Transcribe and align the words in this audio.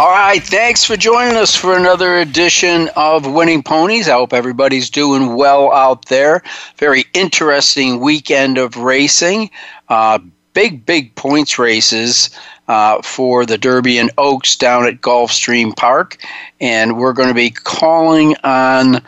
All 0.00 0.08
right, 0.08 0.42
thanks 0.42 0.82
for 0.82 0.96
joining 0.96 1.36
us 1.36 1.54
for 1.54 1.76
another 1.76 2.16
edition 2.16 2.88
of 2.96 3.30
Winning 3.30 3.62
Ponies. 3.62 4.08
I 4.08 4.12
hope 4.12 4.32
everybody's 4.32 4.88
doing 4.88 5.34
well 5.34 5.70
out 5.74 6.06
there. 6.06 6.42
Very 6.78 7.04
interesting 7.12 8.00
weekend 8.00 8.56
of 8.56 8.78
racing. 8.78 9.50
Uh, 9.90 10.18
big, 10.54 10.86
big 10.86 11.14
points 11.16 11.58
races 11.58 12.30
uh, 12.66 13.02
for 13.02 13.44
the 13.44 13.58
Derby 13.58 13.98
and 13.98 14.10
Oaks 14.16 14.56
down 14.56 14.86
at 14.86 15.02
Gulfstream 15.02 15.76
Park. 15.76 16.16
And 16.62 16.96
we're 16.96 17.12
going 17.12 17.28
to 17.28 17.34
be 17.34 17.50
calling 17.50 18.36
on 18.42 19.02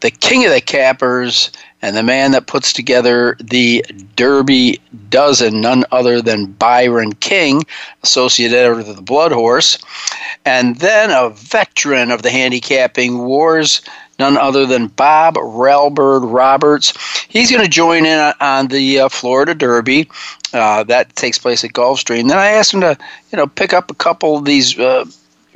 the 0.00 0.10
king 0.10 0.46
of 0.46 0.52
the 0.52 0.62
cappers 0.62 1.50
and 1.82 1.96
the 1.96 2.02
man 2.02 2.32
that 2.32 2.46
puts 2.46 2.72
together 2.72 3.36
the 3.40 3.84
Derby 4.16 4.80
dozen, 5.10 5.60
none 5.60 5.84
other 5.92 6.20
than 6.20 6.46
Byron 6.46 7.12
King, 7.14 7.64
associate 8.02 8.52
editor 8.52 8.80
of 8.80 8.96
the 8.96 9.02
Blood 9.02 9.32
Horse, 9.32 9.78
and 10.44 10.76
then 10.76 11.10
a 11.10 11.30
veteran 11.30 12.10
of 12.10 12.22
the 12.22 12.30
handicapping 12.30 13.18
wars, 13.18 13.80
none 14.18 14.36
other 14.36 14.66
than 14.66 14.88
Bob 14.88 15.34
Railbird 15.36 16.32
Roberts. 16.32 16.92
He's 17.28 17.50
going 17.50 17.62
to 17.62 17.70
join 17.70 18.04
in 18.04 18.32
on 18.40 18.68
the 18.68 19.00
uh, 19.00 19.08
Florida 19.08 19.54
Derby. 19.54 20.08
Uh, 20.52 20.82
that 20.84 21.14
takes 21.14 21.38
place 21.38 21.62
at 21.62 21.72
Gulfstream. 21.72 22.28
Then 22.28 22.38
I 22.38 22.48
asked 22.48 22.74
him 22.74 22.80
to, 22.80 22.98
you 23.30 23.36
know, 23.36 23.46
pick 23.46 23.72
up 23.72 23.90
a 23.90 23.94
couple 23.94 24.36
of 24.36 24.44
these 24.44 24.78
uh, 24.78 25.04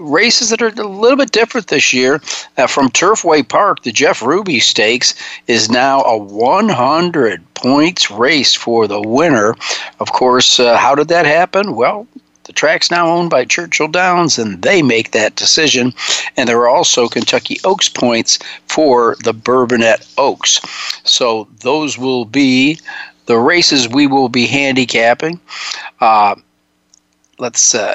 races 0.02 0.50
that 0.50 0.62
are 0.62 0.68
a 0.68 0.86
little 0.86 1.16
bit 1.16 1.32
different 1.32 1.68
this 1.68 1.92
year. 1.92 2.20
Uh, 2.56 2.66
from 2.66 2.90
Turfway 2.90 3.46
Park, 3.46 3.82
the 3.82 3.92
Jeff 3.92 4.22
Ruby 4.22 4.60
Stakes 4.60 5.14
is 5.46 5.70
now 5.70 6.02
a 6.02 6.16
100 6.16 7.54
points 7.54 8.10
race 8.10 8.54
for 8.54 8.86
the 8.86 9.00
winner. 9.00 9.56
Of 10.00 10.12
course, 10.12 10.60
uh, 10.60 10.76
how 10.76 10.94
did 10.94 11.08
that 11.08 11.26
happen? 11.26 11.74
Well, 11.74 12.06
the 12.44 12.52
track's 12.52 12.90
now 12.90 13.08
owned 13.08 13.30
by 13.30 13.44
Churchill 13.44 13.88
Downs, 13.88 14.38
and 14.38 14.62
they 14.62 14.82
make 14.82 15.12
that 15.12 15.36
decision. 15.36 15.94
And 16.36 16.48
there 16.48 16.58
are 16.60 16.68
also 16.68 17.08
Kentucky 17.08 17.58
Oaks 17.64 17.88
points 17.88 18.38
for 18.66 19.16
the 19.22 19.32
Bourbonette 19.32 20.12
Oaks. 20.18 20.60
So 21.04 21.46
those 21.60 21.96
will 21.96 22.24
be 22.24 22.78
the 23.26 23.38
races 23.38 23.88
we 23.88 24.06
will 24.06 24.28
be 24.28 24.46
handicapping. 24.46 25.40
Uh, 26.00 26.34
let's 27.38 27.74
uh, 27.74 27.94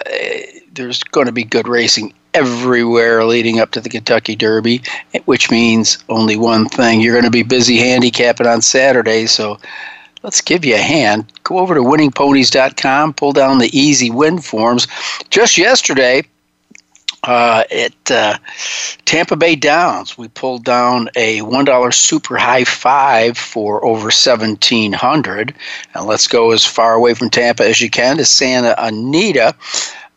there's 0.73 1.03
going 1.03 1.27
to 1.27 1.31
be 1.31 1.43
good 1.43 1.67
racing 1.67 2.13
everywhere 2.33 3.23
leading 3.23 3.59
up 3.59 3.71
to 3.71 3.81
the 3.81 3.89
Kentucky 3.89 4.35
Derby, 4.35 4.81
which 5.25 5.49
means 5.49 5.97
only 6.09 6.37
one 6.37 6.67
thing: 6.67 7.01
you're 7.01 7.13
going 7.13 7.23
to 7.25 7.31
be 7.31 7.43
busy 7.43 7.77
handicapping 7.77 8.47
on 8.47 8.61
Saturday. 8.61 9.25
So 9.25 9.57
let's 10.23 10.41
give 10.41 10.65
you 10.65 10.75
a 10.75 10.79
hand. 10.79 11.31
Go 11.43 11.59
over 11.59 11.73
to 11.73 11.81
winningponies.com, 11.81 13.13
pull 13.13 13.33
down 13.33 13.59
the 13.59 13.77
easy 13.77 14.09
win 14.09 14.39
forms. 14.39 14.87
Just 15.29 15.57
yesterday, 15.57 16.23
uh, 17.23 17.63
at 17.71 18.11
uh, 18.11 18.37
Tampa 19.05 19.35
Bay 19.35 19.55
Downs, 19.55 20.17
we 20.17 20.27
pulled 20.27 20.63
down 20.63 21.09
a 21.15 21.39
$1 21.39 21.93
super 21.93 22.37
high 22.37 22.63
five 22.63 23.37
for 23.37 23.83
over 23.83 24.05
1700 24.05 25.53
And 25.93 26.05
let's 26.05 26.27
go 26.27 26.51
as 26.51 26.65
far 26.65 26.93
away 26.93 27.13
from 27.13 27.29
Tampa 27.29 27.67
as 27.67 27.81
you 27.81 27.89
can 27.89 28.17
to 28.17 28.25
Santa 28.25 28.75
Anita. 28.77 29.55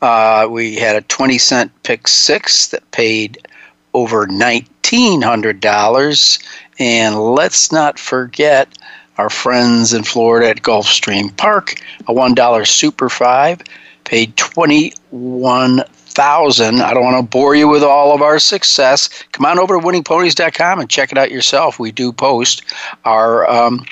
Uh, 0.02 0.48
we 0.50 0.76
had 0.76 0.96
a 0.96 1.02
20 1.02 1.38
cent 1.38 1.70
pick 1.82 2.08
six 2.08 2.68
that 2.68 2.90
paid 2.90 3.46
over 3.92 4.26
$1,900. 4.26 6.42
And 6.78 7.18
let's 7.18 7.72
not 7.72 7.98
forget 7.98 8.78
our 9.18 9.28
friends 9.28 9.92
in 9.92 10.04
Florida 10.04 10.48
at 10.48 10.62
Gulfstream 10.62 11.36
Park, 11.36 11.74
a 12.08 12.14
$1 12.14 12.66
super 12.66 13.10
five 13.10 13.60
paid 14.04 14.36
21 14.36 15.82
thousand. 16.10 16.82
I 16.82 16.92
don't 16.92 17.04
want 17.04 17.16
to 17.16 17.22
bore 17.22 17.54
you 17.54 17.68
with 17.68 17.82
all 17.82 18.14
of 18.14 18.22
our 18.22 18.38
success. 18.38 19.08
Come 19.32 19.46
on 19.46 19.58
over 19.58 19.78
to 19.78 19.86
winningponies.com 19.86 20.80
and 20.80 20.90
check 20.90 21.12
it 21.12 21.18
out 21.18 21.30
yourself. 21.30 21.78
We 21.78 21.92
do 21.92 22.12
post 22.12 22.62
our 23.04 23.48
um, 23.48 23.84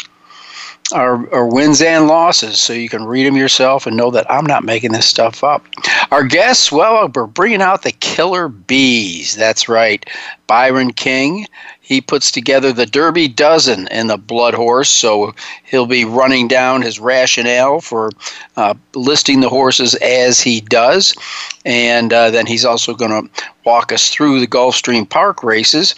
our, 0.92 1.32
our 1.34 1.46
wins 1.46 1.82
and 1.82 2.06
losses, 2.06 2.58
so 2.58 2.72
you 2.72 2.88
can 2.88 3.04
read 3.04 3.26
them 3.26 3.36
yourself 3.36 3.86
and 3.86 3.96
know 3.96 4.10
that 4.10 4.30
I'm 4.30 4.46
not 4.46 4.64
making 4.64 4.92
this 4.92 5.06
stuff 5.06 5.44
up. 5.44 5.66
Our 6.10 6.24
guests, 6.24 6.72
well, 6.72 7.10
we're 7.14 7.26
bringing 7.26 7.60
out 7.60 7.82
the 7.82 7.92
killer 7.92 8.48
bees. 8.48 9.36
That's 9.36 9.68
right, 9.68 10.08
Byron 10.46 10.92
King. 10.92 11.46
He 11.88 12.03
puts 12.03 12.31
together 12.31 12.71
the 12.71 12.84
Derby 12.84 13.28
Dozen 13.28 13.88
and 13.88 14.10
the 14.10 14.19
Blood 14.19 14.53
Horse, 14.53 14.91
so 14.91 15.34
he'll 15.65 15.87
be 15.87 16.04
running 16.04 16.47
down 16.47 16.82
his 16.82 17.00
rationale 17.00 17.81
for 17.81 18.10
uh, 18.59 18.75
listing 18.94 19.41
the 19.41 19.49
horses 19.49 19.94
as 19.94 20.38
he 20.38 20.60
does. 20.60 21.15
And 21.65 22.12
uh, 22.12 22.31
then 22.31 22.44
he's 22.44 22.66
also 22.66 22.93
going 22.94 23.10
to 23.12 23.44
walk 23.65 23.91
us 23.91 24.10
through 24.10 24.38
the 24.38 24.47
Gulfstream 24.47 25.09
Park 25.09 25.43
races. 25.43 25.94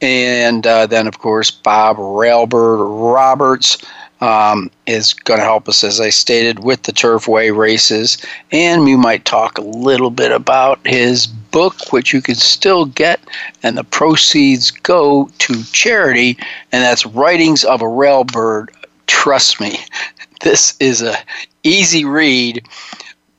And 0.00 0.66
uh, 0.66 0.86
then, 0.86 1.06
of 1.06 1.20
course, 1.20 1.48
Bob 1.48 1.98
Railbird 1.98 3.14
Roberts 3.14 3.78
um, 4.20 4.68
is 4.86 5.12
going 5.12 5.38
to 5.38 5.44
help 5.44 5.68
us, 5.68 5.84
as 5.84 6.00
I 6.00 6.10
stated, 6.10 6.64
with 6.64 6.82
the 6.82 6.92
Turfway 6.92 7.56
races. 7.56 8.18
And 8.50 8.82
we 8.82 8.96
might 8.96 9.26
talk 9.26 9.58
a 9.58 9.62
little 9.62 10.10
bit 10.10 10.32
about 10.32 10.84
his 10.84 11.28
book, 11.50 11.92
which 11.92 12.12
you 12.12 12.22
can 12.22 12.34
still 12.34 12.86
get, 12.86 13.20
and 13.62 13.76
the 13.76 13.84
proceeds 13.84 14.70
go 14.70 15.30
to 15.38 15.62
charity, 15.72 16.36
and 16.72 16.82
that's 16.82 17.06
Writings 17.06 17.64
of 17.64 17.82
a 17.82 17.86
Railbird. 17.86 18.68
Trust 19.06 19.60
me, 19.60 19.78
this 20.42 20.76
is 20.80 21.02
a 21.02 21.16
easy 21.62 22.04
read 22.04 22.62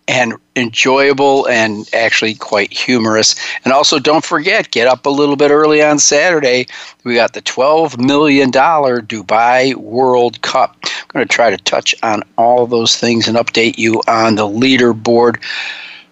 and 0.07 0.33
enjoyable 0.57 1.47
and 1.47 1.89
actually 1.93 2.35
quite 2.35 2.73
humorous. 2.73 3.35
And 3.63 3.73
also, 3.73 3.97
don't 3.97 4.25
forget, 4.25 4.71
get 4.71 4.87
up 4.87 5.05
a 5.05 5.09
little 5.09 5.37
bit 5.37 5.51
early 5.51 5.81
on 5.81 5.99
Saturday. 5.99 6.67
We 7.05 7.15
got 7.15 7.33
the 7.33 7.41
$12 7.41 7.97
million 7.97 8.51
Dubai 8.51 9.75
World 9.75 10.41
Cup. 10.41 10.75
I'm 10.83 11.07
going 11.07 11.25
to 11.25 11.33
try 11.33 11.49
to 11.49 11.57
touch 11.57 11.95
on 12.03 12.23
all 12.37 12.67
those 12.67 12.97
things 12.97 13.27
and 13.27 13.37
update 13.37 13.77
you 13.77 14.01
on 14.07 14.35
the 14.35 14.47
leaderboard. 14.47 15.41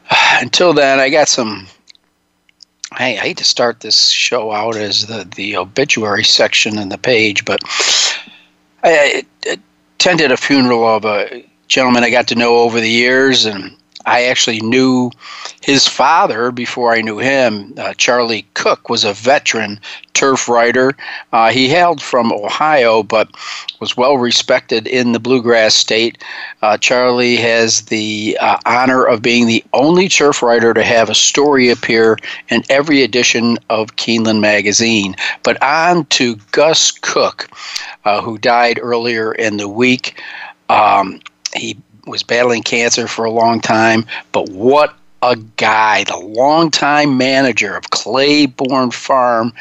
Until 0.42 0.74
then, 0.74 1.00
I 1.00 1.10
got 1.10 1.28
some. 1.28 1.68
I 2.92 3.12
hate 3.14 3.38
to 3.38 3.44
start 3.44 3.82
this 3.82 4.10
show 4.10 4.52
out 4.52 4.76
as 4.76 5.08
the, 5.08 5.28
the 5.36 5.58
obituary 5.58 6.24
section 6.24 6.80
in 6.80 6.90
the 6.90 6.98
page, 6.98 7.46
but 7.46 7.60
I 8.84 9.24
attended 9.98 10.32
a 10.32 10.38
funeral 10.38 10.88
of 10.88 11.06
a 11.06 11.44
gentleman 11.68 12.04
I 12.04 12.10
got 12.10 12.28
to 12.30 12.36
know 12.36 12.58
over 12.58 12.80
the 12.80 12.90
years, 12.90 13.46
and 13.46 13.76
I 14.10 14.24
actually 14.24 14.60
knew 14.62 15.12
his 15.62 15.88
father 15.88 16.52
before 16.52 16.94
I 16.94 17.02
knew 17.02 17.20
him. 17.20 17.76
Uh, 17.78 17.94
Charlie 17.94 18.48
Cook 18.56 18.90
was 18.90 19.04
a 19.04 19.14
veteran 19.14 19.80
turf 20.16 20.50
writer. 20.50 20.98
Uh, 21.32 21.52
he 21.52 21.70
hailed 21.70 22.02
from 22.02 22.34
Ohio, 22.34 23.04
but 23.04 23.30
was 23.80 23.96
well 23.96 24.18
respected 24.18 24.88
in 24.88 25.12
the 25.12 25.20
bluegrass 25.20 25.76
state. 25.76 26.24
Uh, 26.64 26.76
Charlie 26.78 27.36
has 27.36 27.84
the 27.84 28.36
uh, 28.42 28.58
honor 28.66 29.06
of 29.06 29.22
being 29.22 29.46
the 29.46 29.64
only 29.74 30.10
turf 30.10 30.42
writer 30.42 30.74
to 30.74 30.84
have 30.84 31.12
a 31.12 31.16
story 31.16 31.70
appear 31.70 32.18
in 32.50 32.64
every 32.68 33.04
edition 33.04 33.60
of 33.70 33.96
Keeneland 33.96 34.42
magazine. 34.42 35.16
But 35.44 35.62
on 35.62 36.06
to 36.06 36.36
Gus 36.52 36.90
Cook, 36.90 37.48
uh, 38.06 38.22
who 38.22 38.40
died 38.40 38.80
earlier 38.82 39.34
in 39.34 39.58
the 39.58 39.70
week. 39.70 40.20
Um, 40.68 41.22
he 41.56 41.78
was 42.10 42.24
battling 42.24 42.64
cancer 42.64 43.08
for 43.08 43.26
a 43.26 43.32
long 43.32 43.62
time, 43.62 44.06
but 44.32 44.50
what 44.50 44.96
a 45.22 45.36
guy. 45.58 46.04
The 46.06 46.18
longtime 46.18 47.18
manager 47.18 47.76
of 47.76 47.90
Claiborne 47.90 48.92
Farm 48.92 49.54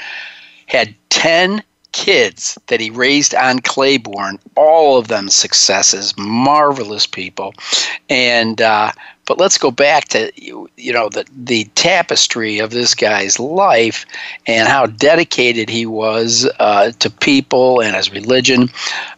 had 0.67 0.95
10 1.11 1.63
kids 1.93 2.59
that 2.67 2.81
he 2.81 2.91
raised 2.91 3.35
on 3.35 3.61
Claiborne, 3.61 4.39
all 4.57 4.99
of 4.99 5.09
them 5.09 5.29
successes, 5.29 6.15
marvelous 6.17 7.07
people. 7.07 7.55
And, 8.09 8.61
uh, 8.61 8.93
but 9.29 9.39
let's 9.39 9.59
go 9.59 9.71
back 9.71 10.09
to 10.09 10.33
you 10.39 10.91
know 10.91 11.11
the 11.11 11.27
the 11.37 11.65
tapestry 11.75 12.61
of 12.61 12.71
this 12.71 12.95
guy's 12.95 13.39
life 13.39 14.07
and 14.47 14.67
how 14.67 14.87
dedicated 14.87 15.69
he 15.69 15.85
was 15.85 16.49
uh, 16.59 16.93
to 16.93 17.11
people 17.11 17.83
and 17.83 17.95
his 17.95 18.11
religion. 18.11 18.71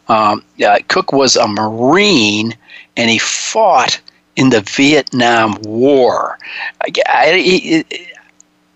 Um, 0.09 0.45
uh, 0.67 0.81
Cook 0.89 1.13
was 1.13 1.37
a 1.37 1.47
Marine 1.47 2.57
and 3.01 3.09
he 3.09 3.19
fought 3.19 3.99
in 4.37 4.51
the 4.51 4.61
Vietnam 4.61 5.55
War. 5.63 6.39
I, 6.83 7.85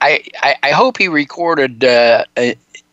I, 0.00 0.24
I, 0.42 0.56
I 0.62 0.70
hope 0.70 0.96
he 0.96 1.08
recorded 1.08 1.84
uh, 1.84 2.24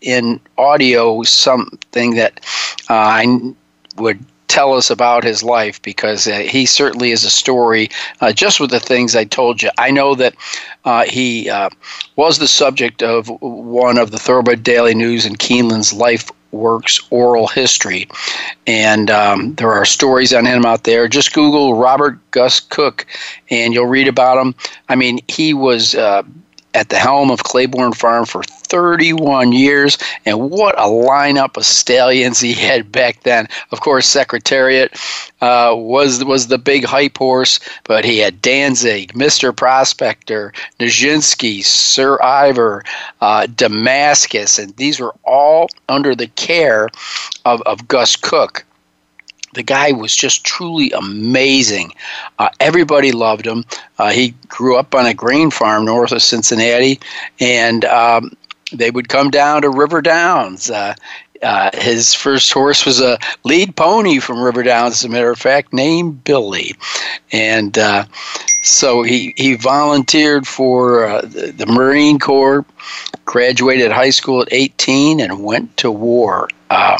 in 0.01 0.41
audio 0.57 1.23
something 1.23 2.15
that 2.15 2.41
uh, 2.89 2.93
I 2.93 3.53
would 3.95 4.25
tell 4.49 4.73
us 4.73 4.89
about 4.89 5.23
his 5.23 5.41
life 5.41 5.81
because 5.81 6.27
uh, 6.27 6.39
he 6.39 6.65
certainly 6.65 7.11
is 7.11 7.23
a 7.23 7.29
story 7.29 7.89
uh, 8.19 8.33
just 8.33 8.59
with 8.59 8.69
the 8.69 8.81
things 8.81 9.15
I 9.15 9.23
told 9.23 9.63
you. 9.63 9.69
I 9.77 9.89
know 9.89 10.15
that 10.15 10.35
uh, 10.83 11.05
he 11.05 11.49
uh, 11.49 11.69
was 12.17 12.39
the 12.39 12.47
subject 12.49 13.01
of 13.01 13.29
one 13.39 13.97
of 13.97 14.11
the 14.11 14.19
Thoroughbred 14.19 14.63
Daily 14.63 14.93
News 14.93 15.25
and 15.25 15.39
Keeneland's 15.39 15.93
Life 15.93 16.29
Works 16.51 16.99
oral 17.09 17.47
history. 17.47 18.07
And 18.67 19.09
um, 19.09 19.55
there 19.55 19.71
are 19.71 19.85
stories 19.85 20.33
on 20.33 20.45
him 20.45 20.65
out 20.65 20.83
there. 20.83 21.07
Just 21.07 21.33
Google 21.33 21.75
Robert 21.75 22.19
Gus 22.31 22.59
Cook 22.59 23.05
and 23.49 23.73
you'll 23.73 23.85
read 23.85 24.07
about 24.07 24.37
him. 24.37 24.55
I 24.89 24.95
mean, 24.95 25.19
he 25.27 25.53
was 25.53 25.95
uh, 25.95 26.23
at 26.73 26.89
the 26.89 26.97
helm 26.97 27.31
of 27.31 27.43
Claiborne 27.43 27.93
Farm 27.93 28.25
for 28.25 28.43
31 28.43 29.51
years, 29.51 29.97
and 30.25 30.49
what 30.49 30.79
a 30.79 30.83
lineup 30.83 31.57
of 31.57 31.65
stallions 31.65 32.39
he 32.39 32.53
had 32.53 32.91
back 32.91 33.23
then. 33.23 33.47
Of 33.71 33.81
course, 33.81 34.07
Secretariat 34.07 34.93
uh, 35.41 35.73
was 35.75 36.23
was 36.23 36.47
the 36.47 36.57
big 36.57 36.85
hype 36.85 37.17
horse, 37.17 37.59
but 37.83 38.05
he 38.05 38.19
had 38.19 38.41
Danzig, 38.41 39.13
Mr. 39.13 39.55
Prospector, 39.55 40.53
Nijinsky, 40.79 41.63
Sir 41.63 42.21
Ivor, 42.21 42.83
uh, 43.19 43.47
Damascus, 43.47 44.57
and 44.57 44.75
these 44.77 44.99
were 44.99 45.15
all 45.23 45.67
under 45.89 46.15
the 46.15 46.27
care 46.27 46.87
of, 47.45 47.61
of 47.63 47.87
Gus 47.87 48.15
Cook 48.15 48.65
the 49.53 49.63
guy 49.63 49.91
was 49.91 50.15
just 50.15 50.43
truly 50.43 50.91
amazing. 50.91 51.93
Uh, 52.39 52.49
everybody 52.59 53.11
loved 53.11 53.45
him. 53.45 53.65
Uh, 53.99 54.11
he 54.11 54.33
grew 54.47 54.77
up 54.77 54.95
on 54.95 55.05
a 55.05 55.13
grain 55.13 55.51
farm 55.51 55.85
north 55.85 56.11
of 56.11 56.21
Cincinnati, 56.21 56.99
and 57.39 57.85
um, 57.85 58.35
they 58.71 58.91
would 58.91 59.09
come 59.09 59.29
down 59.29 59.61
to 59.61 59.69
River 59.69 60.01
Downs. 60.01 60.69
Uh, 60.69 60.95
uh, 61.41 61.71
his 61.73 62.13
first 62.13 62.53
horse 62.53 62.85
was 62.85 63.01
a 63.01 63.17
lead 63.43 63.75
pony 63.75 64.19
from 64.19 64.41
River 64.41 64.63
Downs, 64.63 64.93
as 64.93 65.05
a 65.05 65.09
matter 65.09 65.31
of 65.31 65.39
fact, 65.39 65.73
named 65.73 66.23
Billy. 66.23 66.75
And 67.31 67.77
uh, 67.77 68.05
so 68.61 69.01
he, 69.01 69.33
he 69.37 69.55
volunteered 69.55 70.47
for 70.47 71.05
uh, 71.05 71.21
the, 71.21 71.51
the, 71.51 71.65
Marine 71.65 72.19
Corps, 72.19 72.63
graduated 73.25 73.91
high 73.91 74.11
school 74.11 74.43
at 74.43 74.49
18, 74.51 75.19
and 75.19 75.43
went 75.43 75.75
to 75.77 75.89
war. 75.89 76.47
Um, 76.69 76.99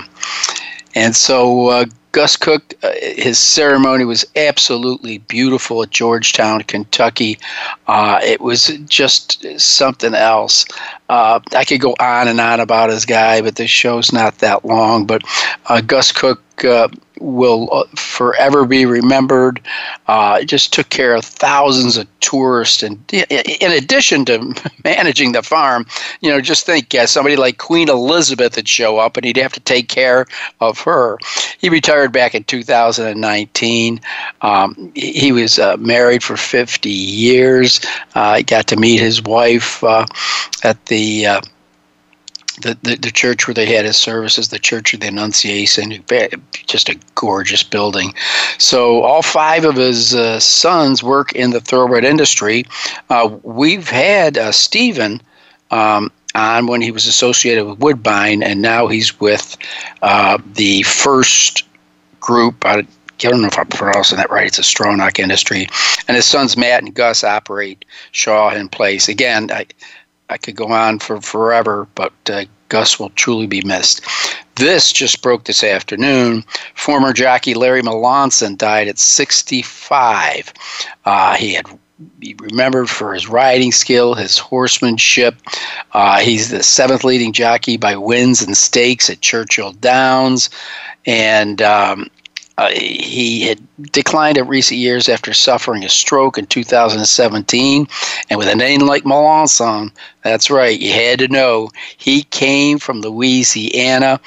and 0.95 1.15
so 1.15 1.85
Gus 2.11 2.35
Cook, 2.35 2.73
uh, 2.83 2.91
his 3.01 3.39
ceremony 3.39 4.03
was 4.03 4.25
absolutely 4.35 5.19
beautiful 5.19 5.81
at 5.83 5.91
Georgetown, 5.91 6.61
Kentucky. 6.63 7.39
Uh, 7.87 8.19
it 8.23 8.41
was 8.41 8.67
just 8.87 9.45
something 9.59 10.13
else. 10.13 10.65
Uh, 11.09 11.39
I 11.55 11.63
could 11.63 11.79
go 11.79 11.95
on 11.99 12.27
and 12.27 12.41
on 12.41 12.59
about 12.59 12.89
his 12.89 13.05
guy, 13.05 13.41
but 13.41 13.55
this 13.55 13.69
show's 13.69 14.11
not 14.11 14.39
that 14.39 14.65
long. 14.65 15.05
But 15.05 15.23
uh, 15.67 15.81
Gus 15.81 16.11
Cook 16.11 16.41
uh, 16.65 16.89
will 17.21 17.69
uh, 17.71 17.83
forever 17.95 18.65
be 18.65 18.85
remembered. 18.85 19.61
Uh, 20.07 20.43
just 20.43 20.73
took 20.73 20.89
care 20.89 21.13
of 21.13 21.23
thousands 21.23 21.97
of 21.97 22.07
tourists, 22.19 22.83
and 22.83 22.99
in 23.13 23.71
addition 23.71 24.25
to 24.25 24.53
managing 24.83 25.31
the 25.31 25.43
farm, 25.43 25.85
you 26.21 26.29
know, 26.29 26.41
just 26.41 26.65
think 26.65 26.93
uh, 26.95 27.05
somebody 27.05 27.35
like 27.35 27.57
Queen 27.57 27.89
Elizabeth 27.89 28.55
would 28.55 28.67
show 28.67 28.97
up, 28.97 29.17
and 29.17 29.25
he'd 29.25 29.37
have 29.37 29.53
to 29.53 29.59
take 29.59 29.87
care 29.87 30.25
of 30.59 30.79
her. 30.79 31.17
He 31.59 31.69
retired 31.69 32.11
back 32.11 32.35
in 32.35 32.43
2019. 32.43 34.01
Um, 34.41 34.91
he 34.95 35.31
was 35.31 35.59
uh, 35.59 35.77
married 35.77 36.23
for 36.23 36.37
50 36.37 36.89
years. 36.89 37.79
Uh, 38.15 38.37
he 38.37 38.43
got 38.43 38.67
to 38.67 38.75
meet 38.75 38.99
his 38.99 39.21
wife 39.21 39.83
uh, 39.83 40.05
at 40.63 40.85
the 40.87 41.41
the, 42.61 42.77
the, 42.83 42.95
the 42.95 43.11
church 43.11 43.47
where 43.47 43.53
they 43.53 43.65
had 43.65 43.85
his 43.85 43.97
services, 43.97 44.49
the 44.49 44.59
Church 44.59 44.93
of 44.93 44.99
the 44.99 45.07
Annunciation, 45.07 46.03
just 46.67 46.89
a 46.89 46.97
gorgeous 47.15 47.63
building. 47.63 48.13
So 48.57 49.01
all 49.01 49.21
five 49.21 49.65
of 49.65 49.75
his 49.75 50.15
uh, 50.15 50.39
sons 50.39 51.03
work 51.03 51.33
in 51.33 51.51
the 51.51 51.61
thoroughbred 51.61 52.05
industry. 52.05 52.65
Uh, 53.09 53.37
we've 53.43 53.89
had 53.89 54.37
uh, 54.37 54.51
Stephen 54.51 55.21
um, 55.71 56.11
on 56.35 56.67
when 56.67 56.81
he 56.81 56.91
was 56.91 57.07
associated 57.07 57.65
with 57.65 57.79
Woodbine, 57.79 58.43
and 58.43 58.61
now 58.61 58.87
he's 58.87 59.19
with 59.19 59.57
uh, 60.01 60.37
the 60.53 60.83
first 60.83 61.63
group. 62.19 62.65
I, 62.65 62.85
don't 63.17 63.41
know 63.41 63.47
if 63.47 63.59
I'm 63.59 63.67
pronouncing 63.67 64.17
that 64.17 64.31
right. 64.31 64.47
It's 64.47 64.57
a 64.57 64.63
Stronach 64.63 65.19
Industry, 65.19 65.67
and 66.07 66.15
his 66.15 66.25
sons 66.25 66.57
Matt 66.57 66.83
and 66.83 66.93
Gus 66.93 67.23
operate 67.23 67.85
Shawhan 68.13 68.71
Place. 68.71 69.07
Again, 69.07 69.51
I, 69.51 69.67
I 70.31 70.37
could 70.37 70.55
go 70.55 70.67
on 70.67 70.99
for 70.99 71.19
forever, 71.19 71.87
but 71.93 72.13
uh, 72.29 72.45
Gus 72.69 72.97
will 72.97 73.09
truly 73.11 73.47
be 73.47 73.61
missed. 73.61 74.01
This 74.55 74.93
just 74.93 75.21
broke 75.21 75.43
this 75.43 75.61
afternoon. 75.61 76.45
Former 76.73 77.11
jockey 77.11 77.53
Larry 77.53 77.81
Melancon 77.81 78.57
died 78.57 78.87
at 78.87 78.97
65. 78.97 80.53
Uh, 81.03 81.35
he 81.35 81.53
had 81.53 81.65
be 82.17 82.33
remembered 82.39 82.89
for 82.89 83.13
his 83.13 83.27
riding 83.27 83.71
skill, 83.71 84.15
his 84.15 84.37
horsemanship. 84.37 85.35
Uh, 85.91 86.19
he's 86.19 86.49
the 86.49 86.63
seventh 86.63 87.03
leading 87.03 87.33
jockey 87.33 87.77
by 87.77 87.95
wins 87.95 88.41
and 88.41 88.57
stakes 88.57 89.09
at 89.09 89.21
Churchill 89.21 89.73
Downs, 89.73 90.49
and 91.05 91.61
um, 91.61 92.09
uh, 92.61 92.69
he 92.69 93.41
had 93.41 93.59
declined 93.91 94.37
in 94.37 94.47
recent 94.47 94.79
years 94.79 95.09
after 95.09 95.33
suffering 95.33 95.83
a 95.83 95.89
stroke 95.89 96.37
in 96.37 96.45
2017. 96.45 97.87
And 98.29 98.37
with 98.37 98.47
a 98.47 98.55
name 98.55 98.81
like 98.81 99.03
Melancon, 99.03 99.91
that's 100.23 100.51
right, 100.51 100.79
you 100.79 100.93
had 100.93 101.17
to 101.19 101.27
know 101.27 101.69
he 101.97 102.23
came 102.23 102.77
from 102.77 103.01
Louisiana. 103.01 104.19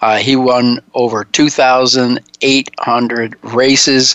Uh, 0.00 0.18
he 0.18 0.36
won 0.36 0.78
over 0.94 1.24
2,800 1.24 3.36
races, 3.42 4.14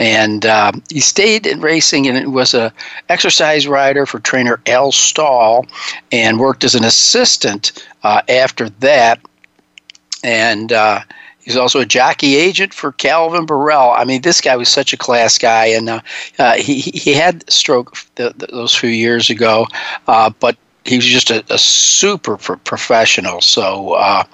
and 0.00 0.44
uh, 0.44 0.72
he 0.90 0.98
stayed 0.98 1.46
in 1.46 1.60
racing 1.60 2.08
and 2.08 2.34
was 2.34 2.52
a 2.52 2.72
exercise 3.08 3.68
rider 3.68 4.06
for 4.06 4.18
trainer 4.18 4.58
Al 4.66 4.90
Stall, 4.90 5.66
and 6.10 6.40
worked 6.40 6.64
as 6.64 6.74
an 6.74 6.82
assistant 6.82 7.86
uh, 8.02 8.22
after 8.28 8.70
that. 8.70 9.20
And 10.24 10.72
uh, 10.72 11.02
He's 11.44 11.56
also 11.56 11.80
a 11.80 11.86
jockey 11.86 12.36
agent 12.36 12.72
for 12.72 12.92
Calvin 12.92 13.44
Borel. 13.44 13.92
I 13.92 14.04
mean, 14.04 14.22
this 14.22 14.40
guy 14.40 14.56
was 14.56 14.68
such 14.68 14.92
a 14.94 14.96
class 14.96 15.36
guy, 15.36 15.66
and 15.66 15.90
uh, 15.90 16.00
uh, 16.38 16.54
he 16.54 16.80
he 16.80 17.12
had 17.12 17.48
stroke 17.50 17.96
the, 18.14 18.34
the, 18.36 18.46
those 18.46 18.74
few 18.74 18.88
years 18.88 19.28
ago, 19.28 19.66
uh, 20.08 20.30
but 20.40 20.56
he 20.84 20.96
was 20.96 21.06
just 21.06 21.30
a, 21.30 21.44
a 21.48 21.58
super 21.58 22.36
pro- 22.36 22.56
professional. 22.56 23.40
So 23.40 23.94
uh, 23.94 24.24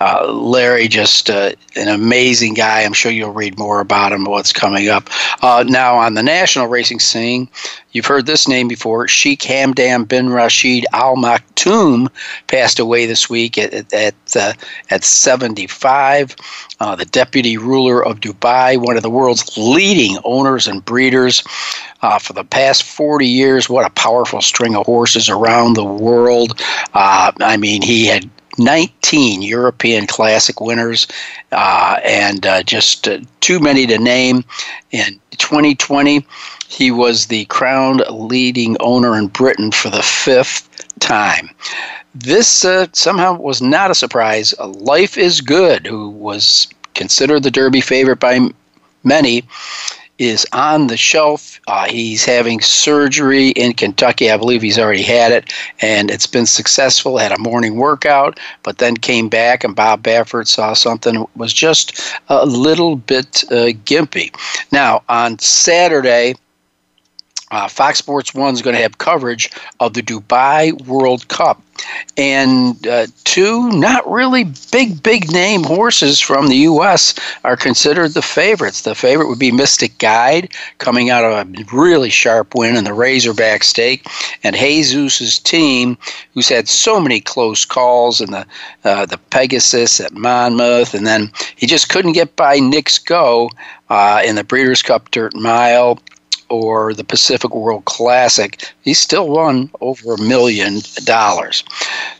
uh, 0.00 0.32
Larry, 0.32 0.88
just 0.88 1.28
uh, 1.28 1.52
an 1.76 1.88
amazing 1.88 2.54
guy. 2.54 2.82
I'm 2.82 2.94
sure 2.94 3.12
you'll 3.12 3.32
read 3.32 3.58
more 3.58 3.80
about 3.80 4.12
him. 4.12 4.24
What's 4.24 4.52
coming 4.52 4.88
up 4.88 5.08
uh, 5.42 5.64
now 5.66 5.96
on 5.96 6.14
the 6.14 6.22
national 6.22 6.68
racing 6.68 7.00
scene? 7.00 7.48
You've 7.92 8.06
heard 8.06 8.24
this 8.26 8.48
name 8.48 8.68
before. 8.68 9.06
Sheikh 9.06 9.40
Hamdan 9.40 10.08
bin 10.08 10.30
Rashid 10.30 10.86
Al 10.94 11.16
Maktoum 11.16 12.08
passed 12.46 12.78
away 12.78 13.04
this 13.04 13.28
week 13.28 13.58
at 13.58 13.92
at, 13.92 14.14
uh, 14.34 14.54
at 14.90 15.04
75. 15.04 16.34
Uh, 16.82 16.96
the 16.96 17.04
deputy 17.04 17.56
ruler 17.56 18.04
of 18.04 18.18
Dubai, 18.18 18.76
one 18.76 18.96
of 18.96 19.04
the 19.04 19.08
world's 19.08 19.56
leading 19.56 20.18
owners 20.24 20.66
and 20.66 20.84
breeders. 20.84 21.44
Uh, 22.02 22.18
for 22.18 22.32
the 22.32 22.42
past 22.42 22.82
40 22.82 23.24
years, 23.24 23.68
what 23.68 23.86
a 23.86 23.90
powerful 23.90 24.40
string 24.40 24.74
of 24.74 24.84
horses 24.84 25.28
around 25.28 25.74
the 25.74 25.84
world. 25.84 26.60
Uh, 26.92 27.30
I 27.38 27.56
mean, 27.56 27.82
he 27.82 28.06
had 28.06 28.28
19 28.58 29.42
European 29.42 30.08
Classic 30.08 30.60
winners, 30.60 31.06
uh, 31.52 32.00
and 32.02 32.44
uh, 32.44 32.64
just 32.64 33.06
uh, 33.06 33.20
too 33.38 33.60
many 33.60 33.86
to 33.86 33.98
name. 33.98 34.44
In 34.90 35.20
2020, 35.38 36.26
he 36.66 36.90
was 36.90 37.26
the 37.26 37.44
crowned 37.44 38.02
leading 38.10 38.76
owner 38.80 39.16
in 39.16 39.28
Britain 39.28 39.70
for 39.70 39.88
the 39.88 40.02
fifth 40.02 40.68
time. 40.98 41.48
This 42.14 42.64
uh, 42.64 42.88
somehow 42.92 43.38
was 43.38 43.62
not 43.62 43.90
a 43.90 43.94
surprise. 43.94 44.54
Life 44.58 45.16
is 45.16 45.40
Good, 45.40 45.86
who 45.86 46.10
was 46.10 46.68
considered 46.94 47.42
the 47.42 47.50
Derby 47.50 47.80
favorite 47.80 48.20
by 48.20 48.48
many, 49.02 49.44
is 50.18 50.46
on 50.52 50.88
the 50.88 50.96
shelf. 50.96 51.58
Uh, 51.66 51.86
he's 51.86 52.24
having 52.24 52.60
surgery 52.60 53.48
in 53.50 53.72
Kentucky. 53.72 54.30
I 54.30 54.36
believe 54.36 54.60
he's 54.60 54.78
already 54.78 55.02
had 55.02 55.32
it, 55.32 55.52
and 55.80 56.10
it's 56.10 56.26
been 56.26 56.46
successful. 56.46 57.16
Had 57.16 57.32
a 57.32 57.38
morning 57.38 57.76
workout, 57.76 58.38
but 58.62 58.78
then 58.78 58.96
came 58.96 59.28
back, 59.30 59.64
and 59.64 59.74
Bob 59.74 60.02
Baffert 60.02 60.46
saw 60.48 60.74
something 60.74 61.26
was 61.34 61.52
just 61.52 61.98
a 62.28 62.44
little 62.44 62.96
bit 62.96 63.42
uh, 63.50 63.72
gimpy. 63.86 64.34
Now, 64.70 65.02
on 65.08 65.38
Saturday, 65.38 66.34
uh, 67.52 67.68
Fox 67.68 67.98
Sports 67.98 68.34
One 68.34 68.54
is 68.54 68.62
going 68.62 68.74
to 68.74 68.82
have 68.82 68.98
coverage 68.98 69.50
of 69.78 69.92
the 69.92 70.02
Dubai 70.02 70.72
World 70.86 71.28
Cup, 71.28 71.62
and 72.16 72.86
uh, 72.86 73.06
two 73.24 73.70
not 73.72 74.10
really 74.10 74.44
big, 74.70 75.02
big 75.02 75.30
name 75.30 75.62
horses 75.62 76.18
from 76.18 76.48
the 76.48 76.56
U.S. 76.56 77.14
are 77.44 77.56
considered 77.56 78.12
the 78.12 78.22
favorites. 78.22 78.82
The 78.82 78.94
favorite 78.94 79.28
would 79.28 79.38
be 79.38 79.52
Mystic 79.52 79.98
Guide, 79.98 80.50
coming 80.78 81.10
out 81.10 81.24
of 81.24 81.32
a 81.32 81.64
really 81.76 82.08
sharp 82.08 82.54
win 82.54 82.74
in 82.74 82.84
the 82.84 82.94
Razorback 82.94 83.64
Stake, 83.64 84.06
and 84.42 84.56
Jesus's 84.56 85.38
team, 85.38 85.98
who's 86.32 86.48
had 86.48 86.68
so 86.68 87.00
many 87.00 87.20
close 87.20 87.66
calls 87.66 88.22
in 88.22 88.30
the 88.30 88.46
uh, 88.84 89.04
the 89.04 89.18
Pegasus 89.18 90.00
at 90.00 90.14
Monmouth, 90.14 90.94
and 90.94 91.06
then 91.06 91.30
he 91.56 91.66
just 91.66 91.90
couldn't 91.90 92.12
get 92.12 92.34
by 92.34 92.58
Knicks 92.58 92.98
Go 92.98 93.50
uh, 93.90 94.22
in 94.24 94.36
the 94.36 94.44
Breeders' 94.44 94.82
Cup 94.82 95.10
Dirt 95.10 95.34
Mile 95.36 95.98
or 96.52 96.92
the 96.92 97.02
Pacific 97.02 97.54
World 97.54 97.86
Classic, 97.86 98.62
he 98.82 98.92
still 98.92 99.26
won 99.28 99.70
over 99.80 100.12
a 100.12 100.20
million 100.20 100.80
dollars. 101.04 101.64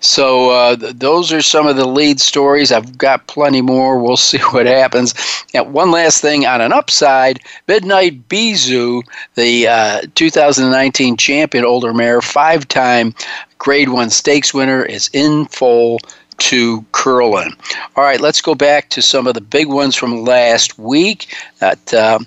So 0.00 0.48
uh, 0.50 0.76
th- 0.76 0.94
those 0.96 1.32
are 1.34 1.42
some 1.42 1.66
of 1.66 1.76
the 1.76 1.86
lead 1.86 2.18
stories. 2.18 2.72
I've 2.72 2.96
got 2.96 3.26
plenty 3.26 3.60
more. 3.60 3.98
We'll 3.98 4.16
see 4.30 4.38
what 4.38 4.64
happens. 4.64 5.14
And 5.52 5.74
one 5.74 5.90
last 5.90 6.22
thing 6.22 6.46
on 6.46 6.62
an 6.62 6.72
upside, 6.72 7.40
Midnight 7.68 8.26
Bisou, 8.28 9.02
the 9.34 9.68
uh, 9.68 10.00
2019 10.14 11.18
champion 11.18 11.66
older 11.66 11.92
mare, 11.92 12.22
five-time 12.22 13.14
Grade 13.58 13.90
One 13.90 14.08
Stakes 14.08 14.54
winner, 14.54 14.82
is 14.82 15.10
in 15.12 15.44
full 15.44 15.98
to 16.42 16.84
Curlin. 16.90 17.52
All 17.94 18.02
right, 18.02 18.20
let's 18.20 18.40
go 18.40 18.56
back 18.56 18.88
to 18.90 19.00
some 19.00 19.28
of 19.28 19.34
the 19.34 19.40
big 19.40 19.68
ones 19.68 19.94
from 19.94 20.24
last 20.24 20.76
week 20.76 21.32
that 21.60 21.94
uh, 21.94 22.18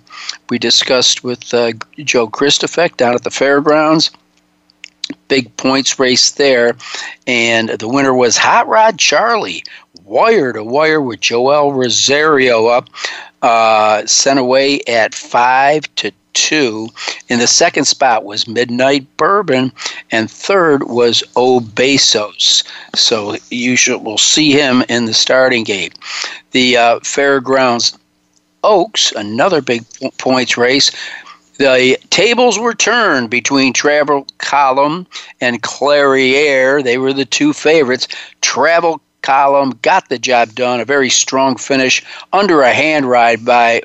we 0.50 0.58
discussed 0.58 1.24
with 1.24 1.54
uh, 1.54 1.74
Joe 1.98 2.28
Kristufek 2.28 2.96
down 2.96 3.14
at 3.14 3.26
the 3.26 3.30
fairgrounds. 3.30 4.12
Big 5.28 5.56
points 5.58 6.00
race 6.00 6.32
there, 6.32 6.78
and 7.28 7.70
the 7.70 7.90
winner 7.90 8.14
was 8.14 8.38
Hot 8.38 8.68
Rod 8.68 8.98
Charlie, 8.98 9.64
wire 10.06 10.54
to 10.54 10.64
wire 10.64 11.02
with 11.02 11.20
Joel 11.20 11.74
Rosario 11.74 12.68
up, 12.68 12.90
uh, 13.42 14.06
sent 14.06 14.40
away 14.40 14.80
at 14.88 15.14
five 15.14 15.94
to 15.96 16.12
two. 16.36 16.90
In 17.30 17.40
the 17.40 17.48
second 17.48 17.86
spot 17.86 18.24
was 18.24 18.48
Midnight 18.48 19.08
Bourbon, 19.18 19.72
and 20.12 20.30
third 20.30 20.84
was 20.84 21.24
O 21.36 21.60
Besos. 21.60 22.64
So 22.94 23.38
you 23.50 23.76
should, 23.76 24.04
will 24.04 24.20
see 24.20 24.52
him 24.52 24.84
in 24.88 25.06
the 25.06 25.14
starting 25.14 25.64
gate. 25.64 25.98
The 26.52 26.78
uh, 26.78 27.00
Fairgrounds 27.00 27.98
Oaks, 28.64 29.12
another 29.14 29.62
big 29.62 29.84
points 30.18 30.58
race. 30.58 30.92
The 31.58 31.98
tables 32.10 32.60
were 32.60 32.74
turned 32.74 33.30
between 33.30 33.72
Travel 33.72 34.28
Column 34.40 35.08
and 35.40 35.64
Clairiere. 35.64 36.84
They 36.84 36.98
were 36.98 37.14
the 37.14 37.26
two 37.26 37.54
favorites. 37.54 38.08
Travel 38.42 39.02
Column 39.22 39.80
got 39.82 40.10
the 40.10 40.20
job 40.20 40.54
done, 40.54 40.80
a 40.80 40.86
very 40.86 41.10
strong 41.10 41.56
finish 41.56 42.04
under 42.34 42.62
a 42.62 42.74
hand 42.74 43.10
ride 43.10 43.46
by 43.46 43.82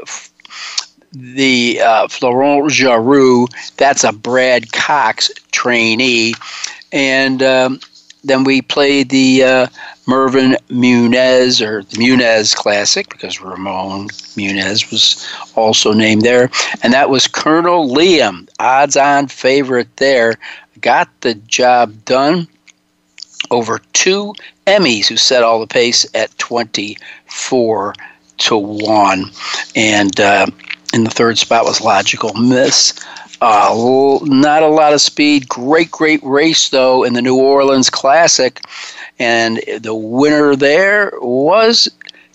the 1.12 1.80
uh, 1.80 2.08
Florent 2.08 2.70
Geroux, 2.70 3.48
that's 3.76 4.04
a 4.04 4.12
Brad 4.12 4.72
Cox 4.72 5.30
trainee. 5.52 6.34
And 6.92 7.42
um, 7.42 7.80
then 8.24 8.44
we 8.44 8.62
played 8.62 9.10
the 9.10 9.42
uh, 9.42 9.66
Mervin 10.06 10.56
Muniz 10.68 11.64
or 11.64 11.82
the 11.82 11.96
Muniz 11.96 12.54
Classic 12.54 13.08
because 13.08 13.40
Ramon 13.40 14.08
Muniz 14.36 14.90
was 14.90 15.26
also 15.56 15.92
named 15.92 16.22
there. 16.22 16.50
And 16.82 16.92
that 16.92 17.10
was 17.10 17.26
Colonel 17.26 17.88
Liam, 17.88 18.48
odds 18.58 18.96
on 18.96 19.28
favorite 19.28 19.96
there. 19.96 20.38
Got 20.80 21.08
the 21.20 21.34
job 21.34 22.04
done 22.04 22.48
over 23.50 23.80
two 23.92 24.34
Emmys 24.66 25.06
who 25.06 25.16
set 25.16 25.42
all 25.42 25.60
the 25.60 25.66
pace 25.66 26.06
at 26.14 26.36
24 26.38 27.94
to 28.38 28.56
1. 28.56 29.24
And 29.76 30.20
uh, 30.20 30.46
in 30.92 31.04
the 31.04 31.10
third 31.10 31.38
spot 31.38 31.64
was 31.64 31.80
Logical 31.80 32.32
Miss. 32.34 32.94
Uh, 33.40 34.18
not 34.22 34.62
a 34.62 34.68
lot 34.68 34.92
of 34.92 35.00
speed. 35.00 35.48
Great, 35.48 35.90
great 35.90 36.22
race, 36.22 36.68
though, 36.68 37.04
in 37.04 37.14
the 37.14 37.22
New 37.22 37.36
Orleans 37.36 37.88
Classic. 37.88 38.60
And 39.18 39.62
the 39.80 39.94
winner 39.94 40.56
there 40.56 41.12
was 41.20 41.88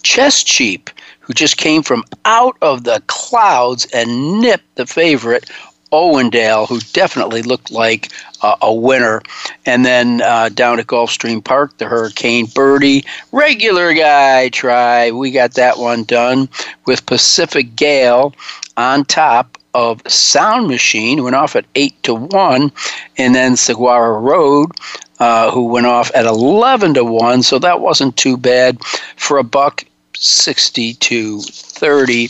Chess 0.04 0.44
Chief, 0.44 0.82
who 1.20 1.34
just 1.34 1.58
came 1.58 1.84
from 1.84 2.04
out 2.26 2.58
of 2.62 2.84
the 2.84 3.04
clouds 3.08 3.88
and 3.94 4.40
nipped 4.40 4.76
the 4.76 4.86
favorite, 4.86 5.50
Owendale, 5.92 6.68
who 6.68 6.80
definitely 6.94 7.42
looked 7.42 7.72
like 7.72 8.12
uh, 8.46 8.56
a 8.62 8.74
winner. 8.74 9.22
And 9.66 9.86
then 9.86 10.22
uh, 10.22 10.50
down 10.50 10.80
at 10.80 10.88
Gulfstream 10.88 11.44
Park, 11.44 11.78
the 11.78 11.86
Hurricane 11.86 12.46
Bertie, 12.54 13.06
regular 13.32 13.94
guy 13.94 14.50
try. 14.50 15.12
We 15.12 15.32
got 15.32 15.56
that 15.56 15.80
one 15.80 16.04
done 16.04 16.48
with 16.86 17.06
Pacific 17.06 17.75
Gale 17.75 18.36
on 18.78 19.06
top 19.06 19.58
of 19.74 20.02
Sound 20.08 20.68
Machine, 20.68 21.24
went 21.24 21.36
off 21.36 21.56
at 21.56 21.66
8 21.75 22.04
to 22.04 22.16
1, 22.16 22.72
and 23.18 23.36
then 23.36 23.56
Saguaro 23.56 24.20
Road. 24.20 24.72
Uh, 25.18 25.50
who 25.50 25.64
went 25.64 25.86
off 25.86 26.12
at 26.14 26.25
11 26.25 26.96
to 26.96 27.06
1 27.06 27.42
so 27.42 27.58
that 27.58 27.80
wasn't 27.80 28.18
too 28.18 28.36
bad 28.36 28.78
for 29.16 29.38
a 29.38 29.46
buck 29.46 29.86
60 30.14 30.96
to 30.96 31.40
30 31.40 32.28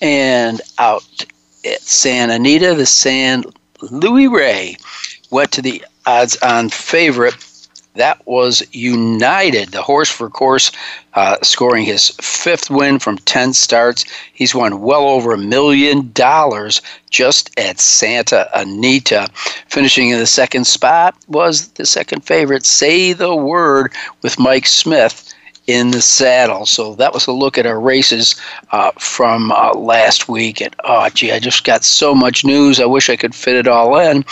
and 0.00 0.62
out 0.78 1.26
at 1.66 1.82
Santa 1.82 2.36
Anita, 2.36 2.74
the 2.74 2.86
San 2.86 3.44
Luis 3.90 4.30
Rey 4.30 4.76
went 5.32 5.50
to 5.52 5.62
the 5.62 5.84
odds 6.06 6.36
on 6.42 6.68
favorite. 6.68 7.34
That 7.94 8.26
was 8.26 8.62
United, 8.72 9.70
the 9.72 9.82
horse 9.82 10.08
for 10.08 10.30
course, 10.30 10.72
uh, 11.12 11.36
scoring 11.42 11.84
his 11.84 12.10
fifth 12.20 12.70
win 12.70 12.98
from 12.98 13.18
10 13.18 13.52
starts. 13.52 14.06
He's 14.32 14.54
won 14.54 14.80
well 14.80 15.02
over 15.08 15.32
a 15.32 15.38
million 15.38 16.10
dollars 16.12 16.80
just 17.10 17.50
at 17.58 17.80
Santa 17.80 18.48
Anita. 18.54 19.28
Finishing 19.68 20.08
in 20.08 20.18
the 20.18 20.26
second 20.26 20.66
spot 20.66 21.14
was 21.28 21.68
the 21.68 21.84
second 21.84 22.24
favorite, 22.24 22.64
Say 22.64 23.12
the 23.12 23.34
Word, 23.34 23.92
with 24.22 24.38
Mike 24.38 24.66
Smith 24.66 25.31
in 25.66 25.90
the 25.90 26.02
saddle. 26.02 26.66
So 26.66 26.94
that 26.96 27.14
was 27.14 27.26
a 27.26 27.32
look 27.32 27.56
at 27.58 27.66
our 27.66 27.80
races 27.80 28.40
uh, 28.70 28.90
from 28.98 29.52
uh, 29.52 29.74
last 29.74 30.28
week. 30.28 30.60
And 30.60 30.74
oh, 30.84 31.08
gee, 31.10 31.32
I 31.32 31.38
just 31.38 31.64
got 31.64 31.84
so 31.84 32.14
much 32.14 32.44
news. 32.44 32.80
I 32.80 32.86
wish 32.86 33.08
I 33.08 33.16
could 33.16 33.34
fit 33.34 33.56
it 33.56 33.68
all 33.68 33.98
in, 33.98 34.24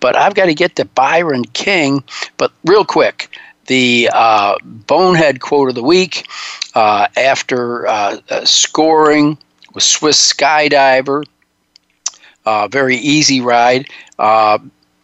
but 0.00 0.16
I've 0.16 0.34
got 0.34 0.46
to 0.46 0.54
get 0.54 0.76
to 0.76 0.84
Byron 0.84 1.44
King. 1.46 2.02
But 2.36 2.52
real 2.64 2.84
quick, 2.84 3.28
the 3.66 4.10
uh, 4.12 4.56
bonehead 4.64 5.40
quote 5.40 5.68
of 5.68 5.74
the 5.74 5.82
week 5.82 6.26
uh, 6.74 7.06
after 7.16 7.86
uh, 7.86 8.18
uh, 8.28 8.44
scoring 8.44 9.38
with 9.74 9.84
Swiss 9.84 10.32
Skydiver. 10.32 11.24
very 12.70 12.96
easy 12.96 13.40
ride. 13.40 13.88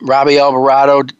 Robby 0.00 0.34
Albarado 0.34 1.10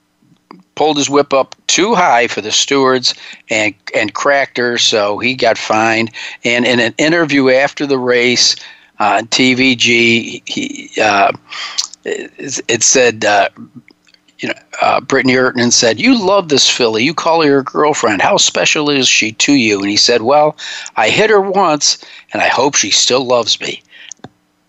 pulled 0.79 0.97
his 0.97 1.11
whip 1.11 1.33
up 1.33 1.57
too 1.67 1.93
high 1.97 2.29
for 2.29 2.41
the 2.41 2.53
stewards 2.53 3.13
and 3.51 3.75
and 3.97 4.15
cracked 4.15 4.57
her, 4.57 4.79
so 4.79 5.19
he 5.19 5.35
got 5.35 5.59
fined. 5.59 6.13
And 6.45 6.65
in 6.65 6.79
an 6.79 6.95
interview 6.99 7.51
after 7.51 7.85
the 7.85 7.99
race 7.99 8.55
on 9.01 9.27
TVG, 9.27 10.49
he 10.49 10.91
uh, 11.03 11.33
it, 12.05 12.83
said. 12.83 13.25
Uh, 13.25 13.49
you 14.39 14.47
know, 14.47 14.55
uh, 14.81 15.01
Britney 15.01 15.33
Eurton 15.33 15.73
said, 15.73 15.99
"You 15.99 16.17
love 16.17 16.49
this 16.49 16.71
filly. 16.71 17.03
You 17.03 17.13
call 17.13 17.43
her 17.43 17.49
your 17.49 17.65
girlfriend. 17.65 18.23
How 18.23 18.37
special 18.37 18.89
is 18.89 19.09
she 19.09 19.33
to 19.33 19.53
you?" 19.53 19.81
And 19.81 19.91
he 19.91 19.97
said, 19.97 20.23
"Well, 20.23 20.57
I 20.95 21.09
hit 21.09 21.29
her 21.29 21.41
once, 21.41 21.99
and 22.33 22.41
I 22.41 22.47
hope 22.47 22.77
she 22.77 22.93
still 22.93 23.25
loves 23.27 23.61
me." 23.61 23.83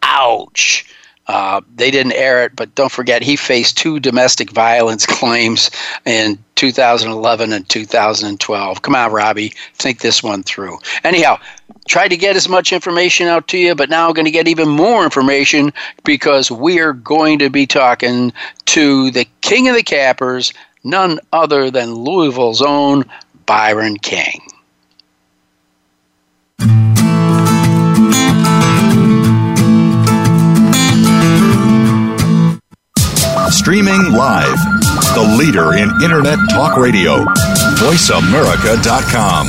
Ouch! 0.02 0.88
Uh, 1.30 1.62
they 1.76 1.92
didn't 1.92 2.14
air 2.14 2.44
it, 2.44 2.56
but 2.56 2.74
don't 2.74 2.92
forget 2.92 3.22
he 3.22 3.36
faced 3.36 3.78
two 3.78 4.00
domestic 4.00 4.50
violence 4.50 5.06
claims 5.06 5.70
in 6.04 6.44
2011 6.56 7.54
and 7.54 7.70
2012. 7.70 8.82
Come 8.82 8.96
on, 8.96 9.12
Robby, 9.12 9.54
think 9.76 10.00
this 10.00 10.24
one 10.24 10.42
through. 10.42 10.80
Anyhow, 11.04 11.38
tried 11.88 12.08
to 12.08 12.18
get 12.18 12.36
as 12.36 12.50
much 12.50 12.74
information 12.74 13.28
out 13.28 13.48
to 13.50 13.60
you, 13.60 13.76
but 13.76 13.92
now 13.92 14.08
I'm 14.08 14.14
going 14.14 14.26
to 14.26 14.32
get 14.32 14.48
even 14.48 14.68
more 14.68 15.04
information 15.04 15.72
because 16.04 16.50
we 16.50 16.80
are 16.80 16.94
going 16.94 17.38
to 17.40 17.52
be 17.52 17.68
talking 17.68 18.34
to 18.66 19.12
the 19.12 19.28
king 19.42 19.70
of 19.70 19.76
the 19.76 19.84
cappers, 19.84 20.52
none 20.84 21.20
other 21.32 21.70
than 21.70 21.94
Louisville's 21.94 22.64
own 22.64 23.06
Byron 23.46 23.98
King. 23.98 24.42
Streaming 33.70 34.14
live. 34.14 34.58
The 35.14 35.36
leader 35.38 35.78
in 35.78 35.92
Internet 36.02 36.40
talk 36.50 36.76
radio. 36.76 37.18
VoiceAmerica.com. 37.78 39.48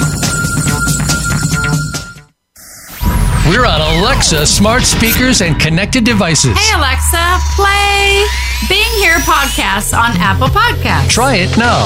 We're 3.48 3.64
on 3.64 3.80
Alexa 3.80 4.44
smart 4.44 4.82
speakers 4.82 5.40
and 5.40 5.58
connected 5.58 6.04
devices. 6.04 6.54
Hey, 6.58 6.76
Alexa, 6.76 7.38
play 7.56 8.22
Being 8.68 8.92
Here 9.00 9.16
podcast 9.20 9.96
on 9.96 10.10
Apple 10.18 10.48
Podcasts. 10.48 11.08
Try 11.08 11.36
it 11.36 11.56
now. 11.56 11.84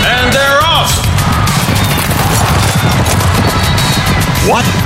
And 0.00 0.32
they're 0.32 0.62
off. 0.64 0.96
What? 4.48 4.85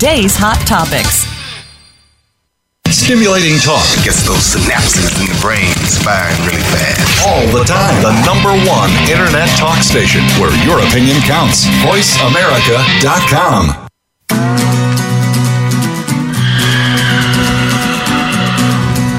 today's 0.01 0.33
hot 0.33 0.57
topics. 0.65 1.29
Stimulating 2.89 3.61
talk 3.61 3.85
Gets 4.01 4.25
those 4.25 4.41
synapses 4.57 5.13
in 5.21 5.29
the 5.29 5.37
brain 5.37 5.69
firing 6.01 6.33
really 6.41 6.57
fast. 6.73 7.21
all 7.21 7.45
the 7.53 7.61
time. 7.69 8.01
The 8.01 8.09
number 8.25 8.49
one 8.65 8.89
internet 9.05 9.45
talk 9.61 9.85
station 9.85 10.25
where 10.41 10.49
your 10.65 10.81
opinion 10.81 11.21
counts. 11.29 11.69
VoiceAmerica.com. 11.85 13.77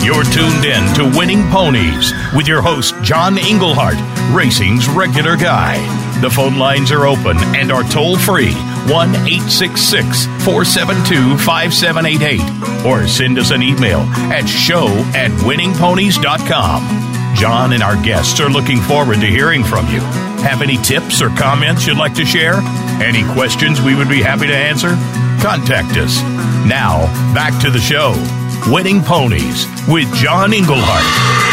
You're 0.03 0.27
tuned 0.35 0.67
in 0.67 0.83
to 0.99 1.07
Winning 1.17 1.47
Ponies 1.55 2.11
with 2.35 2.51
your 2.51 2.59
host, 2.61 2.99
John 3.07 3.39
Englehart, 3.39 4.03
racing's 4.35 4.91
regular 4.91 5.37
guy. 5.37 5.79
The 6.19 6.31
phone 6.31 6.59
lines 6.59 6.91
are 6.91 7.07
open 7.07 7.39
and 7.55 7.71
are 7.71 7.85
toll 7.85 8.19
free 8.19 8.51
1 8.91 9.09
866 9.27 10.27
472 10.45 11.39
5788 11.39 12.87
or 12.87 13.07
send 13.07 13.39
us 13.39 13.51
an 13.51 13.63
email 13.63 14.01
at 14.33 14.47
show 14.47 14.89
at 15.15 15.31
winningponies.com. 15.43 17.13
John 17.37 17.73
and 17.73 17.83
our 17.83 18.01
guests 18.03 18.41
are 18.41 18.51
looking 18.51 18.81
forward 18.81 19.21
to 19.21 19.27
hearing 19.27 19.65
from 19.65 19.87
you. 19.89 20.01
Have 20.43 20.63
any 20.63 20.77
tips 20.79 21.23
or 21.23 21.29
comments 21.31 21.87
you'd 21.87 21.97
like 21.97 22.15
to 22.15 22.25
share? 22.25 22.55
Any 23.01 23.23
questions 23.33 23.81
we 23.81 23.95
would 23.95 24.09
be 24.09 24.23
happy 24.23 24.47
to 24.47 24.57
answer? 24.57 24.91
Contact 25.41 25.97
us. 25.97 26.21
Now, 26.67 27.07
back 27.35 27.61
to 27.63 27.71
the 27.71 27.81
show. 27.81 28.15
Winning 28.73 29.03
Ponies 29.03 29.67
with 29.89 30.13
John 30.15 30.53
Englehart. 30.53 31.52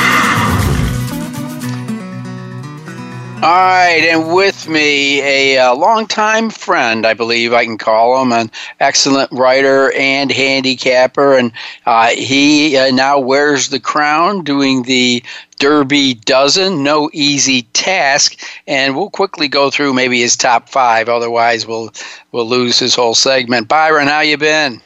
All 3.42 3.44
right, 3.44 4.06
and 4.12 4.34
with 4.34 4.68
me, 4.68 5.22
a, 5.22 5.58
uh 5.60 5.74
longtime 5.74 6.50
friend, 6.50 7.06
I 7.06 7.14
believe 7.14 7.54
I 7.54 7.64
can 7.64 7.78
call 7.78 8.22
him, 8.22 8.34
an 8.34 8.52
excellent 8.82 9.32
writer 9.32 9.94
and 9.94 10.30
handicapper, 10.30 11.38
and 11.38 11.54
uh, 11.86 12.08
he 12.10 12.76
uh, 12.76 12.92
now 12.92 13.18
wears 13.18 13.70
the 13.70 13.80
crown 13.80 14.44
doing 14.44 14.84
the 14.84 15.24
Derby 15.58 16.16
Dozen, 16.16 16.84
no 16.84 17.10
easy 17.14 17.62
task, 17.72 18.44
and 18.68 18.98
we'll 18.98 19.10
quickly 19.10 19.48
go 19.48 19.70
through 19.70 19.94
maybe 19.94 20.20
his 20.20 20.36
top 20.36 20.68
five. 20.68 21.08
Otherwise, 21.08 21.66
we'll 21.66 21.94
we'll 22.34 22.48
lose 22.48 22.78
his 22.78 22.94
whole 22.94 23.16
segment. 23.16 23.70
Byron, 23.70 24.10
how 24.10 24.20
you 24.20 24.38
been? 24.38 24.82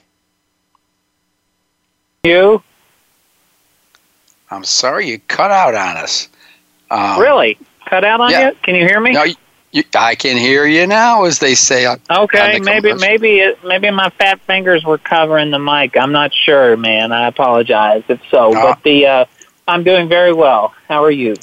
You 2.23 2.61
I'm 4.51 4.63
sorry 4.63 5.09
you 5.09 5.17
cut 5.27 5.49
out 5.49 5.73
on 5.73 5.97
us. 5.97 6.29
Um, 6.91 7.19
really 7.19 7.57
cut 7.85 8.03
out 8.03 8.21
on 8.21 8.31
yeah. 8.31 8.49
you? 8.49 8.57
Can 8.63 8.75
you 8.75 8.87
hear 8.87 8.99
me? 8.99 9.11
No, 9.11 9.23
you, 9.23 9.35
you, 9.71 9.83
I 9.95 10.15
can 10.15 10.37
hear 10.37 10.65
you 10.65 10.85
now, 10.87 11.25
as 11.25 11.39
they 11.39 11.55
say. 11.55 11.85
On, 11.85 11.99
okay, 12.09 12.55
on 12.55 12.61
the 12.61 12.65
maybe 12.65 12.93
maybe 12.93 13.39
it, 13.39 13.63
maybe 13.63 13.89
my 13.91 14.09
fat 14.11 14.39
fingers 14.41 14.83
were 14.83 14.97
covering 14.97 15.51
the 15.51 15.59
mic. 15.59 15.97
I'm 15.97 16.11
not 16.11 16.33
sure, 16.33 16.77
man. 16.77 17.11
I 17.11 17.27
apologize 17.27 18.03
if 18.07 18.21
so. 18.29 18.51
But 18.53 18.83
the 18.83 19.07
uh, 19.07 19.25
I'm 19.67 19.83
doing 19.83 20.07
very 20.07 20.33
well. 20.33 20.73
How 20.87 21.03
are 21.03 21.11
you? 21.11 21.35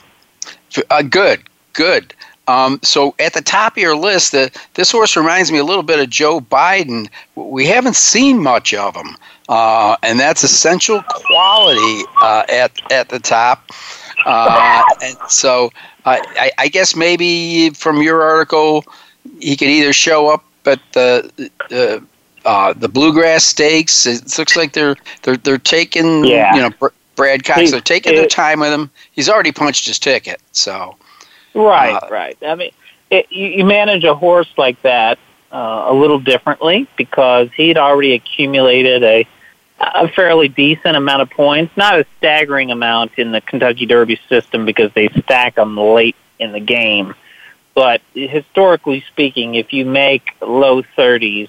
Uh, 0.88 1.02
good, 1.02 1.42
good. 1.72 2.14
Um, 2.50 2.80
so 2.82 3.14
at 3.20 3.34
the 3.34 3.42
top 3.42 3.76
of 3.76 3.78
your 3.78 3.96
list, 3.96 4.32
the, 4.32 4.50
this 4.74 4.90
horse 4.90 5.16
reminds 5.16 5.52
me 5.52 5.58
a 5.58 5.64
little 5.64 5.84
bit 5.84 6.00
of 6.00 6.10
Joe 6.10 6.40
Biden. 6.40 7.08
We 7.36 7.66
haven't 7.66 7.94
seen 7.94 8.42
much 8.42 8.74
of 8.74 8.96
him, 8.96 9.16
uh, 9.48 9.96
and 10.02 10.18
that's 10.18 10.42
essential 10.42 11.02
quality 11.02 12.04
uh, 12.20 12.44
at 12.48 12.72
at 12.92 13.08
the 13.08 13.20
top. 13.20 13.70
Uh, 14.26 14.82
and 15.02 15.16
so 15.28 15.70
uh, 16.04 16.18
I, 16.36 16.50
I 16.58 16.68
guess 16.68 16.94
maybe 16.96 17.70
from 17.70 18.02
your 18.02 18.22
article, 18.22 18.84
he 19.40 19.56
could 19.56 19.68
either 19.68 19.92
show 19.92 20.28
up 20.28 20.44
at 20.66 20.80
the 20.92 21.30
the 21.68 22.02
uh, 22.44 22.72
the 22.74 22.88
bluegrass 22.88 23.44
stakes. 23.44 24.06
It 24.06 24.36
looks 24.38 24.56
like 24.56 24.72
they're 24.72 24.96
they're 25.22 25.36
they're 25.36 25.58
taking 25.58 26.24
Yeah. 26.24 26.54
you 26.54 26.60
know 26.62 26.70
Br- 26.70 26.88
Brad 27.16 27.44
Cox. 27.44 27.60
He- 27.60 27.70
they're 27.70 27.80
taking 27.80 28.14
their 28.14 28.26
time 28.26 28.60
with 28.60 28.72
him. 28.72 28.90
He's 29.12 29.28
already 29.28 29.52
punched 29.52 29.86
his 29.86 29.98
ticket, 29.98 30.40
so. 30.52 30.96
Right, 31.52 31.94
Uh, 31.94 32.08
right. 32.10 32.38
I 32.46 32.54
mean, 32.54 32.70
it, 33.10 33.26
you, 33.30 33.46
you 33.48 33.64
manage 33.64 34.04
a 34.04 34.14
horse 34.14 34.52
like 34.56 34.80
that 34.82 35.18
uh, 35.52 35.86
a 35.88 35.92
little 35.92 36.20
differently 36.20 36.86
because 36.96 37.48
he'd 37.56 37.76
already 37.76 38.14
accumulated 38.14 39.02
a 39.02 39.26
a 39.80 40.08
fairly 40.08 40.48
decent 40.48 40.96
amount 40.96 41.22
of 41.22 41.30
points, 41.30 41.74
not 41.76 41.98
a 41.98 42.06
staggering 42.18 42.70
amount 42.70 43.12
in 43.16 43.32
the 43.32 43.40
Kentucky 43.40 43.86
Derby 43.86 44.20
system 44.28 44.66
because 44.66 44.92
they 44.94 45.08
stack 45.08 45.54
them 45.54 45.76
late 45.76 46.16
in 46.38 46.52
the 46.52 46.60
game. 46.60 47.14
But 47.74 48.02
historically 48.12 49.04
speaking, 49.08 49.54
if 49.54 49.72
you 49.72 49.86
make 49.86 50.30
low 50.42 50.82
30s, 50.82 51.48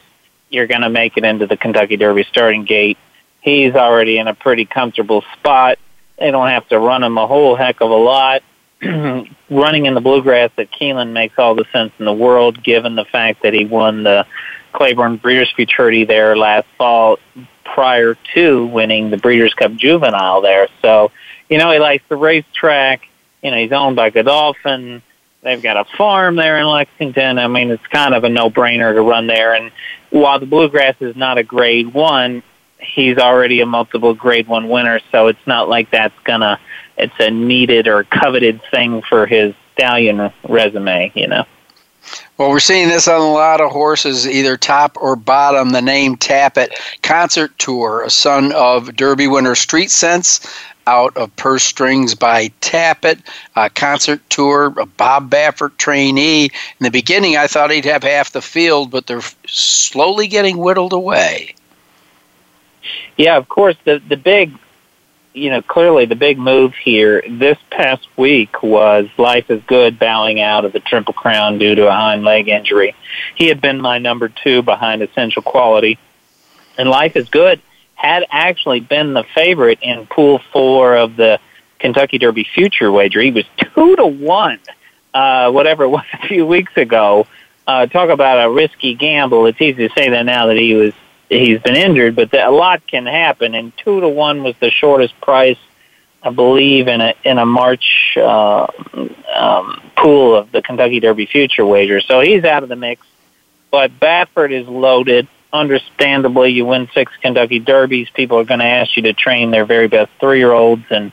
you're 0.50 0.68
going 0.68 0.82
to 0.82 0.90
make 0.90 1.18
it 1.18 1.26
into 1.26 1.46
the 1.46 1.58
Kentucky 1.58 1.98
Derby 1.98 2.24
starting 2.24 2.64
gate. 2.64 2.98
He's 3.42 3.74
already 3.74 4.18
in 4.18 4.28
a 4.28 4.36
pretty 4.36 4.66
comfortable 4.66 5.24
spot. 5.34 5.78
They 6.18 6.32
don't 6.32 6.50
have 6.50 6.68
to 6.70 6.80
run 6.80 7.04
him 7.04 7.18
a 7.18 7.28
whole 7.28 7.56
heck 7.56 7.82
of 7.82 7.90
a 7.90 7.96
lot. 7.96 8.44
Running 8.82 9.86
in 9.88 9.94
the 9.94 10.02
bluegrass 10.02 10.52
at 10.58 10.72
Keeneland 10.72 11.12
makes 11.12 11.38
all 11.38 11.56
the 11.56 11.66
sense 11.74 11.92
in 12.00 12.06
the 12.06 12.14
world, 12.14 12.64
given 12.64 12.96
the 12.96 13.06
fact 13.06 13.44
that 13.44 13.54
he 13.54 13.66
won 13.66 14.04
the 14.04 14.26
Claiborne 14.74 15.18
Breeders' 15.18 15.52
Futurity 15.56 16.06
there 16.06 16.38
last 16.38 16.68
fall 16.78 17.18
prior 17.64 18.16
to 18.34 18.66
winning 18.66 19.10
the 19.10 19.18
Breeders' 19.18 19.54
Cup 19.54 19.74
Juvenile 19.74 20.42
there. 20.42 20.68
So, 20.82 21.12
you 21.50 21.58
know, 21.58 21.72
he 21.72 21.80
likes 21.80 22.04
the 22.10 22.16
racetrack. 22.16 23.08
You 23.42 23.52
know, 23.52 23.58
he's 23.58 23.72
owned 23.72 23.96
by 23.96 24.10
Godolphin. 24.10 25.02
They've 25.42 25.62
got 25.62 25.78
a 25.78 25.86
farm 25.98 26.36
there 26.36 26.60
in 26.60 26.68
Lexington. 26.68 27.40
I 27.40 27.48
mean, 27.48 27.72
it's 27.72 27.86
kind 27.88 28.14
of 28.14 28.24
a 28.24 28.30
no-brainer 28.30 28.94
to 28.94 29.02
run 29.02 29.26
there. 29.26 29.56
And 29.56 29.72
while 30.12 30.40
the 30.40 30.46
Bluegrass 30.46 30.96
is 31.00 31.16
not 31.16 31.40
a 31.40 31.44
Grade 31.44 31.94
One, 31.94 32.44
he's 32.80 33.18
already 33.18 33.62
a 33.62 33.66
multiple 33.66 34.14
Grade 34.14 34.48
One 34.48 34.70
winner. 34.70 35.00
So 35.12 35.28
it's 35.28 35.48
not 35.48 35.68
like 35.68 35.90
that's 35.92 36.18
gonna. 36.24 36.60
It's 36.98 37.14
a 37.20 37.32
needed 37.32 37.88
or 37.88 38.04
coveted 38.04 38.62
thing 38.70 39.02
for 39.02 39.26
his 39.26 39.56
stallion 39.74 40.32
resume. 40.48 41.12
You 41.16 41.28
know. 41.28 41.46
Well, 42.38 42.50
we're 42.50 42.60
seeing 42.60 42.88
this 42.88 43.08
on 43.08 43.22
a 43.22 43.32
lot 43.32 43.62
of 43.62 43.72
horses, 43.72 44.28
either 44.28 44.58
top 44.58 44.98
or 45.00 45.16
bottom. 45.16 45.70
The 45.70 45.82
name 45.82 46.16
Tapit 46.16 46.72
Concert 47.04 47.58
Tour, 47.60 48.02
a 48.02 48.10
son 48.10 48.52
of 48.54 48.96
Derby 48.96 49.28
winner 49.28 49.54
Street 49.54 49.92
Sense, 49.92 50.40
out 50.88 51.16
of 51.18 51.36
Purse 51.36 51.64
Strings 51.64 52.16
by 52.16 52.48
Tapit. 52.62 53.20
Uh, 53.56 53.70
concert 53.76 54.22
Tour, 54.30 54.74
a 54.80 54.86
Bob 54.86 55.30
Baffert 55.30 55.78
trainee. 55.78 56.46
In 56.46 56.84
the 56.84 56.90
beginning, 56.90 57.38
I 57.38 57.48
thought 57.48 57.72
he'd 57.72 57.86
have 57.86 58.04
half 58.04 58.32
the 58.32 58.42
field, 58.42 58.90
but 58.92 59.08
they're 59.08 59.22
slowly 59.46 60.28
getting 60.28 60.58
whittled 60.58 60.94
away. 60.94 61.54
Yeah, 63.18 63.38
of 63.38 63.50
course. 63.50 63.76
The 63.84 64.02
the 64.08 64.18
big, 64.18 64.54
you 65.34 65.50
know, 65.50 65.62
clearly 65.62 66.06
the 66.06 66.16
big 66.16 66.38
move 66.38 66.74
here 66.76 67.24
this 67.30 67.58
past 67.70 68.08
week 68.18 68.62
was 68.62 69.08
Life 69.18 69.50
is 69.50 69.64
Good 69.64 69.98
bowing 69.98 70.42
out 70.42 70.66
of 70.66 70.74
the 70.74 70.80
Triple 70.80 71.14
Crown 71.14 71.58
due 71.58 71.76
to 71.76 71.88
a 71.88 71.92
hind 71.92 72.24
leg 72.24 72.50
injury. 72.50 72.96
He 73.36 73.48
had 73.48 73.62
been 73.62 73.80
my 73.80 73.98
number 73.98 74.30
two 74.30 74.62
behind 74.62 75.02
Essential 75.02 75.42
Quality, 75.42 75.98
and 76.78 76.90
Life 76.90 77.16
is 77.16 77.30
Good 77.30 77.62
had 78.02 78.26
actually 78.32 78.80
been 78.80 79.14
the 79.14 79.24
favorite 79.36 79.80
in 79.84 80.08
Pool 80.08 80.42
Four 80.52 80.98
of 80.98 81.16
the 81.16 81.40
Kentucky 81.78 82.18
Derby 82.18 82.44
future 82.44 82.92
wager. 82.92 83.22
He 83.22 83.32
was 83.32 83.46
two 83.58 83.96
to 83.96 84.08
one, 84.08 84.60
uh, 85.14 85.52
whatever 85.52 85.84
it 85.84 85.90
was 85.90 86.06
a 86.14 86.28
few 86.28 86.46
weeks 86.46 86.76
ago. 86.76 87.28
Uh, 87.68 87.86
talk 87.86 88.10
about 88.10 88.44
a 88.44 88.50
risky 88.50 88.96
gamble. 88.96 89.46
It's 89.46 89.62
easy 89.62 89.88
to 89.88 89.94
say 89.94 90.10
that 90.10 90.24
now 90.24 90.48
that 90.48 90.58
he 90.58 90.74
was 90.74 90.94
he's 91.32 91.62
been 91.62 91.76
injured, 91.76 92.16
but 92.16 92.32
the, 92.32 92.48
a 92.48 92.52
lot 92.52 92.86
can 92.86 93.06
happen. 93.06 93.56
And 93.56 93.76
two 93.78 94.02
to 94.02 94.10
one 94.10 94.44
was 94.44 94.56
the 94.60 94.70
shortest 94.70 95.20
price, 95.22 95.58
I 96.22 96.30
believe, 96.30 96.88
in 96.88 97.02
a 97.02 97.14
in 97.24 97.38
a 97.38 97.46
March 97.46 98.18
uh, 98.18 98.68
um, 99.34 99.82
pool 99.96 100.36
of 100.36 100.52
the 100.52 100.62
Kentucky 100.62 101.00
Derby 101.00 101.26
future 101.26 101.66
wager. 101.66 102.02
So 102.02 102.20
he's 102.20 102.44
out 102.44 102.64
of 102.64 102.70
the 102.70 102.76
mix. 102.76 103.06
But 103.72 103.98
Baffert 104.00 104.52
is 104.52 104.68
loaded. 104.68 105.28
Understandably, 105.54 106.52
you 106.52 106.66
win 106.66 106.90
six 106.94 107.12
Kentucky 107.22 107.60
Derbies. 107.60 108.10
People 108.14 108.38
are 108.40 108.44
going 108.44 108.60
to 108.60 108.66
ask 108.66 108.96
you 108.96 109.04
to 109.04 109.14
train 109.14 109.52
their 109.52 109.66
very 109.66 109.88
best 109.88 110.12
three 110.20 110.40
year 110.40 110.52
olds 110.52 110.84
and 110.90 111.12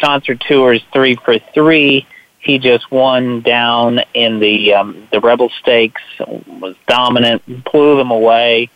Concert 0.00 0.40
Tours 0.40 0.82
three 0.92 1.14
for 1.14 1.38
three. 1.38 2.06
He 2.40 2.58
just 2.58 2.90
won 2.90 3.40
down 3.40 4.00
in 4.14 4.40
the 4.40 4.74
um, 4.74 5.08
the 5.12 5.20
Rebel 5.20 5.50
Stakes, 5.60 6.02
was 6.18 6.74
dominant, 6.88 7.64
blew 7.64 7.96
them 7.96 8.10
away. 8.10 8.68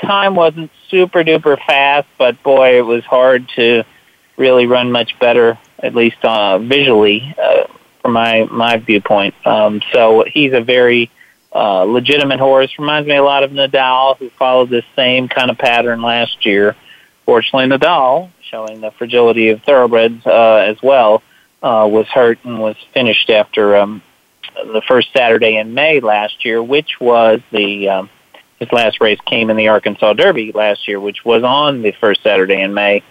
Time 0.00 0.34
wasn't 0.34 0.70
super 0.88 1.24
duper 1.24 1.58
fast, 1.66 2.06
but 2.18 2.40
boy, 2.42 2.78
it 2.78 2.86
was 2.86 3.04
hard 3.04 3.48
to 3.56 3.84
really 4.36 4.66
run 4.66 4.92
much 4.92 5.18
better, 5.18 5.58
at 5.78 5.94
least 5.94 6.24
uh, 6.24 6.58
visually, 6.58 7.34
uh, 7.42 7.66
from 8.00 8.12
my 8.12 8.44
my 8.50 8.76
viewpoint. 8.76 9.34
Um, 9.46 9.82
so 9.92 10.24
he's 10.26 10.52
a 10.52 10.60
very 10.60 11.10
uh, 11.52 11.82
legitimate 11.84 12.40
horse. 12.40 12.78
Reminds 12.78 13.08
me 13.08 13.16
a 13.16 13.22
lot 13.22 13.42
of 13.42 13.50
Nadal, 13.50 14.16
who 14.18 14.30
followed 14.30 14.70
this 14.70 14.84
same 14.94 15.28
kind 15.28 15.50
of 15.50 15.58
pattern 15.58 16.02
last 16.02 16.44
year. 16.46 16.76
Fortunately, 17.24 17.66
Nadal 17.66 18.30
showing 18.42 18.80
the 18.80 18.90
fragility 18.92 19.48
of 19.48 19.62
thoroughbreds 19.62 20.24
uh, 20.26 20.64
as 20.68 20.80
well, 20.82 21.22
uh, 21.62 21.88
was 21.90 22.06
hurt 22.06 22.38
and 22.44 22.60
was 22.60 22.76
finished 22.92 23.30
after 23.30 23.76
um, 23.76 24.02
the 24.54 24.82
first 24.86 25.12
Saturday 25.12 25.56
in 25.56 25.74
May 25.74 26.00
last 26.00 26.44
year, 26.44 26.62
which 26.62 27.00
was 27.00 27.40
the 27.50 27.88
um, 27.88 28.10
his 28.58 28.70
last 28.72 29.00
race 29.00 29.20
came 29.26 29.50
in 29.50 29.56
the 29.56 29.68
Arkansas 29.68 30.12
Derby 30.14 30.52
last 30.52 30.86
year, 30.88 31.00
which 31.00 31.24
was 31.24 31.42
on 31.42 31.82
the 31.82 31.92
first 31.92 32.22
Saturday 32.22 32.60
in 32.60 32.74
May, 32.74 33.02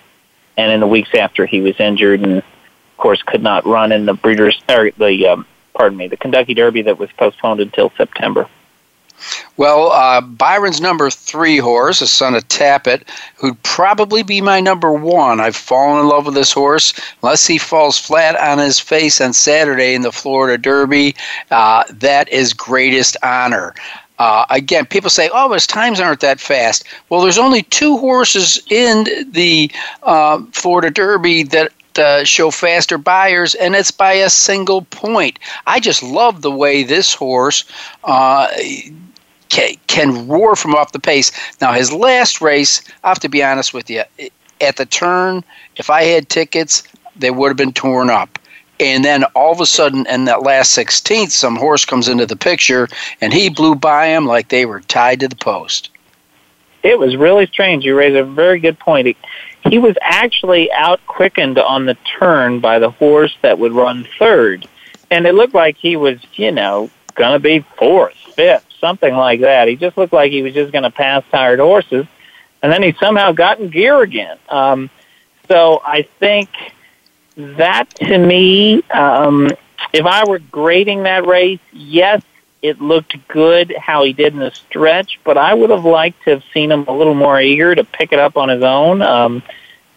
and 0.58 0.72
in 0.72 0.80
the 0.80 0.88
weeks 0.88 1.14
after 1.14 1.46
he 1.46 1.62
was 1.62 1.80
injured 1.80 2.22
and 2.22 2.38
of 2.38 2.44
course 2.98 3.22
could 3.24 3.44
not 3.44 3.66
run 3.66 3.92
in 3.92 4.06
the 4.06 4.14
Breeders' 4.14 4.62
or 4.70 4.92
the 4.92 5.28
um, 5.28 5.46
pardon 5.74 5.98
me 5.98 6.08
the 6.08 6.18
Kentucky 6.18 6.54
Derby 6.54 6.84
that 6.84 7.00
was 7.00 7.12
postponed 7.18 7.60
until 7.60 7.92
September. 7.98 8.48
Well, 9.58 9.92
uh, 9.92 10.22
Byron's 10.22 10.82
number 10.82 11.10
three 11.10 11.58
horse, 11.58 12.02
a 12.02 12.08
son 12.08 12.36
of 12.36 12.48
Tapit, 12.48 13.08
who'd 13.36 13.62
probably 13.64 14.24
be 14.24 14.42
my 14.42 14.60
number 14.60 14.92
one. 14.92 15.40
I've 15.40 15.56
fallen 15.56 16.02
in 16.02 16.08
love 16.08 16.26
with 16.26 16.34
this 16.34 16.52
horse. 16.52 16.94
Unless 17.22 17.46
he 17.46 17.58
falls 17.58 17.98
flat 17.98 18.36
on 18.36 18.58
his 18.58 18.80
face 18.80 19.22
on 19.22 19.32
Saturday 19.32 19.94
in 19.94 20.02
the 20.02 20.12
Florida 20.12 20.58
Derby, 20.58 21.16
uh, 21.52 21.84
that 21.90 22.28
is 22.30 22.54
greatest 22.54 23.16
honor. 23.24 23.76
Uh, 24.20 24.46
again, 24.50 24.86
people 24.86 25.10
say, 25.10 25.30
"Oh, 25.34 25.52
his 25.54 25.68
times 25.68 26.00
aren't 26.00 26.20
that 26.22 26.40
fast." 26.40 26.84
Well, 27.10 27.22
there's 27.22 27.38
only 27.38 27.64
two 27.64 27.98
horses 27.98 28.62
in 28.70 29.08
the 29.32 29.72
uh, 30.04 30.42
Florida 30.52 30.92
Derby 30.92 31.44
that 31.44 31.72
uh, 31.98 32.24
show 32.24 32.52
faster 32.52 32.98
Beyers, 32.98 33.56
and 33.56 33.76
it's 33.76 33.92
by 33.92 34.14
a 34.14 34.30
single 34.30 34.84
point. 34.84 35.40
I 35.68 35.80
just 35.80 36.04
love 36.04 36.42
the 36.42 36.52
way 36.52 36.84
this 36.84 37.14
horse 37.14 37.66
uh, 38.04 38.48
can, 39.50 39.76
can 39.88 40.28
roar 40.28 40.56
from 40.56 40.76
off 40.76 40.92
the 40.92 41.00
pace. 41.00 41.32
Now, 41.62 41.74
his 41.74 41.92
last 41.92 42.42
race, 42.42 42.82
I 43.04 43.10
have 43.10 43.20
to 43.20 43.30
be 43.30 43.44
honest 43.44 43.74
with 43.74 43.90
you, 43.90 44.04
at 44.62 44.78
the 44.78 44.86
turn, 44.86 45.44
if 45.76 45.90
I 45.90 46.04
had 46.04 46.30
tickets, 46.30 46.84
they 47.16 47.32
would 47.32 47.50
have 47.50 47.58
been 47.58 47.74
torn 47.74 48.10
up. 48.10 48.40
And 48.84 49.06
then 49.06 49.24
all 49.34 49.54
of 49.54 49.62
a 49.62 49.66
sudden, 49.66 50.06
in 50.08 50.26
that 50.26 50.44
last 50.44 50.78
16th, 50.78 51.32
some 51.32 51.56
horse 51.56 51.86
comes 51.86 52.10
into 52.10 52.26
the 52.26 52.36
picture, 52.36 52.90
and 53.22 53.32
he 53.32 53.50
blew 53.50 53.76
by 53.76 54.08
him 54.08 54.26
like 54.26 54.50
they 54.50 54.66
were 54.66 54.82
tied 54.82 55.22
to 55.22 55.30
the 55.30 55.38
post. 55.38 55.90
It 56.84 57.00
was 57.00 57.16
really 57.16 57.46
strange. 57.46 57.86
You 57.86 57.96
raise 57.98 58.14
a 58.14 58.24
very 58.24 58.60
good 58.60 58.78
point. 58.78 59.16
He 59.70 59.80
was 59.80 59.96
actually 60.02 60.70
out 60.74 61.00
quickened 61.08 61.58
on 61.58 61.86
the 61.86 61.96
turn 62.20 62.60
by 62.60 62.80
the 62.80 62.90
horse 62.90 63.34
that 63.42 63.58
would 63.58 63.72
run 63.72 64.06
third. 64.20 64.68
And 65.10 65.26
it 65.26 65.34
looked 65.34 65.54
like 65.54 65.78
he 65.78 65.96
was, 65.96 66.20
you 66.34 66.52
know, 66.52 66.90
going 67.16 67.32
to 67.32 67.40
be 67.40 67.66
fourth, 67.78 68.16
fifth, 68.36 68.66
something 68.82 69.14
like 69.14 69.40
that. 69.40 69.70
He 69.70 69.78
just 69.78 69.98
looked 69.98 70.12
like 70.12 70.34
he 70.34 70.42
was 70.42 70.54
just 70.54 70.74
going 70.74 70.84
to 70.84 70.92
pass 70.92 71.24
tired 71.32 71.60
horses, 71.60 72.06
and 72.62 72.70
then 72.70 72.84
he 72.84 72.94
somehow 73.00 73.32
got 73.32 73.62
in 73.62 73.70
gear 73.70 74.02
again. 74.02 74.38
Um, 74.50 74.90
so 75.48 75.82
I 75.86 76.02
think 76.20 76.50
that 77.36 77.90
to 77.96 78.18
me, 78.18 78.84
um, 78.92 79.50
if 79.92 80.06
I 80.06 80.24
were 80.28 80.40
grading 80.40 81.04
that 81.04 81.26
race, 81.26 81.60
yes, 81.72 82.22
it 82.62 82.80
looked 82.82 83.16
good 83.28 83.76
how 83.78 84.04
he 84.04 84.14
did 84.14 84.34
in 84.34 84.40
the 84.40 84.52
stretch, 84.52 85.20
but 85.24 85.38
I 85.38 85.54
would 85.54 85.70
have 85.70 85.86
liked 85.86 86.24
to 86.24 86.32
have 86.32 86.44
seen 86.54 86.72
him 86.72 86.86
a 86.88 86.96
little 86.96 87.14
more 87.14 87.40
eager 87.40 87.76
to 87.76 87.84
pick 87.84 88.14
it 88.14 88.20
up 88.20 88.38
on 88.38 88.50
his 88.50 88.64
own. 88.64 89.02
Um, 89.02 89.44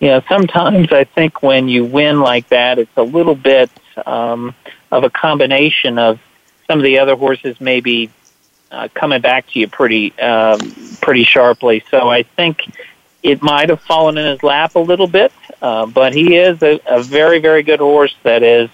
you 0.01 0.09
know, 0.09 0.23
sometimes 0.29 0.93
I 0.93 1.05
think 1.05 1.43
when 1.43 1.69
you 1.69 1.85
win 1.85 2.21
like 2.21 2.49
that, 2.49 2.79
it's 2.79 2.97
a 2.97 3.03
little 3.03 3.35
bit 3.35 3.71
um, 4.05 4.55
of 4.91 5.05
a 5.05 5.11
combination 5.11 5.99
of 5.99 6.21
some 6.67 6.79
of 6.79 6.85
the 6.85 6.99
other 6.99 7.17
horses 7.17 7.61
maybe 7.61 8.11
uh, 8.71 8.89
coming 8.95 9.21
back 9.21 9.47
to 9.49 9.61
you 9.61 9.69
pretty 9.69 10.19
um, 10.19 10.59
pretty 11.01 11.25
sharply. 11.25 11.85
So 11.91 12.09
I 12.09 12.25
think 12.25 12.63
it 13.27 13.43
might 13.43 13.71
have 13.71 13.81
fallen 13.81 14.17
in 14.17 14.25
his 14.25 14.43
lap 14.45 14.77
a 14.77 14.79
little 14.79 15.09
bit, 15.09 15.33
uh, 15.61 15.85
but 15.85 16.15
he 16.15 16.37
is 16.37 16.63
a, 16.63 16.81
a 16.87 17.03
very 17.03 17.41
very 17.41 17.65
good 17.65 17.81
horse. 17.81 18.15
That 18.23 18.45
is, 18.45 18.71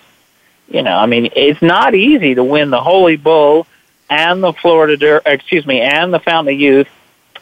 you 0.69 0.83
know, 0.83 0.95
I 0.95 1.07
mean, 1.07 1.31
it's 1.35 1.62
not 1.62 1.95
easy 1.95 2.35
to 2.35 2.45
win 2.45 2.69
the 2.69 2.81
Holy 2.81 3.17
Bull 3.17 3.67
and 4.11 4.45
the 4.45 4.53
Florida, 4.53 4.99
Der- 4.99 5.23
excuse 5.25 5.67
me, 5.67 5.81
and 5.81 6.12
the 6.12 6.21
Fountain 6.21 6.53
of 6.53 6.61
Youth, 6.61 6.88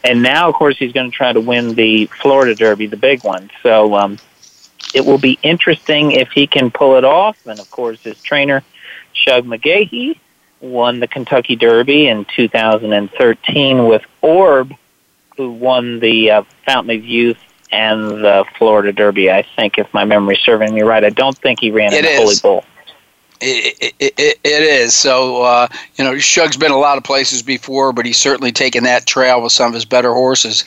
and 0.04 0.22
now 0.22 0.48
of 0.48 0.54
course 0.54 0.78
he's 0.78 0.92
going 0.92 1.10
to 1.10 1.16
try 1.16 1.32
to 1.32 1.40
win 1.40 1.74
the 1.74 2.06
Florida 2.06 2.54
Derby, 2.54 2.86
the 2.86 2.96
big 2.96 3.24
one. 3.24 3.50
So 3.64 3.96
um, 3.96 4.18
it 4.94 5.04
will 5.04 5.18
be 5.18 5.36
interesting 5.42 6.12
if 6.12 6.30
he 6.30 6.46
can 6.46 6.70
pull 6.70 6.96
it 6.96 7.04
off, 7.04 7.44
and 7.44 7.58
of 7.58 7.68
course 7.72 8.00
his 8.04 8.22
trainer. 8.22 8.62
Shug 9.12 9.44
McGaughey 9.46 10.20
won 10.60 11.00
the 11.00 11.08
Kentucky 11.08 11.56
Derby 11.56 12.06
in 12.06 12.24
2013 12.36 13.86
with 13.86 14.02
Orb, 14.22 14.72
who 15.40 15.52
won 15.52 16.00
the 16.00 16.30
uh, 16.30 16.42
Fountain 16.66 16.98
of 16.98 17.04
Youth 17.04 17.38
and 17.72 18.10
the 18.24 18.44
Florida 18.58 18.92
Derby. 18.92 19.30
I 19.30 19.42
think, 19.56 19.78
if 19.78 19.92
my 19.94 20.04
memory's 20.04 20.40
serving 20.40 20.74
me 20.74 20.82
right, 20.82 21.02
I 21.02 21.10
don't 21.10 21.38
think 21.38 21.60
he 21.60 21.70
ran 21.70 21.92
it 21.92 22.04
in 22.04 22.04
the 22.04 22.16
Holy 22.16 22.34
Bull. 22.42 22.64
It, 23.42 23.94
it, 23.98 24.14
it, 24.18 24.38
it 24.44 24.62
is. 24.62 24.94
So, 24.94 25.42
uh, 25.42 25.66
you 25.96 26.04
know, 26.04 26.18
Shug's 26.18 26.58
been 26.58 26.72
a 26.72 26.76
lot 26.76 26.98
of 26.98 27.04
places 27.04 27.42
before, 27.42 27.90
but 27.90 28.04
he's 28.04 28.18
certainly 28.18 28.52
taken 28.52 28.84
that 28.84 29.06
trail 29.06 29.40
with 29.40 29.52
some 29.52 29.68
of 29.68 29.74
his 29.74 29.86
better 29.86 30.12
horses. 30.12 30.62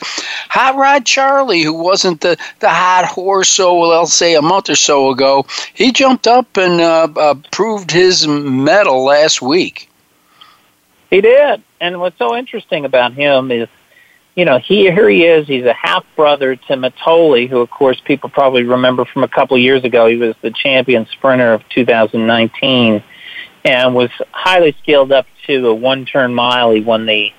Hot 0.48 0.74
Rod 0.74 1.06
Charlie, 1.06 1.62
who 1.62 1.72
wasn't 1.72 2.20
the, 2.22 2.36
the 2.58 2.68
hot 2.68 3.04
horse, 3.04 3.48
so 3.48 3.92
I'll 3.92 4.06
say 4.06 4.34
a 4.34 4.42
month 4.42 4.68
or 4.68 4.74
so 4.74 5.10
ago, 5.10 5.46
he 5.72 5.92
jumped 5.92 6.26
up 6.26 6.56
and 6.56 6.80
uh, 6.80 7.08
uh, 7.16 7.34
proved 7.52 7.92
his 7.92 8.26
mettle 8.26 9.04
last 9.04 9.40
week. 9.40 9.88
He 11.10 11.20
did. 11.20 11.62
And 11.80 12.00
what's 12.00 12.18
so 12.18 12.34
interesting 12.34 12.84
about 12.84 13.12
him 13.12 13.52
is 13.52 13.68
you 14.34 14.44
know, 14.44 14.58
he 14.58 14.90
here 14.90 15.08
he 15.08 15.24
is. 15.24 15.46
He's 15.46 15.64
a 15.64 15.72
half 15.72 16.04
brother 16.16 16.56
to 16.56 16.76
Mitole, 16.76 17.48
who, 17.48 17.60
of 17.60 17.70
course, 17.70 18.00
people 18.00 18.30
probably 18.30 18.64
remember 18.64 19.04
from 19.04 19.22
a 19.22 19.28
couple 19.28 19.56
of 19.56 19.62
years 19.62 19.84
ago. 19.84 20.06
He 20.06 20.16
was 20.16 20.34
the 20.42 20.50
champion 20.50 21.06
sprinter 21.06 21.52
of 21.52 21.68
2019, 21.68 23.02
and 23.64 23.94
was 23.94 24.10
highly 24.32 24.76
skilled 24.82 25.12
up 25.12 25.26
to 25.46 25.68
a 25.68 25.74
one-turn 25.74 26.34
mile. 26.34 26.72
He 26.72 26.80
won 26.80 27.06
the, 27.06 27.32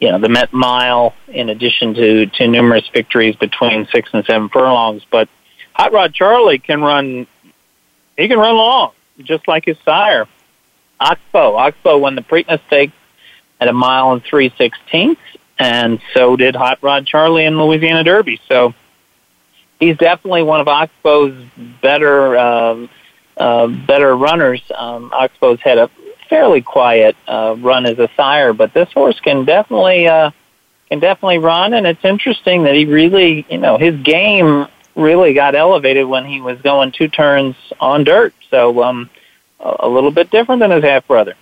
you 0.00 0.10
know, 0.10 0.18
the 0.18 0.30
Met 0.30 0.52
Mile 0.52 1.14
in 1.28 1.50
addition 1.50 1.92
to 1.94 2.26
to 2.26 2.48
numerous 2.48 2.88
victories 2.94 3.36
between 3.36 3.86
six 3.92 4.08
and 4.14 4.24
seven 4.24 4.48
furlongs. 4.48 5.02
But 5.10 5.28
Hot 5.74 5.92
Rod 5.92 6.14
Charlie 6.14 6.58
can 6.58 6.80
run. 6.80 7.26
He 8.16 8.26
can 8.26 8.38
run 8.38 8.56
long, 8.56 8.92
just 9.18 9.46
like 9.46 9.66
his 9.66 9.76
sire, 9.84 10.26
Oxbow. 10.98 11.56
Oxbow 11.56 11.98
won 11.98 12.14
the 12.14 12.22
Preakness 12.22 12.60
Stakes 12.68 12.94
at 13.60 13.68
a 13.68 13.72
mile 13.74 14.12
and 14.12 14.22
three 14.24 14.50
sixteenths 14.56 15.20
and 15.58 16.00
so 16.14 16.36
did 16.36 16.54
Hot 16.54 16.78
Rod 16.82 17.06
Charlie 17.06 17.44
in 17.44 17.60
Louisiana 17.60 18.04
Derby. 18.04 18.40
So 18.48 18.74
he's 19.80 19.96
definitely 19.96 20.42
one 20.42 20.60
of 20.60 20.68
Oxbow's 20.68 21.34
better 21.82 22.36
um, 22.38 22.88
uh, 23.36 23.66
better 23.66 24.16
runners. 24.16 24.62
Um, 24.74 25.10
Oxbow's 25.12 25.60
had 25.60 25.78
a 25.78 25.90
fairly 26.28 26.60
quiet 26.60 27.16
uh, 27.26 27.56
run 27.58 27.86
as 27.86 27.98
a 27.98 28.08
sire, 28.16 28.52
but 28.52 28.74
this 28.74 28.92
horse 28.92 29.18
can 29.20 29.44
definitely 29.44 30.06
uh, 30.06 30.30
can 30.88 31.00
definitely 31.00 31.38
run. 31.38 31.74
And 31.74 31.86
it's 31.86 32.04
interesting 32.04 32.64
that 32.64 32.74
he 32.74 32.84
really, 32.84 33.46
you 33.50 33.58
know, 33.58 33.78
his 33.78 34.00
game 34.02 34.66
really 34.94 35.32
got 35.32 35.54
elevated 35.54 36.06
when 36.06 36.24
he 36.24 36.40
was 36.40 36.60
going 36.60 36.92
two 36.92 37.08
turns 37.08 37.56
on 37.80 38.04
dirt. 38.04 38.34
So 38.50 38.82
um, 38.82 39.10
a 39.60 39.88
little 39.88 40.10
bit 40.10 40.30
different 40.30 40.60
than 40.60 40.70
his 40.70 40.82
half 40.82 41.06
brother. 41.06 41.34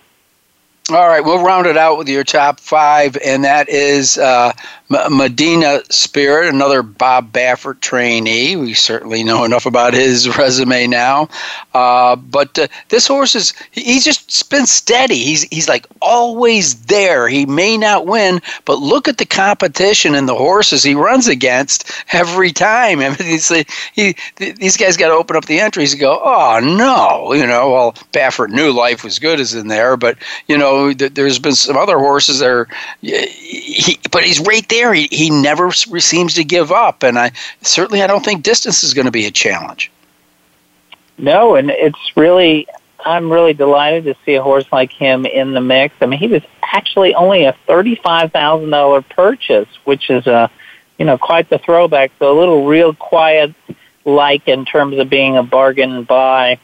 All 0.89 1.09
right, 1.09 1.19
we'll 1.19 1.43
round 1.43 1.67
it 1.67 1.75
out 1.75 1.97
with 1.97 2.07
your 2.07 2.23
top 2.23 2.61
five, 2.61 3.17
and 3.17 3.43
that 3.43 3.67
is 3.67 4.17
uh, 4.17 4.53
Medina 4.89 5.81
Spirit, 5.89 6.53
another 6.53 6.81
Bob 6.81 7.33
Baffert 7.33 7.81
trainee. 7.81 8.55
We 8.55 8.73
certainly 8.73 9.21
know 9.21 9.43
enough 9.45 9.65
about 9.65 9.93
his 9.93 10.37
resume 10.37 10.87
now. 10.87 11.27
Uh, 11.73 12.15
but 12.15 12.57
uh, 12.57 12.67
this 12.87 13.05
horse 13.05 13.35
is, 13.35 13.53
he's 13.71 14.05
just 14.05 14.49
been 14.49 14.65
steady. 14.65 15.17
He's, 15.17 15.43
he's 15.43 15.67
like 15.67 15.85
always 16.01 16.83
there. 16.85 17.27
He 17.27 17.45
may 17.45 17.77
not 17.77 18.05
win, 18.05 18.39
but 18.63 18.79
look 18.79 19.09
at 19.09 19.17
the 19.17 19.25
competition 19.25 20.15
and 20.15 20.27
the 20.29 20.35
horses 20.35 20.83
he 20.83 20.95
runs 20.95 21.27
against 21.27 21.91
every 22.13 22.51
time. 22.51 22.99
I 23.01 23.09
mean, 23.09 23.17
he's, 23.17 23.49
he, 23.93 24.15
these 24.37 24.77
guys 24.77 24.95
got 24.95 25.09
to 25.09 25.15
open 25.15 25.35
up 25.35 25.45
the 25.45 25.59
entries 25.59 25.91
and 25.91 25.99
go, 25.99 26.21
oh, 26.23 26.59
no. 26.61 27.33
You 27.33 27.45
know, 27.45 27.71
well, 27.71 27.91
Baffert 28.13 28.51
knew 28.51 28.71
life 28.71 29.03
was 29.03 29.19
good 29.19 29.41
as 29.41 29.53
in 29.53 29.67
there, 29.67 29.97
but, 29.97 30.17
you 30.47 30.57
know, 30.57 30.76
there's 30.93 31.39
been 31.39 31.55
some 31.55 31.77
other 31.77 31.97
horses 31.99 32.39
that 32.39 32.49
are, 32.49 32.67
he, 33.01 33.99
but 34.11 34.23
he's 34.23 34.39
right 34.39 34.67
there. 34.69 34.93
He, 34.93 35.07
he 35.11 35.29
never 35.29 35.71
seems 35.71 36.33
to 36.35 36.43
give 36.43 36.71
up, 36.71 37.03
and 37.03 37.17
I 37.17 37.31
certainly 37.61 38.01
I 38.01 38.07
don't 38.07 38.23
think 38.23 38.43
distance 38.43 38.83
is 38.83 38.93
going 38.93 39.05
to 39.05 39.11
be 39.11 39.25
a 39.25 39.31
challenge. 39.31 39.91
No, 41.17 41.55
and 41.55 41.69
it's 41.71 42.15
really 42.15 42.67
I'm 43.05 43.31
really 43.31 43.53
delighted 43.53 44.03
to 44.05 44.15
see 44.25 44.35
a 44.35 44.43
horse 44.43 44.65
like 44.71 44.91
him 44.91 45.25
in 45.25 45.53
the 45.53 45.61
mix. 45.61 45.95
I 46.01 46.05
mean, 46.05 46.19
he 46.19 46.27
was 46.27 46.43
actually 46.61 47.15
only 47.15 47.45
a 47.45 47.53
thirty-five 47.65 48.31
thousand 48.31 48.69
dollar 48.69 49.01
purchase, 49.01 49.69
which 49.85 50.09
is 50.09 50.27
a 50.27 50.49
you 50.97 51.05
know 51.05 51.17
quite 51.17 51.49
the 51.49 51.59
throwback. 51.59 52.11
So 52.19 52.31
a 52.31 52.37
little 52.37 52.65
real 52.65 52.93
quiet 52.93 53.53
like 54.05 54.47
in 54.47 54.65
terms 54.65 54.97
of 54.97 55.09
being 55.09 55.37
a 55.37 55.43
bargain 55.43 56.03
buy 56.03 56.59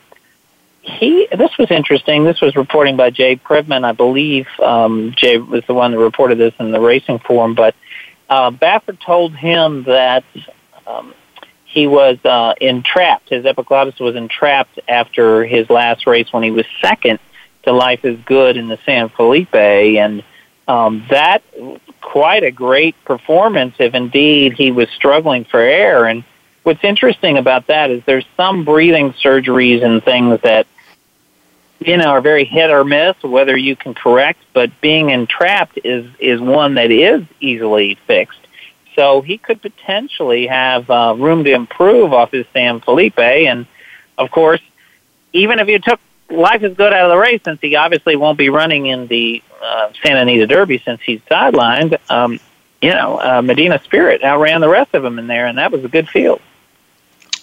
he 0.83 1.27
this 1.31 1.57
was 1.57 1.71
interesting. 1.71 2.25
This 2.25 2.41
was 2.41 2.55
reporting 2.55 2.97
by 2.97 3.09
Jay 3.09 3.37
Privman, 3.37 3.85
I 3.85 3.93
believe. 3.93 4.47
Um, 4.61 5.13
Jay 5.15 5.37
was 5.37 5.63
the 5.65 5.73
one 5.73 5.91
that 5.91 5.97
reported 5.97 6.37
this 6.37 6.53
in 6.59 6.71
the 6.71 6.79
Racing 6.79 7.19
Form, 7.19 7.55
but 7.55 7.73
uh, 8.29 8.51
Baffert 8.51 8.99
told 8.99 9.33
him 9.33 9.83
that 9.83 10.25
um, 10.85 11.13
he 11.65 11.87
was 11.87 12.17
uh, 12.25 12.53
entrapped. 12.59 13.29
His 13.29 13.45
epiglottis 13.45 13.97
was 13.99 14.15
entrapped 14.15 14.77
after 14.89 15.45
his 15.45 15.69
last 15.69 16.05
race 16.05 16.31
when 16.31 16.43
he 16.43 16.51
was 16.51 16.65
second 16.81 17.19
to 17.63 17.71
Life 17.71 18.03
is 18.03 18.19
Good 18.25 18.57
in 18.57 18.67
the 18.67 18.77
San 18.85 19.07
Felipe, 19.07 19.55
and 19.55 20.21
um, 20.67 21.05
that 21.09 21.43
quite 22.01 22.43
a 22.43 22.51
great 22.51 22.95
performance. 23.05 23.75
If 23.79 23.93
indeed 23.93 24.53
he 24.53 24.71
was 24.71 24.89
struggling 24.89 25.45
for 25.45 25.61
air, 25.61 26.05
and 26.05 26.25
what's 26.63 26.83
interesting 26.83 27.37
about 27.37 27.67
that 27.67 27.89
is 27.89 28.03
there's 28.05 28.25
some 28.35 28.65
breathing 28.65 29.13
surgeries 29.13 29.81
and 29.81 30.03
things 30.03 30.41
that 30.43 30.67
you 31.85 31.97
know, 31.97 32.05
are 32.05 32.21
very 32.21 32.45
hit 32.45 32.69
or 32.69 32.83
miss, 32.83 33.21
whether 33.23 33.55
you 33.57 33.75
can 33.75 33.93
correct, 33.93 34.39
but 34.53 34.69
being 34.81 35.09
entrapped 35.09 35.79
is, 35.83 36.09
is 36.19 36.39
one 36.39 36.75
that 36.75 36.91
is 36.91 37.23
easily 37.39 37.95
fixed. 38.07 38.39
So 38.95 39.21
he 39.21 39.37
could 39.37 39.61
potentially 39.61 40.47
have 40.47 40.89
uh, 40.89 41.15
room 41.17 41.43
to 41.43 41.51
improve 41.51 42.13
off 42.13 42.31
his 42.31 42.45
San 42.53 42.79
Felipe. 42.79 43.19
And 43.19 43.65
of 44.17 44.31
course, 44.31 44.61
even 45.33 45.59
if 45.59 45.67
you 45.67 45.79
took 45.79 45.99
life 46.29 46.63
is 46.63 46.75
good 46.75 46.93
out 46.93 47.05
of 47.05 47.11
the 47.11 47.17
race, 47.17 47.41
since 47.43 47.59
he 47.61 47.75
obviously 47.75 48.15
won't 48.15 48.37
be 48.37 48.49
running 48.49 48.85
in 48.85 49.07
the 49.07 49.43
uh, 49.61 49.91
Santa 50.03 50.21
Anita 50.21 50.47
Derby 50.47 50.81
since 50.83 51.01
he's 51.01 51.21
sidelined, 51.21 51.97
um, 52.09 52.39
you 52.81 52.89
know, 52.89 53.19
uh, 53.19 53.41
Medina 53.41 53.81
Spirit 53.83 54.23
outran 54.23 54.61
the 54.61 54.69
rest 54.69 54.93
of 54.93 55.03
them 55.03 55.17
in 55.17 55.27
there, 55.27 55.47
and 55.47 55.57
that 55.57 55.71
was 55.71 55.83
a 55.83 55.87
good 55.87 56.09
field. 56.09 56.41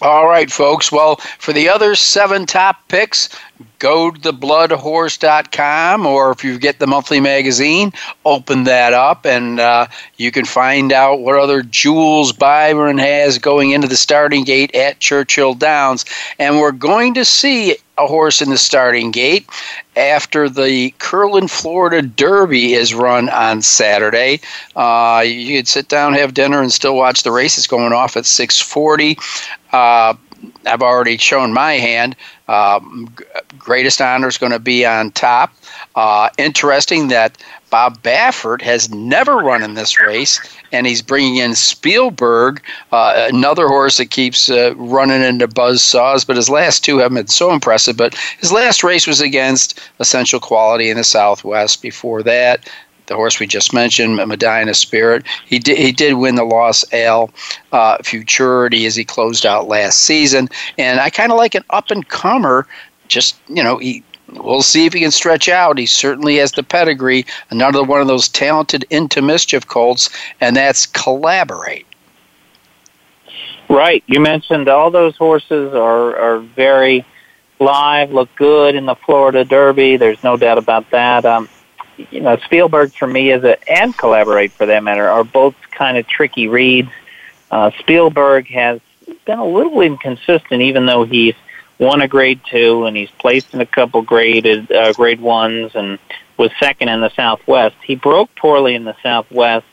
All 0.03 0.27
right, 0.27 0.51
folks. 0.51 0.91
Well, 0.91 1.17
for 1.17 1.53
the 1.53 1.69
other 1.69 1.95
seven 1.95 2.47
top 2.47 2.89
picks, 2.89 3.29
go 3.79 4.11
to 4.11 4.33
thebloodhorse.com 4.33 6.07
or 6.07 6.31
if 6.31 6.43
you 6.43 6.59
get 6.59 6.79
the 6.79 6.87
monthly 6.87 7.21
magazine, 7.21 7.93
open 8.25 8.65
that 8.65 8.95
up 8.95 9.27
and 9.27 9.61
uh, 9.61 9.87
you 10.17 10.31
can 10.31 10.47
find 10.47 10.93
out 10.93 11.21
what 11.21 11.37
other 11.37 11.63
jewels 11.63 12.33
Byron 12.33 12.97
has 12.99 13.37
going 13.39 13.73
into 13.73 13.89
the 13.89 13.97
starting 13.97 14.45
gate 14.45 14.75
at 14.75 15.01
Churchill 15.01 15.55
Downs. 15.55 16.07
And 16.39 16.61
we're 16.61 16.73
going 16.73 17.13
to 17.15 17.25
see 17.25 17.77
a 17.99 18.07
horse 18.07 18.41
in 18.41 18.49
the 18.49 18.57
starting 18.57 19.11
gate 19.11 19.47
after 19.97 20.49
the 20.49 20.95
Curlin, 20.99 21.49
Florida 21.49 22.01
Derby 22.01 22.73
is 22.73 22.95
run 22.95 23.29
on 23.29 23.61
Saturday. 23.61 24.41
Uh, 24.75 25.23
you 25.27 25.59
could 25.59 25.69
sit 25.69 25.89
down, 25.89 26.15
have 26.15 26.33
dinner, 26.33 26.63
and 26.63 26.73
still 26.73 26.97
watch 26.97 27.23
the 27.23 27.31
race. 27.31 27.59
It's 27.59 27.67
going 27.67 27.93
off 27.93 28.17
at 28.17 28.25
640. 28.25 29.19
Uh, 29.73 30.15
I've 30.67 30.83
already 30.83 31.17
shown 31.17 31.53
my 31.53 31.75
hand. 31.75 32.17
Um, 32.49 33.15
greatest 33.59 34.01
honor 34.01 34.29
is 34.29 34.39
going 34.39 34.53
to 34.53 34.59
be 34.59 34.87
on 34.87 35.11
top. 35.13 35.53
Uh, 35.95 36.31
interesting 36.39 37.09
that 37.09 37.37
Bob 37.71 38.03
Baffert 38.03 38.63
has 38.63 38.91
never 38.91 39.37
run 39.37 39.63
in 39.63 39.75
this 39.75 40.01
race, 40.01 40.41
and 40.73 40.87
he's 40.87 41.03
bringing 41.03 41.37
in 41.37 41.55
Spielberg, 41.55 42.63
uh, 42.91 43.29
another 43.33 43.69
horse 43.69 43.99
that 43.99 44.11
keeps 44.11 44.51
uh, 44.51 44.75
running 44.77 45.23
into 45.23 45.47
buzz 45.47 45.83
saws. 45.83 46.25
But 46.25 46.37
his 46.37 46.51
last 46.51 46.85
two 46.85 46.99
haven't 46.99 47.17
been 47.17 47.27
so 47.29 47.53
impressive. 47.53 47.97
But 47.97 48.15
his 48.41 48.51
last 48.51 48.83
race 48.83 49.07
was 49.07 49.21
against 49.21 49.79
Essential 50.01 50.41
Quality 50.41 50.91
in 50.91 50.97
the 50.97 51.05
Southwest. 51.05 51.81
Before 51.81 52.23
that, 52.25 52.69
the 53.11 53.17
horse 53.17 53.41
we 53.41 53.47
just 53.47 53.75
mentioned, 53.75 54.17
Medina 54.17 54.73
Spirit. 54.73 55.27
He 55.45 55.59
did 55.59 55.77
he 55.77 55.91
did 55.91 56.15
win 56.15 56.37
the 56.37 56.45
Los 56.45 56.85
Al 56.93 57.31
uh, 57.73 57.99
Futurity 58.05 58.87
as 58.87 58.95
he 58.95 59.05
closed 59.05 59.45
out 59.45 59.67
last 59.67 60.05
season, 60.05 60.49
and 60.79 61.01
I 61.01 61.11
kind 61.11 61.33
of 61.33 61.37
like 61.37 61.57
an 61.57 61.65
up 61.71 61.91
and 61.91 62.07
comer. 62.09 62.69
Just 63.09 63.37
you 63.49 63.65
know, 63.65 63.79
he 63.79 64.05
we'll 64.35 64.63
see 64.63 64.87
if 64.87 64.93
he 64.93 65.01
can 65.01 65.11
stretch 65.11 65.49
out. 65.49 65.77
He 65.77 65.87
certainly 65.87 66.37
has 66.37 66.53
the 66.53 66.63
pedigree. 66.63 67.27
Another 67.51 67.83
one 67.83 68.01
of 68.01 68.07
those 68.07 68.29
talented 68.29 68.87
into 68.91 69.21
mischief 69.21 69.67
colts, 69.67 70.09
and 70.41 70.55
that's 70.55 70.87
collaborate. 70.87 71.87
Right. 73.69 74.05
You 74.07 74.21
mentioned 74.21 74.69
all 74.69 74.93
those 74.93 75.17
horses 75.17 75.75
are 75.75 76.17
are 76.17 76.39
very 76.39 77.05
live, 77.59 78.13
look 78.13 78.29
good 78.37 78.77
in 78.77 78.87
the 78.87 78.95
Florida 78.95 79.45
Derby. 79.45 79.97
There's 79.97 80.23
no 80.23 80.37
doubt 80.37 80.59
about 80.59 80.89
that. 80.93 81.25
Um, 81.25 81.49
you 82.11 82.21
know, 82.21 82.37
Spielberg 82.45 82.93
for 82.93 83.07
me 83.07 83.31
is 83.31 83.45
a, 83.45 83.57
and 83.71 83.97
Collaborate 83.97 84.53
for 84.53 84.67
that 84.67 84.83
matter 84.83 85.09
are 85.09 85.25
both 85.25 85.55
kind 85.71 85.97
of 85.97 86.07
tricky 86.07 86.49
reads. 86.49 86.91
Uh, 87.51 87.71
Spielberg 87.81 88.47
has 88.49 88.81
been 89.25 89.39
a 89.39 89.45
little 89.45 89.81
inconsistent, 89.81 90.63
even 90.63 90.87
though 90.87 91.05
he's 91.05 91.35
won 91.79 92.03
a 92.03 92.09
grade 92.09 92.41
two 92.51 92.85
and 92.85 92.97
he's 92.97 93.11
placed 93.13 93.55
in 93.55 93.61
a 93.61 93.67
couple 93.67 94.03
graded 94.03 94.71
uh, 94.71 94.93
grade 94.93 95.21
ones 95.21 95.73
and 95.75 95.99
was 96.37 96.51
second 96.61 96.89
in 96.89 97.01
the 97.01 97.11
Southwest. 97.11 97.77
He 97.83 97.97
broke 97.97 98.35
poorly 98.37 98.75
in 98.75 98.85
the 98.85 98.97
Southwest 99.03 99.67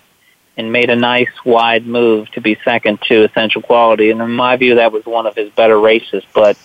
and 0.57 0.71
made 0.71 0.89
a 0.89 0.95
nice 0.95 1.29
wide 1.45 1.85
move 1.85 2.29
to 2.31 2.41
be 2.41 2.57
second 2.65 2.99
to 3.03 3.23
Essential 3.23 3.61
Quality. 3.61 4.09
And 4.09 4.21
in 4.21 4.31
my 4.31 4.57
view, 4.57 4.75
that 4.75 4.91
was 4.91 5.05
one 5.05 5.27
of 5.27 5.35
his 5.35 5.51
better 5.51 5.79
races. 5.79 6.23
But 6.33 6.57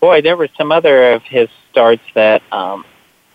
boy, 0.00 0.20
there 0.20 0.36
were 0.36 0.48
some 0.58 0.70
other 0.70 1.12
of 1.12 1.22
his 1.22 1.48
starts 1.70 2.02
that 2.14 2.42
um, 2.52 2.84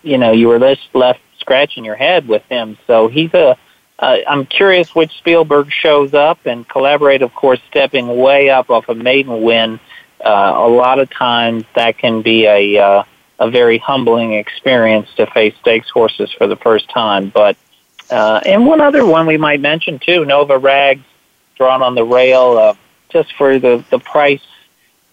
you 0.02 0.18
know 0.18 0.32
you 0.32 0.48
were 0.48 0.58
left 0.58 0.88
left 0.94 1.20
scratching 1.48 1.82
your 1.82 1.96
head 1.96 2.28
with 2.28 2.42
him. 2.50 2.76
So 2.86 3.08
he's 3.08 3.32
a. 3.32 3.56
Uh, 3.98 4.18
I'm 4.28 4.46
curious 4.46 4.94
which 4.94 5.10
Spielberg 5.18 5.72
shows 5.72 6.14
up 6.14 6.38
and 6.44 6.68
collaborate. 6.68 7.22
Of 7.22 7.34
course, 7.34 7.58
stepping 7.68 8.16
way 8.16 8.48
up 8.50 8.70
off 8.70 8.88
a 8.88 8.94
maiden 8.94 9.42
win. 9.42 9.80
Uh, 10.24 10.52
a 10.56 10.68
lot 10.68 11.00
of 11.00 11.10
times 11.10 11.64
that 11.74 11.98
can 11.98 12.22
be 12.22 12.46
a 12.46 12.78
uh, 12.78 13.02
a 13.38 13.50
very 13.50 13.78
humbling 13.78 14.34
experience 14.34 15.08
to 15.16 15.26
face 15.26 15.54
stakes 15.60 15.88
horses 15.88 16.30
for 16.36 16.46
the 16.46 16.56
first 16.56 16.88
time. 16.90 17.30
But 17.30 17.56
uh, 18.10 18.40
and 18.44 18.66
one 18.66 18.80
other 18.80 19.04
one 19.06 19.26
we 19.26 19.38
might 19.38 19.60
mention 19.60 19.98
too, 19.98 20.24
Nova 20.26 20.58
Rags, 20.58 21.04
drawn 21.56 21.82
on 21.82 21.94
the 21.94 22.04
rail, 22.04 22.58
uh, 22.58 22.74
just 23.08 23.34
for 23.36 23.58
the 23.58 23.82
the 23.90 23.98
price 23.98 24.46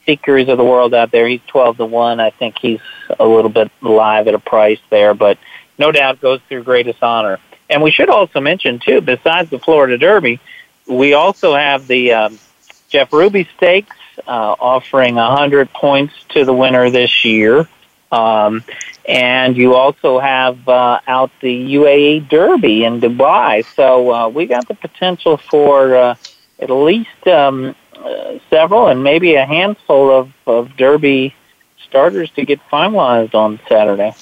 seekers 0.06 0.48
of 0.50 0.58
the 0.58 0.66
world 0.66 0.94
out 0.94 1.12
there. 1.12 1.28
He's 1.28 1.42
twelve 1.48 1.78
to 1.78 1.86
one. 1.86 2.20
I 2.20 2.30
think 2.30 2.60
he's 2.60 2.82
a 3.20 3.26
little 3.26 3.50
bit 3.50 3.72
live 3.82 4.28
at 4.28 4.36
a 4.36 4.40
price 4.40 4.82
there, 4.92 5.16
but 5.16 5.40
no 5.78 5.92
doubt 5.92 6.22
goes 6.22 6.40
through 6.48 6.64
greatest 6.64 7.02
honor. 7.04 7.40
And 7.70 7.82
we 7.82 7.92
should 7.92 8.10
also 8.10 8.40
mention, 8.40 8.80
too, 8.80 9.02
besides 9.02 9.50
the 9.50 9.60
Florida 9.60 9.98
Derby, 9.98 10.40
we 10.88 11.14
also 11.14 11.56
have 11.56 11.88
the 11.88 12.14
um, 12.14 12.40
Jeff 12.90 13.12
Ruby 13.12 13.48
Stakes 13.58 13.96
uh, 14.28 14.56
offering 14.60 15.16
100 15.16 15.72
points 15.72 16.14
to 16.30 16.46
the 16.46 16.54
winner 16.54 16.90
this 16.90 17.26
year. 17.26 17.68
Um, 18.12 18.64
and 19.08 19.58
you 19.58 19.76
also 19.76 20.20
have 20.20 20.68
uh, 20.68 21.00
out 21.08 21.32
the 21.42 21.76
UAE 21.76 22.30
Derby 22.30 22.86
in 22.86 23.02
Dubai. 23.02 23.66
So 23.76 24.14
uh, 24.14 24.30
we 24.30 24.46
got 24.46 24.68
the 24.68 24.76
potential 24.76 25.38
for 25.38 25.96
uh, 25.96 26.16
at 26.60 26.70
least 26.70 27.28
um, 27.28 27.76
uh, 27.96 28.40
several 28.50 28.88
and 28.88 29.04
maybe 29.04 29.36
a 29.36 29.46
handful 29.46 30.12
of, 30.12 30.32
of 30.46 30.76
Derby 30.78 31.36
starters 31.88 32.32
to 32.32 32.46
get 32.46 32.60
finalized 32.72 33.36
on 33.36 33.60
Saturday. 33.68 34.14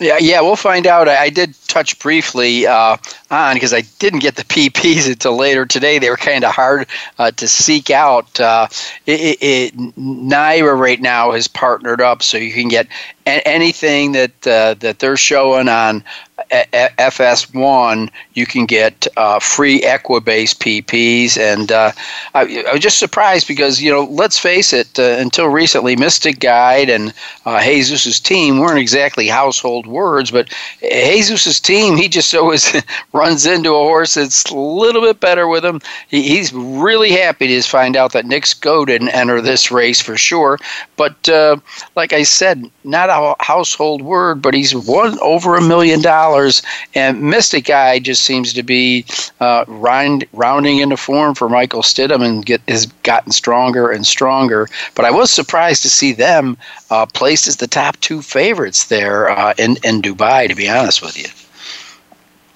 Yeah, 0.00 0.18
yeah, 0.20 0.40
we'll 0.40 0.56
find 0.56 0.86
out. 0.86 1.08
I 1.08 1.28
did 1.28 1.54
touch 1.66 1.98
briefly 1.98 2.66
uh, 2.66 2.96
on 3.30 3.54
because 3.54 3.72
I 3.72 3.82
didn't 3.98 4.20
get 4.20 4.36
the 4.36 4.44
PPs 4.44 5.06
until 5.06 5.36
later 5.36 5.66
today. 5.66 5.98
They 5.98 6.10
were 6.10 6.16
kind 6.16 6.44
of 6.44 6.52
hard 6.54 6.86
uh, 7.18 7.30
to 7.32 7.48
seek 7.48 7.90
out. 7.90 8.38
Uh, 8.40 8.68
it, 9.06 9.38
it, 9.40 9.76
NYRA 9.76 10.78
right 10.78 11.00
now 11.00 11.32
has 11.32 11.48
partnered 11.48 12.00
up, 12.00 12.22
so 12.22 12.38
you 12.38 12.52
can 12.52 12.68
get 12.68 12.86
anything 13.26 14.12
that 14.12 14.46
uh, 14.46 14.74
that 14.74 14.98
they're 15.00 15.16
showing 15.16 15.68
on 15.68 16.02
FS1, 16.50 18.10
you 18.34 18.46
can 18.46 18.64
get 18.64 19.06
uh, 19.16 19.38
free 19.38 19.80
Equibase 19.80 20.54
PPs. 20.54 21.36
And 21.36 21.70
uh, 21.70 21.92
I, 22.34 22.64
I, 22.68 22.72
was 22.72 22.80
just 22.80 22.98
surprised 22.98 23.48
because, 23.48 23.80
you 23.80 23.90
know, 23.90 24.04
let's 24.04 24.38
face 24.38 24.72
it, 24.72 24.98
uh, 24.98 25.16
until 25.18 25.46
recently, 25.46 25.96
Mystic 25.96 26.40
Guide 26.40 26.88
and 26.88 27.12
uh, 27.44 27.62
Jesus's 27.62 28.20
team 28.20 28.58
weren't 28.58 28.78
exactly 28.78 29.28
household 29.28 29.86
words, 29.86 30.30
but 30.30 30.48
Jesus's 30.80 31.60
team, 31.60 31.96
he 31.96 32.08
just 32.08 32.34
always 32.34 32.72
runs 33.18 33.46
into 33.46 33.70
a 33.70 33.84
horse 33.90 34.14
that's 34.14 34.44
a 34.44 34.56
little 34.56 35.02
bit 35.02 35.20
better 35.20 35.46
with 35.48 35.64
him. 35.64 35.80
He, 36.08 36.22
he's 36.22 36.52
really 36.52 37.10
happy 37.10 37.48
to 37.48 37.62
find 37.62 37.96
out 37.96 38.12
that 38.12 38.26
Knicks 38.26 38.54
Go 38.54 38.84
didn't 38.84 39.08
enter 39.10 39.40
this 39.40 39.70
race 39.70 40.00
for 40.00 40.16
sure. 40.16 40.58
But 40.96 41.28
uh, 41.28 41.56
like 41.96 42.12
I 42.12 42.22
said, 42.22 42.70
not 42.84 43.10
a 43.10 43.34
household 43.44 44.02
word, 44.02 44.40
but 44.40 44.54
he's 44.54 44.74
won 44.74 45.18
over 45.20 45.56
a 45.56 45.62
million 45.62 46.00
dollars 46.00 46.38
dollars. 46.38 46.62
And 46.94 47.22
Mystic 47.22 47.66
Guide 47.66 48.04
just 48.04 48.22
seems 48.22 48.52
to 48.54 48.62
be 48.62 49.04
uh, 49.40 49.64
round, 49.68 50.24
rounding 50.32 50.78
into 50.78 50.96
form 50.96 51.34
for 51.34 51.48
Michael 51.48 51.82
Stidham 51.82 52.24
and 52.24 52.44
get, 52.44 52.60
has 52.68 52.86
gotten 53.02 53.32
stronger 53.32 53.90
and 53.90 54.06
stronger. 54.06 54.68
But 54.94 55.04
I 55.04 55.10
was 55.10 55.30
surprised 55.30 55.82
to 55.82 55.88
see 55.88 56.12
them 56.12 56.56
uh, 56.90 57.06
placed 57.06 57.46
as 57.48 57.56
the 57.56 57.66
top 57.66 57.98
two 58.00 58.22
favorites 58.22 58.86
there 58.86 59.30
uh, 59.30 59.54
in 59.58 59.76
in 59.84 60.02
Dubai. 60.02 60.48
To 60.48 60.54
be 60.54 60.68
honest 60.68 61.02
with 61.02 61.16
you. 61.16 61.37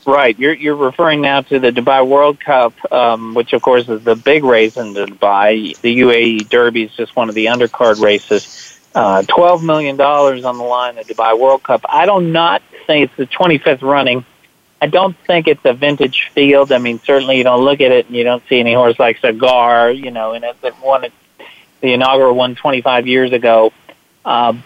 Right, 0.05 0.37
you're 0.37 0.55
you're 0.55 0.75
referring 0.75 1.21
now 1.21 1.43
to 1.43 1.61
the 1.61 1.71
Dubai 1.71 2.07
World 2.07 2.41
Cup, 2.41 2.75
um, 2.93 3.35
which 3.35 3.53
of 3.53 3.62
course 3.62 3.88
is 3.88 4.03
the 4.03 4.17
big 4.17 4.43
race 4.43 4.77
in 4.77 4.95
Dubai. 4.95 5.79
The 5.81 6.01
UAE 6.01 6.49
Derby 6.49 6.83
is 6.85 6.95
just 6.97 7.15
one 7.15 7.29
of 7.29 7.37
the 7.37 7.47
undercard 7.47 8.03
races. 8.03 8.81
Uh, 8.97 9.23
Twelve 9.23 9.62
million 9.62 9.97
dollars 9.97 10.45
on 10.45 10.59
the 10.59 10.65
line, 10.65 10.97
the 10.97 11.03
Dubai 11.03 11.38
World 11.38 11.62
Cup. 11.62 11.85
I 11.88 12.07
do 12.07 12.21
not 12.21 12.62
think 12.87 13.11
it's 13.11 13.17
the 13.17 13.27
25th 13.27 13.83
running. 13.83 14.25
I 14.81 14.88
don't 14.88 15.17
think 15.19 15.47
it's 15.47 15.65
a 15.65 15.73
vintage 15.73 16.31
field. 16.35 16.73
I 16.73 16.79
mean, 16.79 16.99
certainly 16.99 17.38
you 17.38 17.45
don't 17.45 17.65
look 17.65 17.81
at 17.81 17.93
it 17.93 18.07
and 18.07 18.17
you 18.17 18.25
don't 18.25 18.43
see 18.49 18.59
any 18.59 18.75
horse 18.75 18.99
like 18.99 19.19
Cigar, 19.19 19.93
you 19.93 20.11
know, 20.11 20.33
and 20.33 20.45
it 20.45 20.57
won 20.83 21.05
it, 21.05 21.12
the 21.81 21.93
inaugural 21.93 22.35
one 22.35 22.57
25 22.57 23.07
years 23.07 23.33
ago. 23.33 23.73
Um, 24.25 24.65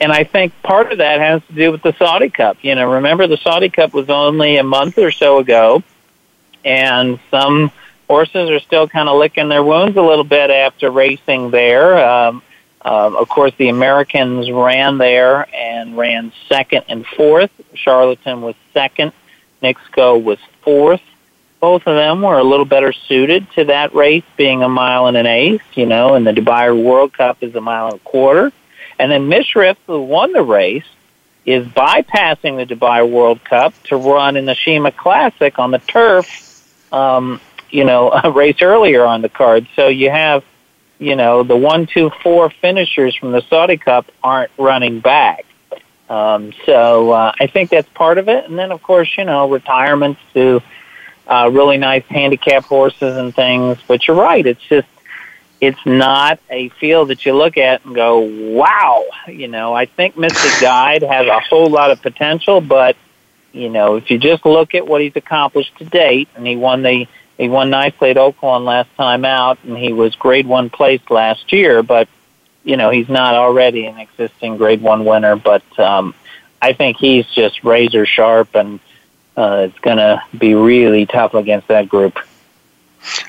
and 0.00 0.12
I 0.12 0.24
think 0.24 0.52
part 0.62 0.92
of 0.92 0.98
that 0.98 1.20
has 1.20 1.42
to 1.46 1.52
do 1.52 1.72
with 1.72 1.82
the 1.82 1.94
Saudi 1.98 2.28
Cup. 2.28 2.58
You 2.62 2.74
know, 2.74 2.92
remember 2.94 3.26
the 3.26 3.38
Saudi 3.38 3.68
Cup 3.68 3.92
was 3.94 4.10
only 4.10 4.56
a 4.56 4.62
month 4.64 4.98
or 4.98 5.10
so 5.10 5.38
ago, 5.38 5.82
and 6.64 7.18
some 7.30 7.70
horses 8.08 8.50
are 8.50 8.60
still 8.60 8.88
kind 8.88 9.08
of 9.08 9.18
licking 9.18 9.48
their 9.48 9.62
wounds 9.62 9.96
a 9.96 10.02
little 10.02 10.24
bit 10.24 10.50
after 10.50 10.90
racing 10.90 11.50
there. 11.50 11.98
Um, 12.06 12.42
um, 12.82 13.16
of 13.16 13.28
course, 13.28 13.52
the 13.56 13.68
Americans 13.68 14.50
ran 14.50 14.98
there 14.98 15.48
and 15.54 15.96
ran 15.96 16.32
second 16.48 16.84
and 16.88 17.04
fourth. 17.06 17.50
Charlatan 17.74 18.42
was 18.42 18.54
second. 18.72 19.12
Go 19.90 20.16
was 20.16 20.38
fourth. 20.62 21.02
Both 21.58 21.88
of 21.88 21.96
them 21.96 22.22
were 22.22 22.38
a 22.38 22.44
little 22.44 22.64
better 22.64 22.92
suited 22.92 23.50
to 23.52 23.64
that 23.64 23.92
race, 23.94 24.22
being 24.36 24.62
a 24.62 24.68
mile 24.68 25.06
and 25.06 25.16
an 25.16 25.26
eighth, 25.26 25.64
you 25.74 25.86
know, 25.86 26.14
and 26.14 26.24
the 26.24 26.30
Dubai 26.30 26.80
World 26.80 27.12
Cup 27.12 27.42
is 27.42 27.56
a 27.56 27.60
mile 27.60 27.86
and 27.86 27.96
a 27.96 27.98
quarter. 27.98 28.52
And 28.98 29.10
then 29.10 29.28
Mishrif, 29.28 29.76
who 29.86 30.02
won 30.02 30.32
the 30.32 30.42
race, 30.42 30.84
is 31.44 31.66
bypassing 31.66 32.56
the 32.56 32.74
Dubai 32.74 33.08
World 33.08 33.44
Cup 33.44 33.74
to 33.84 33.96
run 33.96 34.36
in 34.36 34.46
the 34.46 34.54
Sheema 34.54 34.96
Classic 34.96 35.58
on 35.58 35.70
the 35.70 35.78
turf, 35.78 36.92
um, 36.92 37.40
you 37.70 37.84
know, 37.84 38.10
a 38.24 38.30
race 38.30 38.62
earlier 38.62 39.04
on 39.04 39.22
the 39.22 39.28
card. 39.28 39.66
So 39.76 39.88
you 39.88 40.10
have– 40.10 40.44
you 40.98 41.16
know, 41.16 41.42
the 41.42 41.56
one, 41.56 41.86
two, 41.86 42.10
four 42.22 42.50
finishers 42.50 43.14
from 43.14 43.32
the 43.32 43.42
Saudi 43.42 43.76
Cup 43.76 44.10
aren't 44.22 44.50
running 44.56 45.00
back. 45.00 45.44
Um, 46.08 46.52
so 46.64 47.10
uh, 47.10 47.32
I 47.38 47.46
think 47.48 47.70
that's 47.70 47.88
part 47.90 48.18
of 48.18 48.28
it. 48.28 48.48
And 48.48 48.58
then, 48.58 48.72
of 48.72 48.82
course, 48.82 49.08
you 49.18 49.24
know, 49.24 49.50
retirements 49.50 50.20
to 50.34 50.62
uh, 51.26 51.50
really 51.52 51.76
nice 51.76 52.04
handicap 52.04 52.64
horses 52.64 53.16
and 53.16 53.34
things. 53.34 53.78
But 53.86 54.06
you're 54.06 54.16
right. 54.16 54.46
It's 54.46 54.62
just, 54.62 54.88
it's 55.60 55.84
not 55.86 56.38
a 56.50 56.68
field 56.70 57.08
that 57.08 57.24
you 57.24 57.34
look 57.34 57.56
at 57.56 57.84
and 57.84 57.94
go, 57.94 58.20
wow. 58.20 59.04
You 59.26 59.48
know, 59.48 59.74
I 59.74 59.86
think 59.86 60.16
Mystic 60.16 60.60
Guide 60.60 61.02
has 61.02 61.26
a 61.26 61.40
whole 61.40 61.70
lot 61.70 61.90
of 61.90 62.02
potential, 62.02 62.60
but, 62.60 62.96
you 63.52 63.70
know, 63.70 63.96
if 63.96 64.10
you 64.10 64.18
just 64.18 64.44
look 64.44 64.74
at 64.74 64.86
what 64.86 65.00
he's 65.00 65.16
accomplished 65.16 65.76
to 65.78 65.84
date, 65.84 66.28
and 66.36 66.46
he 66.46 66.56
won 66.56 66.82
the 66.82 67.06
he 67.38 67.50
won 67.50 67.68
nicely 67.68 68.10
at 68.10 68.16
Oaklawn 68.16 68.64
last 68.64 68.94
time 68.96 69.24
out, 69.24 69.58
and 69.64 69.76
he 69.76 69.92
was 69.92 70.14
grade 70.14 70.46
one 70.46 70.70
placed 70.70 71.10
last 71.10 71.52
year. 71.52 71.82
But 71.82 72.08
you 72.64 72.76
know 72.76 72.90
he's 72.90 73.08
not 73.08 73.34
already 73.34 73.86
an 73.86 73.98
existing 73.98 74.56
grade 74.56 74.80
one 74.80 75.04
winner. 75.04 75.36
But 75.36 75.62
um, 75.78 76.14
I 76.60 76.72
think 76.72 76.96
he's 76.96 77.26
just 77.26 77.62
razor 77.62 78.06
sharp, 78.06 78.54
and 78.54 78.80
uh, 79.36 79.68
it's 79.68 79.78
to 79.84 80.22
be 80.36 80.54
really 80.54 81.06
tough 81.06 81.34
against 81.34 81.68
that 81.68 81.88
group. 81.88 82.18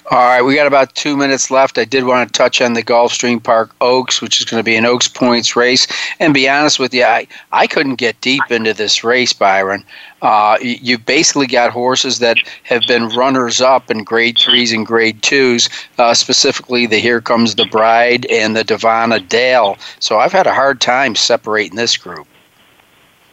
All 0.10 0.20
right, 0.20 0.42
we 0.42 0.56
got 0.56 0.68
about 0.68 0.96
two 0.96 1.18
minutes 1.18 1.52
left. 1.52 1.78
I 1.78 1.84
did 1.84 2.06
want 2.06 2.32
to 2.32 2.38
touch 2.38 2.62
on 2.62 2.76
the 2.76 2.84
Gulfstream 2.84 3.44
Park 3.44 3.76
Oaks, 3.82 4.22
which 4.22 4.40
is 4.40 4.46
going 4.46 4.58
to 4.58 4.64
be 4.64 4.78
an 4.78 4.86
Oaks 4.86 5.10
points 5.10 5.58
race. 5.58 5.86
And 6.22 6.34
be 6.34 6.48
honest 6.48 6.80
with 6.80 6.94
you, 6.94 7.04
I, 7.04 7.28
I 7.52 7.68
couldn't 7.68 7.96
get 7.96 8.22
deep 8.22 8.50
into 8.50 8.74
this 8.74 9.04
race, 9.04 9.34
Byron. 9.34 9.84
Uh, 10.22 10.58
you 10.62 10.98
basically 10.98 11.46
got 11.46 11.72
horses 11.72 12.20
that 12.20 12.38
have 12.64 12.84
been 12.88 13.10
runners 13.10 13.60
up 13.60 13.92
in 13.92 14.06
grade 14.06 14.38
threes 14.38 14.72
and 14.72 14.86
grade 14.86 15.22
twos, 15.24 15.68
uh, 15.98 16.14
specifically 16.14 16.86
the 16.86 17.00
Here 17.00 17.20
Comes 17.20 17.56
the 17.56 17.66
Bride 17.66 18.26
and 18.28 18.56
the 18.56 18.64
Davona 18.64 19.28
Dale. 19.28 19.78
So 20.00 20.20
I've 20.20 20.32
had 20.32 20.48
a 20.48 20.54
hard 20.54 20.80
time 20.80 21.16
separating 21.16 21.76
this 21.76 21.98
group. 21.98 22.28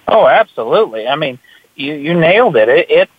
Oh, 0.09 0.27
absolutely. 0.27 1.07
I 1.07 1.15
mean, 1.15 1.39
you, 1.77 1.95
you 1.95 2.19
nailed 2.19 2.57
it. 2.57 2.69
it 2.69 2.91
it's 2.91 3.13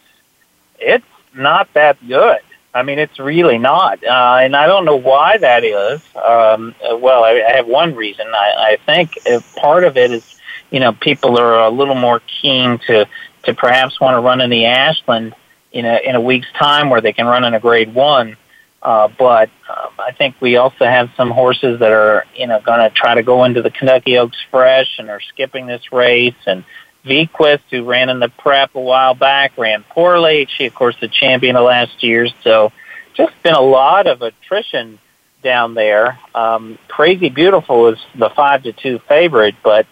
it's 0.78 1.06
not 1.34 1.74
that 1.74 1.98
good. 2.06 2.42
I 2.76 2.84
mean, 2.84 3.00
it's 3.00 3.18
really 3.20 3.58
not, 3.58 4.04
uh, 4.04 4.40
and 4.42 4.54
I 4.54 4.68
don't 4.68 4.84
know 4.84 4.98
why 4.98 5.38
that 5.38 5.64
is. 5.64 6.02
Um, 6.14 6.76
well, 7.00 7.24
I, 7.24 7.42
I 7.42 7.56
have 7.56 7.68
one 7.68 7.96
reason. 7.96 8.28
I, 8.28 8.74
I 8.74 8.78
think 8.86 9.18
part 9.56 9.86
of 9.86 9.96
it 9.96 10.12
is, 10.12 10.40
you 10.72 10.82
know, 10.82 10.92
people 10.92 11.40
are 11.40 11.62
a 11.62 11.70
little 11.70 11.96
more 11.96 12.22
keen 12.42 12.80
to 12.88 13.08
to 13.44 13.54
perhaps 13.54 14.02
want 14.02 14.18
to 14.18 14.20
run 14.20 14.42
in 14.42 14.50
the 14.50 14.66
Ashland 14.66 15.34
in 15.72 15.86
a 15.86 16.02
in 16.04 16.16
a 16.16 16.22
week's 16.22 16.52
time 16.52 16.90
where 16.90 17.00
they 17.00 17.14
can 17.14 17.26
run 17.26 17.46
in 17.46 17.54
a 17.54 17.62
Grade 17.62 17.94
One. 17.94 18.36
Uh, 18.82 19.08
but 19.18 19.50
um, 19.70 19.94
I 19.98 20.12
think 20.12 20.36
we 20.42 20.58
also 20.58 20.86
have 20.86 21.10
some 21.18 21.32
horses 21.32 21.80
that 21.80 21.92
are, 21.92 22.26
you 22.36 22.46
know, 22.46 22.60
going 22.60 22.80
to 22.80 22.90
try 22.92 23.16
to 23.16 23.24
go 23.24 23.44
into 23.46 23.64
the 23.64 23.72
Kentucky 23.72 24.18
Oaks 24.18 24.38
Fresh 24.52 25.00
and 25.00 25.10
are 25.10 25.22
skipping 25.22 25.66
this 25.66 25.92
race 25.92 26.36
and 26.46 26.64
Vequist, 27.06 27.62
who 27.70 27.84
ran 27.84 28.10
in 28.10 28.20
the 28.20 28.30
prep 28.30 28.76
a 28.76 28.82
while 28.82 29.14
back, 29.14 29.58
ran 29.58 29.84
poorly. 29.84 30.48
She, 30.50 30.66
of 30.66 30.76
course, 30.76 30.96
the 31.00 31.08
champion 31.08 31.56
of 31.56 31.64
last 31.66 32.04
year. 32.04 32.28
So 32.44 32.72
just 33.14 33.34
been 33.44 33.54
a 33.54 33.62
lot 33.62 34.08
of 34.08 34.22
attrition 34.22 35.00
down 35.42 35.76
there. 35.76 36.20
Um, 36.34 36.78
Crazy 36.88 37.30
Beautiful 37.30 37.90
is 37.90 38.00
the 38.16 38.30
five 38.30 38.64
to 38.64 38.74
two 38.74 39.00
favorite, 39.08 39.56
but 39.64 39.86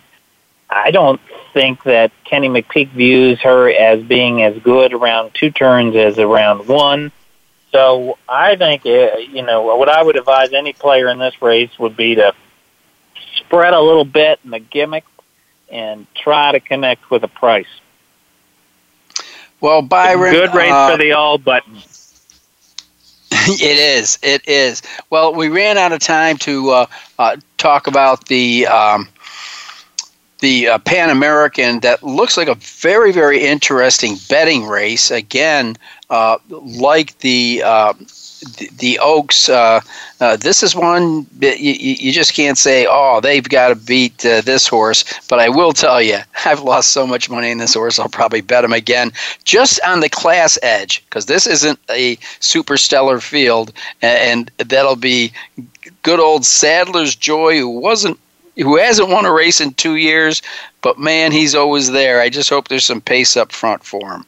I 0.69 0.91
don't 0.91 1.21
think 1.53 1.83
that 1.83 2.11
Kenny 2.23 2.49
McPeek 2.49 2.89
views 2.89 3.39
her 3.41 3.69
as 3.69 4.01
being 4.03 4.41
as 4.41 4.57
good 4.63 4.93
around 4.93 5.31
two 5.35 5.51
turns 5.51 5.95
as 5.95 6.17
around 6.17 6.67
one. 6.67 7.11
So 7.71 8.17
I 8.27 8.55
think, 8.55 8.85
uh, 8.85 9.17
you 9.17 9.43
know, 9.43 9.75
what 9.77 9.89
I 9.89 10.01
would 10.01 10.15
advise 10.15 10.53
any 10.53 10.73
player 10.73 11.09
in 11.09 11.19
this 11.19 11.39
race 11.41 11.71
would 11.79 11.95
be 11.95 12.15
to 12.15 12.33
spread 13.35 13.73
a 13.73 13.81
little 13.81 14.05
bit 14.05 14.39
in 14.43 14.51
the 14.51 14.59
gimmick 14.59 15.05
and 15.69 16.05
try 16.15 16.51
to 16.51 16.59
connect 16.59 17.09
with 17.09 17.23
a 17.23 17.27
price. 17.27 17.67
Well, 19.61 19.81
Byron, 19.81 20.33
good 20.33 20.53
race 20.53 20.71
uh, 20.71 20.91
for 20.91 20.97
the 20.97 21.13
all 21.13 21.37
button. 21.37 21.77
it 23.47 23.77
is. 23.77 24.19
It 24.21 24.47
is. 24.47 24.81
Well, 25.09 25.33
we 25.33 25.49
ran 25.49 25.77
out 25.77 25.91
of 25.91 25.99
time 25.99 26.37
to 26.39 26.69
uh, 26.69 26.85
uh, 27.17 27.37
talk 27.57 27.87
about 27.87 28.27
the 28.27 28.67
um, 28.67 29.07
the 30.39 30.67
uh, 30.67 30.77
Pan 30.79 31.09
American. 31.09 31.79
That 31.79 32.03
looks 32.03 32.37
like 32.37 32.47
a 32.47 32.55
very, 32.55 33.11
very 33.11 33.39
interesting 33.39 34.17
betting 34.29 34.65
race. 34.67 35.11
Again, 35.11 35.77
uh, 36.09 36.37
like 36.49 37.17
the 37.19 37.63
uh, 37.65 37.93
the, 38.57 38.69
the 38.77 38.99
Oaks, 38.99 39.49
uh, 39.49 39.81
uh, 40.19 40.37
this 40.37 40.63
is 40.63 40.75
one 40.75 41.25
you, 41.41 41.55
you 41.57 42.11
just 42.11 42.33
can't 42.33 42.57
say, 42.57 42.85
oh, 42.89 43.19
they've 43.21 43.47
got 43.47 43.69
to 43.69 43.75
beat 43.75 44.25
uh, 44.25 44.41
this 44.41 44.67
horse. 44.67 45.03
But 45.29 45.39
I 45.39 45.49
will 45.49 45.73
tell 45.73 46.01
you, 46.01 46.19
I've 46.45 46.61
lost 46.61 46.91
so 46.91 47.05
much 47.07 47.29
money 47.29 47.51
in 47.51 47.57
this 47.57 47.73
horse, 47.73 47.99
I'll 47.99 48.09
probably 48.09 48.41
bet 48.41 48.63
him 48.63 48.73
again 48.73 49.11
just 49.43 49.79
on 49.85 49.99
the 49.99 50.09
class 50.09 50.57
edge 50.61 51.03
because 51.05 51.25
this 51.25 51.47
isn't 51.47 51.79
a 51.89 52.17
super 52.39 52.77
stellar 52.77 53.19
field, 53.19 53.73
and, 54.01 54.51
and 54.59 54.69
that'll 54.69 54.95
be 54.95 55.33
good 56.03 56.19
old 56.19 56.45
Sadler's 56.45 57.15
Joy, 57.15 57.57
who 57.57 57.69
wasn't 57.69 58.19
who 58.55 58.77
hasn't 58.77 59.09
won 59.09 59.25
a 59.25 59.31
race 59.31 59.59
in 59.59 59.73
two 59.73 59.95
years, 59.95 60.41
but 60.81 60.99
man, 60.99 61.31
he's 61.31 61.55
always 61.55 61.91
there. 61.91 62.21
I 62.21 62.29
just 62.29 62.49
hope 62.49 62.67
there's 62.67 62.85
some 62.85 63.01
pace 63.01 63.35
up 63.35 63.51
front 63.51 63.83
for 63.83 64.11
him. 64.11 64.25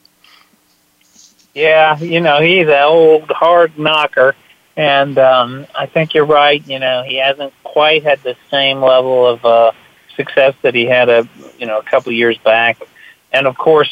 Yeah, 1.56 1.98
you 1.98 2.20
know, 2.20 2.42
he's 2.42 2.68
an 2.68 2.82
old 2.82 3.30
hard 3.30 3.78
knocker. 3.78 4.36
And 4.76 5.16
um, 5.16 5.66
I 5.74 5.86
think 5.86 6.12
you're 6.12 6.26
right. 6.26 6.62
You 6.68 6.78
know, 6.78 7.02
he 7.02 7.16
hasn't 7.16 7.54
quite 7.64 8.04
had 8.04 8.22
the 8.22 8.36
same 8.50 8.82
level 8.82 9.26
of 9.26 9.42
uh, 9.42 9.72
success 10.16 10.54
that 10.60 10.74
he 10.74 10.84
had 10.84 11.08
a 11.08 11.26
you 11.58 11.66
know 11.66 11.78
a 11.78 11.82
couple 11.82 12.10
of 12.10 12.16
years 12.16 12.36
back. 12.36 12.82
And 13.32 13.46
of 13.46 13.56
course, 13.56 13.88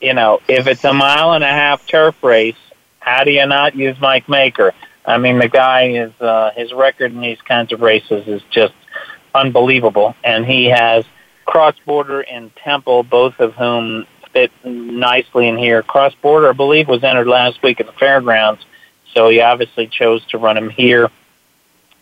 you 0.00 0.14
know, 0.14 0.40
if 0.48 0.66
it's 0.66 0.82
a 0.82 0.92
mile 0.92 1.32
and 1.32 1.44
a 1.44 1.48
half 1.48 1.86
turf 1.86 2.20
race, 2.24 2.56
how 2.98 3.22
do 3.22 3.30
you 3.30 3.46
not 3.46 3.76
use 3.76 3.96
Mike 4.00 4.28
Maker? 4.28 4.74
I 5.06 5.16
mean, 5.18 5.38
the 5.38 5.48
guy 5.48 5.90
is 5.90 6.12
uh, 6.20 6.50
his 6.56 6.72
record 6.72 7.12
in 7.12 7.20
these 7.20 7.40
kinds 7.40 7.72
of 7.72 7.82
races 7.82 8.26
is 8.26 8.42
just 8.50 8.74
unbelievable, 9.32 10.16
and 10.24 10.44
he 10.44 10.64
has 10.66 11.04
Cross 11.46 11.76
Border 11.86 12.22
and 12.22 12.50
Temple, 12.56 13.04
both 13.04 13.38
of 13.38 13.54
whom 13.54 14.08
fit 14.38 14.64
nicely 14.64 15.48
in 15.48 15.56
here. 15.56 15.82
Cross 15.82 16.14
Border, 16.22 16.50
I 16.50 16.52
believe, 16.52 16.88
was 16.88 17.02
entered 17.02 17.26
last 17.26 17.62
week 17.62 17.80
at 17.80 17.86
the 17.86 17.92
fairgrounds, 17.92 18.64
so 19.12 19.28
he 19.28 19.40
obviously 19.40 19.86
chose 19.86 20.24
to 20.26 20.38
run 20.38 20.56
him 20.56 20.70
here 20.70 21.10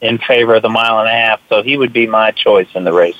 in 0.01 0.19
favor 0.19 0.55
of 0.55 0.63
the 0.63 0.69
mile 0.69 0.99
and 0.99 1.09
a 1.09 1.13
half. 1.13 1.41
So 1.49 1.63
he 1.63 1.77
would 1.77 1.93
be 1.93 2.07
my 2.07 2.31
choice 2.33 2.69
in 2.75 2.85
the 2.85 2.93
race. 2.93 3.17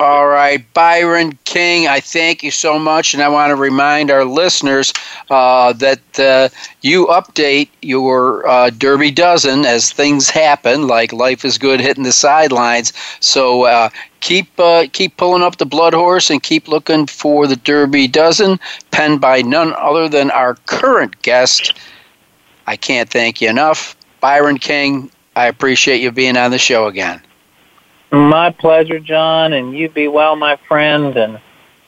All 0.00 0.28
right, 0.28 0.64
Byron 0.72 1.38
King, 1.44 1.86
I 1.86 2.00
thank 2.00 2.42
you 2.42 2.50
so 2.50 2.78
much, 2.78 3.12
and 3.12 3.22
I 3.22 3.28
want 3.28 3.50
to 3.50 3.54
remind 3.54 4.10
our 4.10 4.24
listeners 4.24 4.94
uh, 5.28 5.74
that 5.74 6.18
uh, 6.18 6.48
you 6.80 7.04
update 7.08 7.68
your 7.82 8.48
uh, 8.48 8.70
Derby 8.70 9.10
dozen 9.10 9.66
as 9.66 9.92
things 9.92 10.30
happen, 10.30 10.86
like 10.86 11.12
life 11.12 11.44
is 11.44 11.58
good 11.58 11.80
hitting 11.80 12.04
the 12.04 12.12
sidelines. 12.12 12.94
So 13.20 13.64
uh, 13.64 13.90
keep 14.20 14.48
uh, 14.58 14.86
keep 14.92 15.16
pulling 15.16 15.42
up 15.42 15.56
the 15.56 15.66
blood 15.66 15.94
horse 15.94 16.30
and 16.30 16.42
keep 16.42 16.68
looking 16.68 17.06
for 17.06 17.46
the 17.46 17.56
Derby 17.56 18.06
dozen, 18.08 18.58
penned 18.90 19.20
by 19.20 19.42
none 19.42 19.74
other 19.76 20.08
than 20.08 20.30
our 20.30 20.54
current 20.66 21.20
guest. 21.22 21.74
I 22.66 22.76
can't 22.76 23.08
thank 23.08 23.40
you 23.40 23.48
enough, 23.48 23.96
Byron 24.20 24.58
King. 24.58 25.10
I 25.36 25.46
appreciate 25.46 26.00
you 26.00 26.10
being 26.10 26.36
on 26.36 26.50
the 26.50 26.58
show 26.58 26.86
again. 26.86 27.20
My 28.12 28.50
pleasure, 28.50 28.98
John, 28.98 29.52
and 29.52 29.76
you 29.76 29.88
be 29.88 30.08
well, 30.08 30.36
my 30.36 30.56
friend, 30.68 31.16
and 31.16 31.40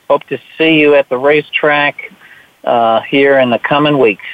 hope 0.09 0.25
to 0.25 0.39
see 0.57 0.81
you 0.81 0.95
at 0.95 1.09
the 1.09 1.19
racetrack 1.19 2.13
uh, 2.65 3.01
here 3.01 3.39
in 3.39 3.51
the 3.51 3.59
coming 3.59 3.99
weeks. 3.99 4.27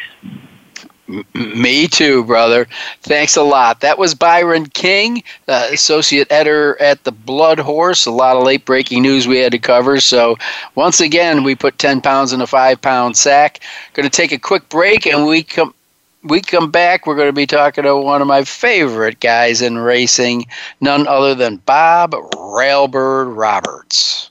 Me 1.35 1.89
too, 1.89 2.23
brother. 2.25 2.67
Thanks 3.03 3.37
a 3.37 3.43
lot. 3.43 3.81
That 3.81 3.99
was 3.99 4.15
Byron 4.15 4.67
King, 4.67 5.23
uh, 5.49 5.69
associate 5.73 6.31
editor 6.31 6.81
at 6.83 7.05
the 7.05 7.13
Blood 7.13 7.59
Horse. 7.59 8.05
A 8.05 8.11
lot 8.11 8.37
of 8.37 8.43
late 8.43 8.67
breaking 8.67 9.03
news 9.03 9.27
we 9.27 9.39
had 9.39 9.53
to 9.53 9.59
cover. 9.59 10.01
So, 10.01 10.37
once 10.75 11.01
again, 11.01 11.45
we 11.45 11.55
put 11.55 11.79
10 11.79 12.03
pounds 12.03 12.35
in 12.35 12.43
a 12.43 12.47
five 12.47 12.83
pound 12.83 13.17
sack. 13.17 13.61
Going 13.95 14.05
to 14.05 14.15
take 14.15 14.33
a 14.33 14.39
quick 14.39 14.69
break, 14.69 15.07
and 15.07 15.27
we 15.27 15.43
come 15.43 15.73
we 16.25 16.41
come 16.41 16.71
back, 16.71 17.07
we're 17.07 17.17
going 17.17 17.29
to 17.29 17.33
be 17.33 17.47
talking 17.47 17.85
to 17.85 17.97
one 17.97 18.21
of 18.21 18.29
my 18.29 18.45
favorite 18.45 19.21
guys 19.21 19.63
in 19.63 19.79
racing, 19.79 20.47
none 20.81 21.07
other 21.07 21.35
than 21.35 21.57
Bob 21.59 22.13
Railbird 22.13 23.37
Roberts. 23.37 24.31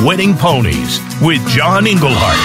Winning 0.00 0.34
Ponies 0.34 0.98
with 1.22 1.46
John 1.48 1.86
Englehart. 1.86 2.38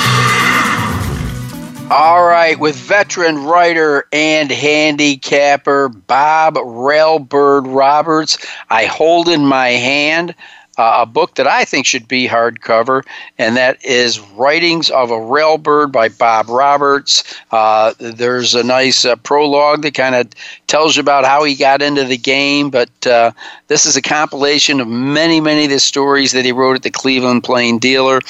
All 1.92 2.24
right, 2.24 2.58
with 2.60 2.76
veteran 2.76 3.44
writer 3.44 4.06
and 4.12 4.52
handicapper 4.52 5.90
Bob 5.90 6.56
Railbird 6.56 7.76
Roberts, 7.76 8.38
I 8.70 8.86
hold 8.86 9.28
in 9.28 9.46
my 9.46 9.70
hand 9.70 10.36
uh, 10.80 11.02
a 11.02 11.06
book 11.06 11.36
that 11.36 11.46
I 11.46 11.66
think 11.66 11.86
should 11.86 12.08
be 12.08 12.26
hardcover, 12.26 13.04
and 13.38 13.58
that 13.58 13.84
is 13.84 14.18
Writings 14.18 14.90
of 14.90 15.12
a 15.12 15.16
Railbird 15.16 15.92
by 15.92 16.08
Bob 16.08 16.48
Roberts. 16.48 17.36
Uh, 17.52 17.94
there's 18.00 18.56
a 18.56 18.64
nice 18.64 19.04
uh, 19.04 19.18
prologue 19.18 19.82
that 19.82 19.94
kind 19.94 20.16
of 20.16 20.30
tells 20.68 20.96
you 20.96 21.02
about 21.02 21.26
how 21.26 21.44
he 21.44 21.54
got 21.54 21.82
into 21.82 22.06
the 22.06 22.16
game, 22.16 22.70
but 22.70 22.90
uh, 23.06 23.32
this 23.68 23.86
is 23.86 23.98
a 23.98 24.02
compilation 24.02 24.80
of 24.80 24.88
many, 24.88 25.42
many 25.42 25.66
of 25.66 25.70
the 25.70 25.82
stories 25.82 26.32
that 26.32 26.46
he 26.46 26.54
wrote 26.54 26.78
at 26.78 26.84
the 26.84 26.92
Cleveland 26.92 27.44
Plain 27.44 27.78
Dealer, 27.78 28.22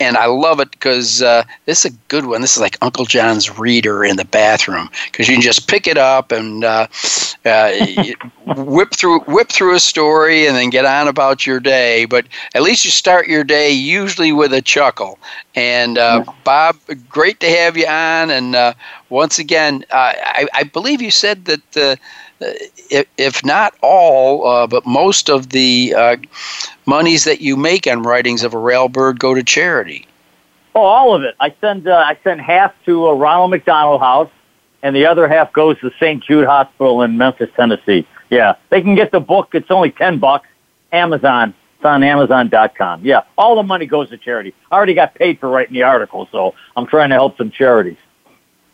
and 0.00 0.16
I 0.16 0.26
love 0.26 0.60
it 0.60 0.70
because 0.70 1.20
uh, 1.20 1.44
this 1.66 1.84
is 1.84 1.92
a 1.92 1.96
good 2.08 2.24
one. 2.24 2.40
This 2.40 2.56
is 2.56 2.62
like 2.62 2.78
Uncle 2.80 3.04
John's 3.04 3.58
reader 3.58 4.02
in 4.02 4.16
the 4.16 4.24
bathroom 4.24 4.88
because 5.12 5.28
you 5.28 5.34
can 5.34 5.42
just 5.42 5.68
pick 5.68 5.86
it 5.86 5.98
up 5.98 6.32
and 6.32 6.64
uh, 6.64 6.86
whip 8.46 8.92
through 8.94 9.20
whip 9.20 9.50
through 9.50 9.74
a 9.74 9.80
story 9.80 10.46
and 10.46 10.56
then 10.56 10.70
get 10.70 10.86
on 10.86 11.06
about 11.06 11.46
your 11.46 11.60
day 11.60 11.97
but 12.04 12.26
at 12.54 12.62
least 12.62 12.84
you 12.84 12.90
start 12.90 13.28
your 13.28 13.44
day 13.44 13.70
usually 13.70 14.32
with 14.32 14.52
a 14.52 14.62
chuckle. 14.62 15.18
And 15.54 15.98
uh, 15.98 16.24
Bob, 16.44 16.76
great 17.08 17.40
to 17.40 17.48
have 17.48 17.76
you 17.76 17.86
on. 17.86 18.30
And 18.30 18.54
uh, 18.54 18.74
once 19.08 19.38
again, 19.38 19.84
uh, 19.90 20.12
I, 20.16 20.48
I, 20.54 20.62
believe 20.64 21.02
you 21.02 21.10
said 21.10 21.44
that 21.46 21.76
uh, 21.76 21.96
if, 22.40 23.06
if 23.16 23.44
not 23.44 23.74
all, 23.82 24.46
uh, 24.46 24.66
but 24.66 24.86
most 24.86 25.28
of 25.28 25.50
the 25.50 25.94
uh, 25.96 26.16
monies 26.86 27.24
that 27.24 27.40
you 27.40 27.56
make 27.56 27.86
on 27.86 28.02
writings 28.02 28.42
of 28.42 28.54
a 28.54 28.58
railbird 28.58 29.18
go 29.18 29.34
to 29.34 29.42
charity. 29.42 30.06
Oh, 30.74 30.82
all 30.82 31.14
of 31.14 31.22
it. 31.22 31.34
I 31.40 31.54
send 31.60 31.88
uh, 31.88 31.96
I 31.96 32.16
send 32.22 32.40
half 32.40 32.72
to 32.84 33.08
uh, 33.08 33.12
Ronald 33.14 33.50
McDonald 33.50 34.00
House, 34.00 34.30
and 34.82 34.94
the 34.94 35.06
other 35.06 35.26
half 35.26 35.52
goes 35.52 35.78
to 35.80 35.90
St. 35.98 36.22
Jude 36.22 36.46
Hospital 36.46 37.02
in 37.02 37.18
Memphis, 37.18 37.50
Tennessee. 37.56 38.06
Yeah, 38.30 38.54
they 38.68 38.80
can 38.80 38.94
get 38.94 39.10
the 39.10 39.20
book. 39.20 39.54
It's 39.54 39.70
only 39.70 39.90
ten 39.90 40.18
bucks. 40.18 40.46
Amazon. 40.92 41.54
It's 41.78 41.84
on 41.84 42.02
Amazon.com. 42.02 43.04
Yeah, 43.04 43.22
all 43.36 43.54
the 43.54 43.62
money 43.62 43.86
goes 43.86 44.10
to 44.10 44.18
charity. 44.18 44.52
I 44.72 44.74
already 44.74 44.94
got 44.94 45.14
paid 45.14 45.38
for 45.38 45.48
writing 45.48 45.74
the 45.74 45.84
article, 45.84 46.28
so 46.32 46.54
I'm 46.76 46.86
trying 46.86 47.10
to 47.10 47.14
help 47.14 47.36
some 47.36 47.52
charities. 47.52 47.98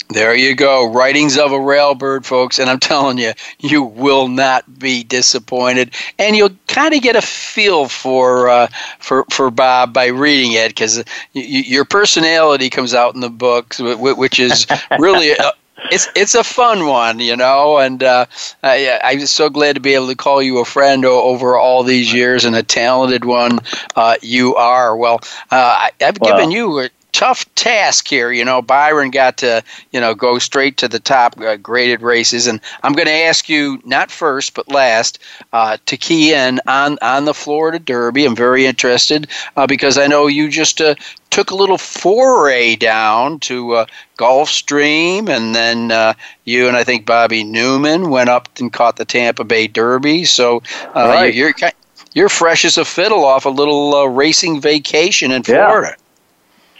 There 0.08 0.34
you 0.34 0.54
go. 0.54 0.90
Writings 0.90 1.36
of 1.36 1.52
a 1.52 1.56
Railbird, 1.56 2.24
folks. 2.24 2.58
And 2.58 2.70
I'm 2.70 2.78
telling 2.78 3.18
you, 3.18 3.32
you 3.58 3.82
will 3.82 4.28
not 4.28 4.78
be 4.78 5.02
disappointed. 5.02 5.94
And 6.18 6.36
you'll 6.36 6.56
kind 6.66 6.94
of 6.94 7.02
get 7.02 7.16
a 7.16 7.22
feel 7.22 7.88
for, 7.88 8.48
uh, 8.48 8.68
for, 8.98 9.24
for 9.30 9.50
Bob 9.50 9.92
by 9.92 10.06
reading 10.06 10.52
it 10.52 10.68
because 10.68 11.02
your 11.32 11.84
personality 11.84 12.70
comes 12.70 12.94
out 12.94 13.14
in 13.14 13.20
the 13.20 13.30
book, 13.30 13.74
which 13.78 14.38
is 14.40 14.66
really. 14.98 15.32
A, 15.32 15.52
it's 15.90 16.08
it's 16.14 16.34
a 16.34 16.44
fun 16.44 16.86
one, 16.86 17.20
you 17.20 17.36
know, 17.36 17.78
and 17.78 18.02
uh, 18.02 18.26
I, 18.62 19.00
I'm 19.02 19.26
so 19.26 19.50
glad 19.50 19.74
to 19.74 19.80
be 19.80 19.94
able 19.94 20.08
to 20.08 20.14
call 20.14 20.42
you 20.42 20.58
a 20.58 20.64
friend 20.64 21.04
over 21.04 21.56
all 21.56 21.82
these 21.82 22.12
years 22.12 22.44
and 22.44 22.56
a 22.56 22.62
talented 22.62 23.24
one 23.24 23.60
uh, 23.96 24.16
you 24.22 24.54
are. 24.56 24.96
Well, 24.96 25.20
uh, 25.50 25.88
I, 25.90 25.90
have 26.00 26.20
given 26.20 26.50
you 26.50 26.88
tough 27.14 27.46
task 27.54 28.08
here. 28.08 28.32
You 28.32 28.44
know, 28.44 28.60
Byron 28.60 29.10
got 29.10 29.38
to, 29.38 29.62
you 29.92 30.00
know, 30.00 30.14
go 30.14 30.38
straight 30.38 30.76
to 30.78 30.88
the 30.88 30.98
top 30.98 31.40
uh, 31.40 31.56
graded 31.56 32.02
races, 32.02 32.46
and 32.46 32.60
I'm 32.82 32.92
going 32.92 33.06
to 33.06 33.12
ask 33.12 33.48
you 33.48 33.80
not 33.84 34.10
first 34.10 34.54
but 34.54 34.68
last 34.68 35.20
uh, 35.52 35.78
to 35.86 35.96
key 35.96 36.34
in 36.34 36.60
on 36.66 36.98
on 37.00 37.24
the 37.24 37.32
Florida 37.32 37.78
Derby. 37.78 38.26
I'm 38.26 38.36
very 38.36 38.66
interested 38.66 39.28
uh, 39.56 39.66
because 39.66 39.96
I 39.96 40.08
know 40.08 40.26
you 40.26 40.50
just 40.50 40.80
uh, 40.80 40.96
took 41.30 41.50
a 41.50 41.54
little 41.54 41.78
foray 41.78 42.74
down 42.76 43.38
to 43.40 43.74
uh, 43.74 43.86
Gulfstream, 44.18 45.28
and 45.28 45.54
then 45.54 45.92
uh, 45.92 46.14
you 46.44 46.66
and 46.66 46.76
I 46.76 46.82
think 46.82 47.06
Bobby 47.06 47.44
Newman 47.44 48.10
went 48.10 48.28
up 48.28 48.48
and 48.58 48.72
caught 48.72 48.96
the 48.96 49.04
Tampa 49.04 49.44
Bay 49.44 49.68
Derby. 49.68 50.24
So 50.24 50.62
right. 50.96 51.32
you're, 51.32 51.54
you're 51.56 51.70
you're 52.12 52.28
fresh 52.28 52.64
as 52.64 52.76
a 52.76 52.84
fiddle 52.84 53.24
off 53.24 53.44
a 53.44 53.50
little 53.50 54.08
racing 54.08 54.60
vacation 54.60 55.30
in 55.30 55.44
Florida. 55.44 55.90
Yeah 55.90 56.00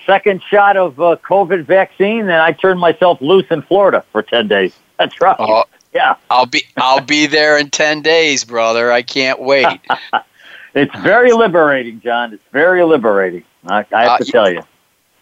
second 0.07 0.43
shot 0.43 0.77
of 0.77 1.01
uh, 1.01 1.17
COVID 1.23 1.65
vaccine, 1.65 2.23
and 2.23 2.33
I 2.33 2.53
turned 2.53 2.81
myself 2.81 3.21
loose 3.21 3.47
in 3.51 3.63
Florida 3.63 4.05
for 4.13 4.23
ten 4.23 4.49
days. 4.49 4.75
That's 4.99 5.21
right. 5.21 5.37
Uh, 5.39 5.65
yeah, 5.95 6.17
I'll 6.31 6.47
be 6.47 6.63
I'll 6.77 7.01
be 7.01 7.27
there 7.27 7.59
in 7.59 7.71
ten 7.71 8.03
days, 8.03 8.45
brother. 8.45 8.93
I 8.93 9.03
can't 9.03 9.41
wait. 9.41 9.81
it's 10.75 10.95
very 11.01 11.33
liberating, 11.33 12.01
John. 12.01 12.33
It's 12.33 12.45
very 12.53 12.85
liberating. 12.85 13.45
I, 13.67 13.85
I 13.93 14.03
have 14.03 14.09
uh, 14.11 14.19
to 14.19 14.25
tell 14.25 14.51
you. 14.51 14.63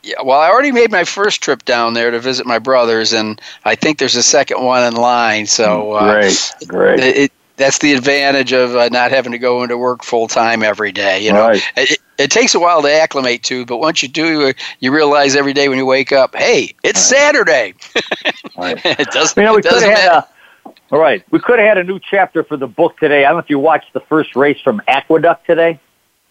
Yeah, 0.03 0.17
well, 0.25 0.41
I 0.41 0.49
already 0.49 0.73
made 0.73 0.91
my 0.91 1.05
first 1.05 1.43
trip 1.43 1.65
down 1.65 1.95
there 1.95 2.11
to 2.11 2.19
visit 2.19 2.45
my 2.45 2.59
brothers, 2.59 3.13
and 3.13 3.41
I 3.65 3.77
think 3.77 3.99
there's 3.99 4.17
a 4.17 4.23
second 4.23 4.65
one 4.65 4.83
in 4.85 4.95
line. 4.95 5.47
So 5.47 5.93
uh, 5.93 6.13
great, 6.13 6.55
great. 6.67 7.01
It, 7.01 7.33
that's 7.57 7.79
the 7.79 7.93
advantage 7.93 8.53
of 8.53 8.75
uh, 8.75 8.89
not 8.89 9.11
having 9.11 9.33
to 9.33 9.39
go 9.39 9.63
into 9.63 9.77
work 9.77 10.03
full 10.03 10.29
time 10.29 10.63
every 10.63 10.93
day. 10.93 11.25
You 11.25 11.33
know, 11.33 11.49
right. 11.49 11.63
it, 11.77 11.99
it, 12.19 12.31
takes 12.31 12.55
a 12.55 12.61
while 12.61 12.83
to 12.83 12.93
acclimate 12.93 13.43
to, 13.45 13.67
but 13.67 13.79
once 13.79 14.03
you 14.03 14.09
do, 14.09 14.49
uh, 14.49 14.53
you 14.81 14.93
realize 14.93 15.37
every 15.37 15.53
day 15.53 15.69
when 15.69 15.79
you 15.79 15.87
wake 15.87 16.13
up, 16.13 16.35
hey, 16.35 16.75
it's 16.83 16.99
right. 17.13 17.19
Saturday. 17.19 17.75
right. 18.57 18.81
it 18.85 19.09
doesn't. 19.11 19.41
You 19.41 19.47
know, 19.47 19.55
we 19.55 19.63
could 19.63 19.83
have 19.83 19.99
had 19.99 20.13
a. 20.13 20.29
All 20.91 20.99
right, 20.99 21.25
we 21.31 21.39
could 21.39 21.59
have 21.59 21.67
had 21.67 21.79
a 21.79 21.85
new 21.85 21.99
chapter 21.99 22.45
for 22.45 22.59
the 22.59 22.67
book 22.67 22.99
today. 22.99 23.25
I 23.25 23.29
don't 23.29 23.37
know 23.37 23.39
if 23.39 23.49
you 23.49 23.59
watched 23.59 23.95
the 23.95 24.01
first 24.01 24.37
race 24.37 24.61
from 24.61 24.83
Aqueduct 24.87 25.47
today. 25.47 25.81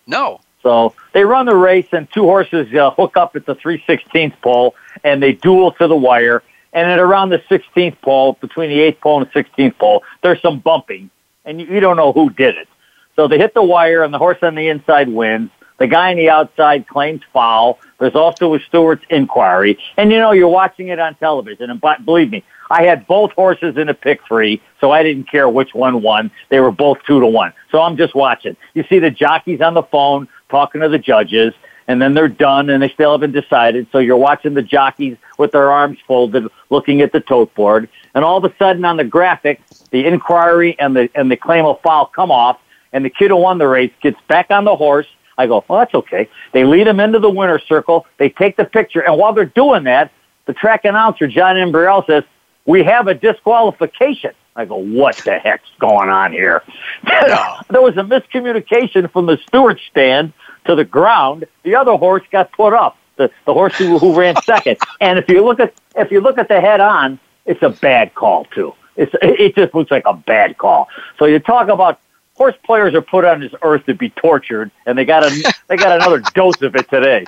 No. 0.05 0.39
So 0.61 0.93
they 1.13 1.23
run 1.23 1.47
the 1.47 1.55
race, 1.55 1.87
and 1.91 2.07
two 2.11 2.23
horses 2.23 2.73
uh, 2.73 2.91
hook 2.91 3.17
up 3.17 3.35
at 3.35 3.45
the 3.45 3.55
316th 3.55 4.39
pole, 4.41 4.75
and 5.03 5.21
they 5.21 5.33
duel 5.33 5.71
to 5.73 5.87
the 5.87 5.95
wire. 5.95 6.43
And 6.73 6.89
at 6.89 6.99
around 6.99 7.29
the 7.29 7.39
16th 7.49 7.99
pole, 8.01 8.37
between 8.39 8.69
the 8.69 8.79
8th 8.79 8.99
pole 9.01 9.21
and 9.21 9.29
the 9.31 9.43
16th 9.43 9.77
pole, 9.77 10.03
there's 10.21 10.41
some 10.41 10.59
bumping 10.59 11.09
and 11.45 11.59
you, 11.61 11.67
you 11.67 11.79
don't 11.79 11.97
know 11.97 12.13
who 12.13 12.29
did 12.29 12.57
it. 12.57 12.67
So 13.15 13.27
they 13.27 13.37
hit 13.37 13.53
the 13.53 13.63
wire, 13.63 14.03
and 14.03 14.13
the 14.13 14.17
horse 14.17 14.37
on 14.41 14.55
the 14.55 14.67
inside 14.67 15.09
wins. 15.09 15.51
The 15.79 15.87
guy 15.87 16.11
on 16.11 16.17
the 16.17 16.29
outside 16.29 16.87
claims 16.87 17.21
foul. 17.33 17.79
There's 17.99 18.15
also 18.15 18.53
a 18.53 18.59
steward's 18.59 19.03
inquiry, 19.09 19.79
and 19.97 20.11
you 20.11 20.19
know 20.19 20.31
you're 20.31 20.47
watching 20.47 20.89
it 20.89 20.99
on 20.99 21.15
television. 21.15 21.69
And 21.69 21.81
but 21.81 22.05
believe 22.05 22.29
me, 22.29 22.43
I 22.69 22.83
had 22.83 23.07
both 23.07 23.31
horses 23.31 23.77
in 23.77 23.89
a 23.89 23.93
pick 23.93 24.21
three, 24.27 24.61
so 24.79 24.91
I 24.91 25.03
didn't 25.03 25.29
care 25.29 25.49
which 25.49 25.73
one 25.73 26.01
won. 26.01 26.31
They 26.49 26.59
were 26.59 26.71
both 26.71 26.99
two 27.05 27.19
to 27.19 27.27
one. 27.27 27.53
So 27.71 27.81
I'm 27.81 27.97
just 27.97 28.13
watching. 28.13 28.55
You 28.75 28.85
see 28.89 28.99
the 28.99 29.11
jockeys 29.11 29.61
on 29.61 29.73
the 29.73 29.83
phone 29.83 30.27
talking 30.49 30.81
to 30.81 30.89
the 30.89 30.99
judges, 30.99 31.53
and 31.87 32.01
then 32.01 32.13
they're 32.13 32.27
done, 32.27 32.69
and 32.69 32.81
they 32.81 32.89
still 32.89 33.11
haven't 33.11 33.31
decided. 33.31 33.87
So 33.91 33.99
you're 33.99 34.17
watching 34.17 34.53
the 34.53 34.61
jockeys 34.61 35.17
with 35.37 35.51
their 35.51 35.71
arms 35.71 35.97
folded, 36.07 36.47
looking 36.69 37.01
at 37.01 37.11
the 37.11 37.19
tote 37.19 37.53
board, 37.55 37.89
and 38.13 38.23
all 38.23 38.37
of 38.37 38.43
a 38.43 38.55
sudden 38.57 38.85
on 38.85 38.97
the 38.97 39.03
graphic, 39.03 39.61
the 39.91 40.05
inquiry 40.05 40.77
and 40.79 40.95
the 40.95 41.09
and 41.15 41.31
the 41.31 41.37
claim 41.37 41.65
of 41.65 41.81
foul 41.81 42.05
come 42.05 42.31
off, 42.31 42.59
and 42.93 43.03
the 43.03 43.09
kid 43.09 43.29
who 43.31 43.37
won 43.37 43.57
the 43.57 43.67
race 43.67 43.91
gets 44.01 44.19
back 44.27 44.51
on 44.51 44.65
the 44.65 44.75
horse. 44.75 45.07
I 45.37 45.47
go, 45.47 45.63
well, 45.67 45.79
that's 45.79 45.95
okay. 45.95 46.29
They 46.51 46.65
lead 46.65 46.87
him 46.87 46.99
into 46.99 47.17
the 47.19 47.29
winner's 47.29 47.63
circle. 47.63 48.05
They 48.17 48.29
take 48.29 48.57
the 48.57 48.65
picture, 48.65 49.01
and 49.01 49.17
while 49.17 49.33
they're 49.33 49.45
doing 49.45 49.85
that, 49.85 50.11
the 50.45 50.53
track 50.53 50.85
announcer 50.85 51.27
John 51.27 51.55
Imbriale 51.55 52.05
says, 52.05 52.23
"We 52.65 52.83
have 52.83 53.07
a 53.07 53.13
disqualification." 53.13 54.33
I 54.55 54.65
go, 54.65 54.75
what 54.75 55.15
the 55.17 55.39
heck's 55.39 55.69
going 55.79 56.09
on 56.09 56.33
here? 56.33 56.61
there 57.03 57.81
was 57.81 57.95
a 57.95 58.03
miscommunication 58.03 59.09
from 59.11 59.25
the 59.25 59.37
steward 59.47 59.79
stand 59.89 60.33
to 60.65 60.75
the 60.75 60.85
ground. 60.85 61.45
The 61.63 61.75
other 61.75 61.95
horse 61.95 62.23
got 62.31 62.51
put 62.51 62.73
up. 62.73 62.97
The, 63.17 63.29
the 63.45 63.53
horse 63.53 63.77
who, 63.77 63.99
who 63.99 64.17
ran 64.17 64.35
second. 64.43 64.77
and 64.99 65.19
if 65.19 65.29
you 65.29 65.43
look 65.43 65.59
at 65.59 65.73
if 65.95 66.11
you 66.11 66.21
look 66.21 66.37
at 66.37 66.47
the 66.47 66.61
head 66.61 66.79
on, 66.79 67.19
it's 67.45 67.61
a 67.61 67.69
bad 67.69 68.15
call 68.15 68.45
too. 68.45 68.73
It's, 68.95 69.13
it 69.21 69.55
just 69.55 69.73
looks 69.73 69.91
like 69.91 70.03
a 70.05 70.13
bad 70.13 70.57
call. 70.57 70.89
So 71.17 71.25
you 71.25 71.39
talk 71.39 71.69
about 71.69 71.99
horse 72.35 72.55
players 72.63 72.93
are 72.93 73.01
put 73.01 73.25
on 73.25 73.39
this 73.39 73.53
earth 73.61 73.85
to 73.85 73.93
be 73.93 74.09
tortured, 74.09 74.71
and 74.85 74.97
they 74.97 75.05
got 75.05 75.23
a 75.23 75.53
they 75.67 75.77
got 75.77 75.95
another 75.95 76.19
dose 76.33 76.61
of 76.61 76.75
it 76.75 76.89
today. 76.89 77.25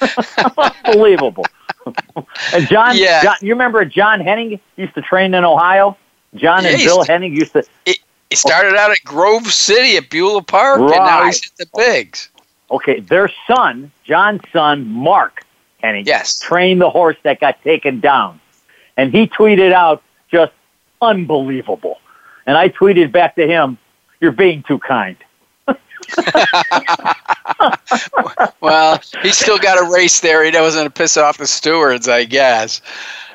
Unbelievable. 0.86 1.44
and 2.52 2.66
John, 2.68 2.96
yeah. 2.96 3.22
John, 3.22 3.36
you 3.40 3.52
remember 3.52 3.84
John 3.84 4.20
Hennig 4.20 4.60
used 4.76 4.94
to 4.94 5.02
train 5.02 5.34
in 5.34 5.44
Ohio. 5.44 5.96
John 6.34 6.64
yeah, 6.64 6.70
and 6.70 6.78
Bill 6.78 7.04
Hennig 7.04 7.32
used 7.32 7.52
to. 7.52 7.64
It, 7.86 7.98
he 8.30 8.36
started 8.36 8.74
out 8.74 8.90
at 8.90 9.02
Grove 9.04 9.46
City 9.46 9.96
at 9.96 10.10
Beulah 10.10 10.42
Park, 10.42 10.80
right. 10.80 10.96
and 10.96 11.04
now 11.04 11.24
he's 11.24 11.46
at 11.46 11.56
the 11.56 11.66
Bigs. 11.74 12.28
Okay, 12.70 13.00
their 13.00 13.30
son, 13.46 13.90
John's 14.04 14.42
son, 14.52 14.86
Mark 14.86 15.44
Hennig, 15.82 16.06
yes. 16.06 16.38
trained 16.38 16.80
the 16.80 16.90
horse 16.90 17.16
that 17.22 17.40
got 17.40 17.62
taken 17.62 18.00
down, 18.00 18.40
and 18.96 19.12
he 19.12 19.26
tweeted 19.26 19.72
out 19.72 20.02
just 20.30 20.52
unbelievable. 21.00 21.98
And 22.46 22.56
I 22.56 22.68
tweeted 22.68 23.12
back 23.12 23.36
to 23.36 23.46
him, 23.46 23.78
"You're 24.20 24.32
being 24.32 24.62
too 24.62 24.78
kind." 24.78 25.16
well, 28.60 29.00
he 29.22 29.30
still 29.30 29.58
got 29.58 29.78
a 29.78 29.90
race 29.92 30.20
there. 30.20 30.44
He 30.44 30.50
going 30.50 30.84
to 30.84 30.90
piss 30.90 31.16
off 31.16 31.38
the 31.38 31.46
stewards, 31.46 32.08
I 32.08 32.24
guess. 32.24 32.80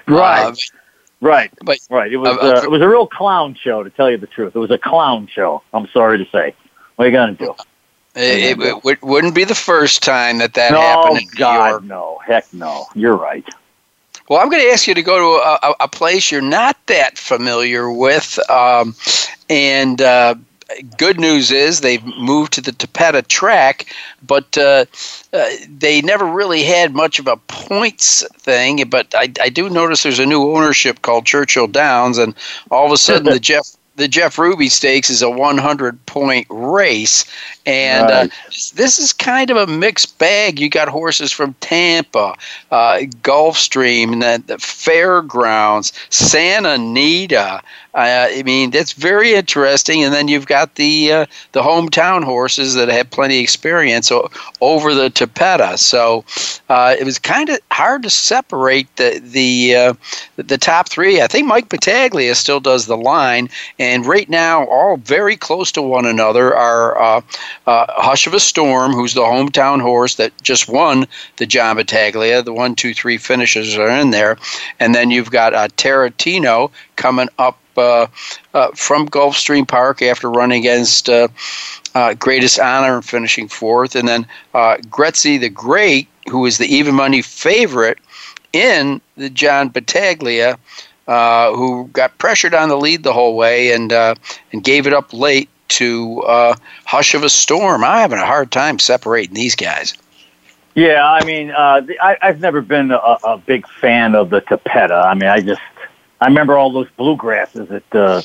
Right. 0.08 0.44
Uh, 0.44 0.56
right. 1.22 1.52
But 1.64 1.80
right. 1.90 2.12
It 2.12 2.18
was 2.18 2.38
uh, 2.38 2.60
uh, 2.60 2.62
it 2.64 2.72
was 2.72 2.82
a 2.82 2.90
real 2.90 3.08
clown 3.08 3.56
show, 3.56 3.84
to 3.84 3.90
tell 3.90 4.10
you 4.10 4.18
the 4.18 4.28
truth. 4.28 4.56
It 4.56 4.60
was 4.60 4.72
a 4.72 4.78
clown 4.78 5.28
show. 5.28 5.62
I'm 5.74 5.88
sorry 5.88 6.18
to 6.18 6.26
say. 6.32 6.56
What 6.96 7.06
are 7.06 7.10
you 7.10 7.14
gonna 7.14 7.34
do? 7.34 7.56
It, 8.16 8.60
it, 8.60 8.86
it, 8.86 9.04
wouldn't 9.04 9.34
be 9.34 9.44
the 9.44 9.56
first 9.56 10.04
time 10.04 10.38
that 10.38 10.54
that 10.54 10.72
no, 10.72 10.82
happened 10.82 11.18
in 11.22 11.28
God, 11.36 11.58
New 11.58 11.70
York. 11.70 11.84
No, 11.84 12.20
heck 12.26 12.54
no. 12.54 12.86
You're 12.94 13.16
right. 13.16 13.44
Well, 14.30 14.40
I'm 14.40 14.50
going 14.50 14.62
to 14.64 14.70
ask 14.70 14.88
you 14.88 14.94
to 14.94 15.02
go 15.02 15.18
to 15.18 15.68
a, 15.68 15.76
a 15.82 15.88
place 15.88 16.32
you're 16.32 16.42
not 16.42 16.78
that 16.88 17.18
familiar 17.18 17.92
with, 17.92 18.40
um, 18.50 18.96
and 19.50 20.02
uh, 20.02 20.36
good 20.98 21.20
news 21.20 21.52
is 21.52 21.82
they've 21.82 22.04
moved 22.06 22.54
to 22.54 22.62
the 22.62 22.72
Tapeta 22.72 23.28
track, 23.28 23.94
but 24.26 24.58
uh, 24.58 24.86
uh, 25.34 25.50
they 25.68 26.02
never 26.02 26.26
really 26.26 26.64
had 26.64 26.94
much 26.94 27.20
of 27.20 27.28
a 27.28 27.38
points 27.38 28.26
thing. 28.38 28.88
But 28.90 29.14
I, 29.16 29.32
I, 29.42 29.50
do 29.50 29.70
notice 29.70 30.04
there's 30.04 30.20
a 30.20 30.26
new 30.26 30.44
ownership 30.56 31.02
called 31.02 31.26
Churchill 31.26 31.68
Downs, 31.68 32.18
and 32.18 32.34
all 32.72 32.86
of 32.86 32.92
a 32.92 32.98
sudden 32.98 33.26
the 33.34 33.40
Jeff 33.40 33.76
the 33.96 34.08
Jeff 34.08 34.38
Ruby 34.40 34.70
Stakes 34.70 35.10
is 35.10 35.22
a 35.22 35.30
100 35.30 36.06
point 36.06 36.48
race, 36.50 37.26
and 37.66 38.10
uh, 38.10 38.14
right. 38.14 38.32
uh, 38.32 38.52
this 38.76 39.00
is 39.00 39.14
kind 39.14 39.50
of 39.50 39.58
a 39.58 39.68
mixed 39.68 40.18
bag. 40.18 40.60
You 40.60 40.70
got 40.70 40.88
horses 40.88 41.32
from 41.32 41.54
Tampa, 41.62 42.36
uh, 42.72 42.98
Gulfstream, 43.22 44.14
and 44.14 44.22
the, 44.22 44.44
the 44.46 44.58
Fairgrounds, 44.58 45.94
Santa 46.10 46.72
Anita, 46.72 47.62
Uh, 47.96 48.28
I 48.32 48.44
mean, 48.44 48.72
that's 48.72 48.94
very 48.94 49.34
interesting. 49.34 50.04
And 50.04 50.14
then 50.14 50.28
you've 50.28 50.48
got 50.48 50.76
the 50.76 51.12
uh, 51.12 51.26
the 51.52 51.62
hometown 51.62 52.24
horses 52.24 52.74
that 52.74 52.90
have 52.90 53.12
plenty 53.12 53.38
of 53.38 53.44
experience 53.44 54.12
over 54.62 54.94
the 54.96 55.10
Tapeta. 55.10 55.78
So 55.78 56.26
uh, 56.70 56.96
it 57.00 57.04
was 57.04 57.20
kind 57.20 57.50
of 57.50 57.60
hard 57.72 58.04
to 58.04 58.10
separate 58.10 58.94
the 58.96 59.22
the 59.24 59.76
uh, 59.76 59.94
the 60.38 60.58
top 60.58 60.90
three. 60.90 61.22
I 61.22 61.28
think 61.28 61.48
Mike 61.48 61.70
Battaglia 61.70 62.34
still 62.36 62.60
does 62.60 62.88
the 62.88 62.98
line, 62.98 63.50
and 63.78 64.06
right 64.06 64.30
now, 64.30 64.66
all 64.66 64.98
very 64.98 65.38
close 65.38 65.72
to 65.74 65.82
one 65.82 66.06
another 66.06 66.56
are 66.56 67.00
uh, 67.00 67.22
uh, 67.68 67.86
Hush 67.90 68.26
of 68.26 68.34
a 68.34 68.40
Storm, 68.40 68.94
who's 68.94 69.14
the 69.14 69.22
hometown 69.22 69.82
horse 69.82 70.16
that 70.16 70.32
just 70.42 70.68
won 70.68 71.06
the 71.38 71.46
John 71.46 71.76
Battaglia. 71.76 72.42
The 72.42 72.54
one, 72.54 72.74
two, 72.76 72.94
three 72.94 73.18
finishes 73.18 73.78
are 73.78 73.90
in 73.90 74.10
there, 74.10 74.38
and 74.80 74.96
then 74.96 75.12
you've 75.12 75.32
got 75.32 75.54
uh, 75.54 75.68
Tarantino 75.78 76.72
coming 76.96 77.30
up 77.38 77.58
uh, 77.78 78.08
uh, 78.54 78.72
from 78.76 79.08
Gulfstream 79.08 79.68
Park 79.68 80.02
after 80.02 80.30
running 80.30 80.60
against 80.60 81.10
uh, 81.10 81.28
uh, 81.96 82.14
Greatest 82.14 82.60
Honor 82.60 82.96
and 82.96 83.06
finishing 83.06 83.48
fourth, 83.48 83.96
and 83.96 84.08
then 84.08 84.26
uh, 84.54 84.78
the 84.78 85.50
Great, 85.54 86.08
who 86.30 86.46
is 86.46 86.58
the 86.58 86.68
even 86.68 86.96
money 86.96 87.22
favorite 87.22 88.00
in 88.52 89.02
the 89.18 89.30
John 89.30 89.70
Battaglia, 89.70 90.58
uh, 91.08 91.54
who 91.54 91.90
got 91.94 92.18
pressured 92.18 92.54
on 92.54 92.70
the 92.70 92.78
lead 92.78 93.04
the 93.04 93.14
whole 93.14 93.36
way 93.36 93.72
and 93.74 93.92
and 93.92 94.64
gave 94.64 94.88
it 94.88 94.94
up 94.94 95.14
late 95.14 95.50
to 95.70 96.22
Hush 96.86 97.14
of 97.14 97.24
a 97.24 97.30
Storm. 97.30 97.84
I'm 97.84 98.00
having 98.00 98.20
a 98.20 98.26
hard 98.26 98.52
time 98.52 98.80
separating 98.80 99.34
these 99.34 99.56
guys. 99.56 99.94
Yeah, 100.76 101.06
I 101.06 101.24
mean, 101.24 101.52
uh, 101.52 101.82
I, 102.02 102.18
I've 102.22 102.40
never 102.40 102.62
been 102.62 102.90
a, 102.92 103.18
a 103.24 103.38
big 103.38 103.68
fan 103.68 104.16
of 104.16 104.32
the 104.32 104.42
Tapeta. 104.42 105.06
I 105.06 105.14
mean, 105.14 105.30
I 105.30 105.40
just 105.40 105.62
I 106.24 106.28
remember 106.28 106.58
all 106.58 106.72
those 106.72 106.88
bluegrasses 106.98 107.70
at 107.70 107.96
uh, 107.96 108.22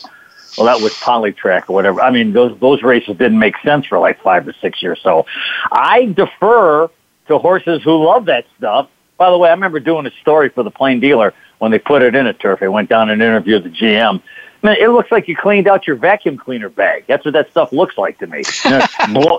well, 0.56 0.66
that 0.66 0.80
was 0.80 0.92
Polytrack 0.94 1.68
or 1.68 1.74
whatever. 1.74 2.00
I 2.00 2.10
mean, 2.10 2.32
those 2.32 2.58
those 2.60 2.82
races 2.82 3.16
didn't 3.16 3.38
make 3.40 3.58
sense 3.64 3.86
for 3.86 3.98
like 3.98 4.22
five 4.22 4.46
or 4.46 4.52
six 4.60 4.80
years. 4.80 5.00
So 5.02 5.26
I 5.72 6.06
defer 6.06 6.88
to 7.26 7.38
horses 7.38 7.82
who 7.82 8.04
love 8.04 8.26
that 8.26 8.46
stuff. 8.56 8.88
By 9.16 9.30
the 9.30 9.38
way, 9.38 9.48
I 9.48 9.52
remember 9.52 9.80
doing 9.80 10.06
a 10.06 10.12
story 10.22 10.48
for 10.48 10.62
the 10.62 10.70
Plain 10.70 11.00
Dealer 11.00 11.34
when 11.58 11.72
they 11.72 11.80
put 11.80 12.02
it 12.02 12.14
in 12.14 12.28
a 12.28 12.32
turf. 12.32 12.62
I 12.62 12.68
went 12.68 12.88
down 12.88 13.10
and 13.10 13.20
interviewed 13.20 13.64
the 13.64 13.70
GM. 13.70 14.22
Man, 14.62 14.76
it 14.80 14.88
looks 14.90 15.10
like 15.10 15.26
you 15.26 15.36
cleaned 15.36 15.68
out 15.68 15.86
your 15.86 15.96
vacuum 15.96 16.36
cleaner 16.36 16.68
bag. 16.68 17.04
That's 17.08 17.24
what 17.24 17.34
that 17.34 17.50
stuff 17.50 17.72
looks 17.72 17.98
like 17.98 18.18
to 18.18 18.26
me. 18.28 18.42
You 18.64 18.70
know, 18.70 18.80
it 19.00 19.14
blow- 19.14 19.38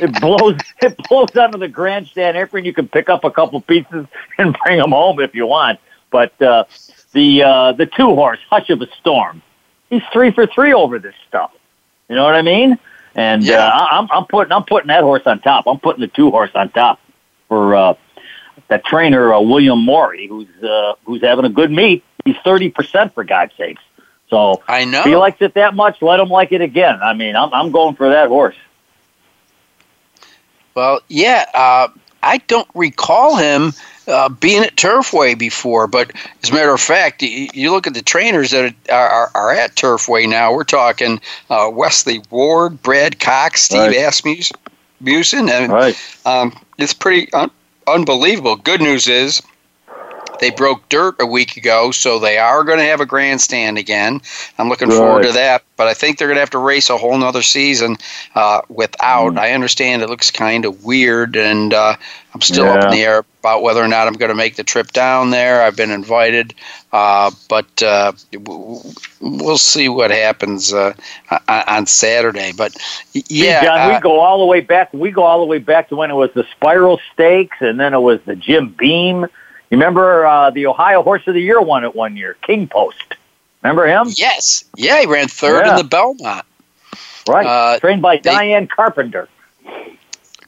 it 0.00 0.20
blows 0.20 0.56
it 0.82 0.96
blows 1.08 1.36
onto 1.36 1.58
the 1.58 1.68
grandstand 1.68 2.36
apron. 2.36 2.64
You 2.64 2.72
can 2.72 2.88
pick 2.88 3.08
up 3.08 3.22
a 3.22 3.30
couple 3.30 3.60
pieces 3.60 4.06
and 4.38 4.56
bring 4.64 4.78
them 4.78 4.90
home 4.90 5.20
if 5.20 5.36
you 5.36 5.46
want. 5.46 5.78
But 6.10 6.40
uh, 6.42 6.64
the 7.12 7.42
uh, 7.42 7.72
the 7.72 7.86
two 7.86 8.14
horse 8.14 8.38
Hush 8.50 8.70
of 8.70 8.80
a 8.82 8.86
Storm, 9.00 9.42
he's 9.90 10.02
three 10.12 10.30
for 10.30 10.46
three 10.46 10.72
over 10.72 10.98
this 10.98 11.14
stuff. 11.28 11.52
You 12.08 12.16
know 12.16 12.24
what 12.24 12.34
I 12.34 12.42
mean? 12.42 12.78
And 13.14 13.42
uh, 13.58 13.70
I- 13.74 13.98
I'm 13.98 14.08
I'm 14.10 14.24
putting 14.26 14.52
I'm 14.52 14.64
putting 14.64 14.88
that 14.88 15.02
horse 15.02 15.22
on 15.26 15.40
top. 15.40 15.66
I'm 15.66 15.78
putting 15.78 16.00
the 16.00 16.08
two 16.08 16.30
horse 16.30 16.50
on 16.54 16.70
top 16.70 17.00
for 17.48 17.74
uh, 17.74 17.94
that 18.68 18.84
trainer 18.84 19.32
uh, 19.34 19.40
William 19.40 19.78
Morey, 19.84 20.26
who's 20.26 20.48
uh, 20.62 20.94
who's 21.04 21.22
having 21.22 21.44
a 21.44 21.50
good 21.50 21.70
meet. 21.70 22.04
He's 22.24 22.36
thirty 22.44 22.70
percent 22.70 23.12
for 23.14 23.24
God's 23.24 23.52
sakes. 23.56 23.82
So 24.30 24.62
I 24.66 24.86
know 24.86 25.00
if 25.00 25.04
he 25.04 25.16
likes 25.16 25.42
it 25.42 25.54
that 25.54 25.74
much, 25.74 26.00
let 26.00 26.18
him 26.18 26.28
like 26.28 26.52
it 26.52 26.62
again. 26.62 27.00
I 27.02 27.12
mean, 27.12 27.36
I'm 27.36 27.52
I'm 27.52 27.70
going 27.70 27.96
for 27.96 28.08
that 28.10 28.28
horse. 28.28 28.56
Well, 30.74 31.00
yeah, 31.08 31.44
uh, 31.52 31.88
I 32.22 32.38
don't 32.38 32.68
recall 32.74 33.36
him 33.36 33.74
uh, 34.08 34.28
being 34.28 34.62
at 34.64 34.76
Turfway 34.76 35.38
before, 35.38 35.86
but 35.86 36.12
as 36.42 36.50
a 36.50 36.54
matter 36.54 36.72
of 36.72 36.80
fact, 36.80 37.22
you, 37.22 37.48
you 37.54 37.70
look 37.70 37.86
at 37.86 37.94
the 37.94 38.02
trainers 38.02 38.50
that 38.50 38.74
are, 38.90 39.08
are, 39.08 39.30
are 39.34 39.52
at 39.52 39.74
Turfway 39.76 40.28
now. 40.28 40.52
We're 40.52 40.64
talking 40.64 41.20
uh, 41.50 41.70
Wesley 41.72 42.22
Ward, 42.30 42.82
Brad 42.82 43.20
Cox, 43.20 43.62
Steve 43.62 43.92
Right. 43.92 43.96
Asmussen, 43.96 45.48
and 45.48 45.72
Right. 45.72 45.96
um, 46.26 46.58
it's 46.78 46.94
pretty 46.94 47.32
un- 47.32 47.50
unbelievable. 47.86 48.56
Good 48.56 48.80
news 48.80 49.08
is 49.08 49.42
they 50.40 50.50
broke 50.50 50.88
dirt 50.88 51.14
a 51.20 51.26
week 51.26 51.56
ago, 51.56 51.92
so 51.92 52.18
they 52.18 52.36
are 52.38 52.64
going 52.64 52.78
to 52.78 52.84
have 52.84 53.00
a 53.00 53.06
grandstand 53.06 53.78
again. 53.78 54.20
I'm 54.58 54.68
looking 54.68 54.90
forward 54.90 55.22
to 55.22 55.32
that, 55.32 55.62
but 55.76 55.86
I 55.86 55.94
think 55.94 56.18
they're 56.18 56.26
going 56.26 56.36
to 56.36 56.40
have 56.40 56.50
to 56.50 56.58
race 56.58 56.90
a 56.90 56.98
whole 56.98 57.16
nother 57.16 57.42
season 57.42 57.96
uh, 58.34 58.62
without. 58.68 59.38
I 59.38 59.52
understand 59.52 60.02
it 60.02 60.10
looks 60.10 60.32
kind 60.32 60.64
of 60.64 60.84
weird, 60.84 61.36
and 61.36 61.72
uh, 61.72 61.94
I'm 62.34 62.40
still 62.40 62.66
up 62.66 62.84
in 62.84 62.90
the 62.90 63.02
air 63.02 63.24
about 63.40 63.62
whether 63.62 63.82
or 63.82 63.88
not 63.88 64.06
I'm 64.06 64.14
going 64.14 64.30
to 64.30 64.34
make 64.34 64.56
the 64.56 64.64
trip 64.64 64.92
down 64.92 65.30
there. 65.30 65.62
I've 65.62 65.76
been 65.76 65.90
invited, 65.90 66.54
uh, 66.92 67.30
but 67.48 67.82
uh, 67.82 68.12
we'll 69.20 69.58
see 69.58 69.88
what 69.90 70.10
happens 70.10 70.72
uh, 70.72 70.94
on- 71.48 71.86
Saturday. 71.86 72.52
But 72.56 72.74
yeah, 73.12 73.60
See, 73.60 73.66
John, 73.66 73.90
uh, 73.90 73.94
we 73.94 74.00
go 74.00 74.18
all 74.20 74.38
the 74.38 74.46
way 74.46 74.60
back. 74.60 74.92
We 74.94 75.10
go 75.10 75.24
all 75.24 75.40
the 75.40 75.46
way 75.46 75.58
back 75.58 75.90
to 75.90 75.96
when 75.96 76.10
it 76.10 76.14
was 76.14 76.30
the 76.32 76.44
Spiral 76.52 77.00
Stakes, 77.12 77.58
and 77.60 77.78
then 77.78 77.92
it 77.92 78.00
was 78.00 78.20
the 78.22 78.34
Jim 78.36 78.70
Beam. 78.78 79.22
You 79.22 79.78
remember 79.78 80.24
uh, 80.26 80.50
the 80.50 80.66
Ohio 80.66 81.02
Horse 81.02 81.26
of 81.26 81.34
the 81.34 81.40
Year 81.42 81.60
won 81.60 81.84
it 81.84 81.94
one 81.94 82.16
year, 82.16 82.36
King 82.42 82.66
Post. 82.66 83.14
Remember 83.62 83.86
him? 83.86 84.08
Yes. 84.16 84.64
Yeah, 84.76 85.00
he 85.00 85.06
ran 85.06 85.28
third 85.28 85.66
Yeah. 85.66 85.72
in 85.72 85.76
the 85.76 85.84
Belmont. 85.84 86.46
Right. 87.28 87.46
Uh, 87.46 87.78
Trained 87.78 88.02
by 88.02 88.16
they- 88.16 88.22
Diane 88.30 88.66
Carpenter. 88.68 89.28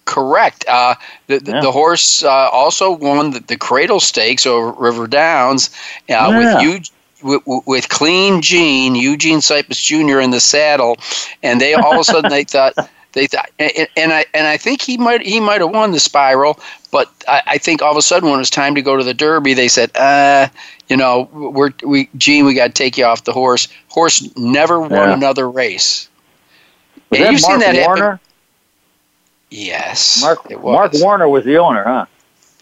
Correct. 0.06 0.64
Uh, 0.68 0.94
the, 1.28 1.38
the, 1.38 1.52
Yeah. 1.52 1.60
the 1.60 1.72
horse 1.72 2.22
uh, 2.22 2.28
also 2.52 2.90
won 2.92 3.30
the, 3.30 3.40
the 3.40 3.56
Cradle 3.56 4.00
Stakes 4.00 4.46
over 4.46 4.70
River 4.72 5.06
Downs 5.06 5.70
uh, 6.10 6.12
Yeah. 6.30 6.58
with. 6.68 6.90
With, 7.22 7.40
with 7.66 7.88
Clean 7.88 8.42
Gene, 8.42 8.94
Eugene 8.94 9.38
Sipus 9.38 9.82
Jr. 9.82 10.20
in 10.20 10.30
the 10.30 10.40
saddle, 10.40 10.98
and 11.42 11.58
they 11.58 11.72
all 11.72 11.94
of 11.94 12.00
a 12.00 12.04
sudden 12.04 12.28
they 12.30 12.44
thought 12.54 12.74
they 13.12 13.26
thought, 13.26 13.48
and, 13.58 13.88
and 13.96 14.12
I 14.12 14.26
and 14.34 14.46
I 14.46 14.58
think 14.58 14.82
he 14.82 14.98
might 14.98 15.22
he 15.22 15.40
might 15.40 15.62
have 15.62 15.70
won 15.70 15.92
the 15.92 16.00
Spiral, 16.00 16.60
but 16.90 17.10
I, 17.26 17.40
I 17.46 17.56
think 17.58 17.80
all 17.80 17.90
of 17.92 17.96
a 17.96 18.02
sudden 18.02 18.28
when 18.28 18.38
it 18.38 18.42
was 18.42 18.50
time 18.50 18.74
to 18.74 18.82
go 18.82 18.98
to 18.98 19.02
the 19.04 19.14
Derby, 19.14 19.54
they 19.54 19.68
said, 19.68 19.90
uh, 19.96 20.48
you 20.88 20.98
know, 20.98 21.30
we're 21.32 21.70
we 21.82 22.10
Gene, 22.18 22.44
we 22.44 22.52
got 22.52 22.66
to 22.66 22.72
take 22.74 22.98
you 22.98 23.06
off 23.06 23.24
the 23.24 23.32
horse. 23.32 23.68
Horse 23.88 24.28
never 24.36 24.78
won 24.78 24.90
Yeah. 24.90 25.14
another 25.14 25.48
race. 25.48 26.10
Was 27.08 27.20
And 27.20 27.26
that 27.26 27.32
you've 27.32 27.40
Mark 27.42 27.52
seen 27.52 27.60
that 27.60 27.74
happen- 27.74 27.86
Warner? 28.02 28.20
Yes, 29.56 30.20
Mark 30.20 30.50
it 30.50 30.60
Mark. 30.62 30.92
Warner 30.94 31.28
was 31.28 31.44
the 31.44 31.58
owner, 31.58 31.84
huh? 31.84 32.06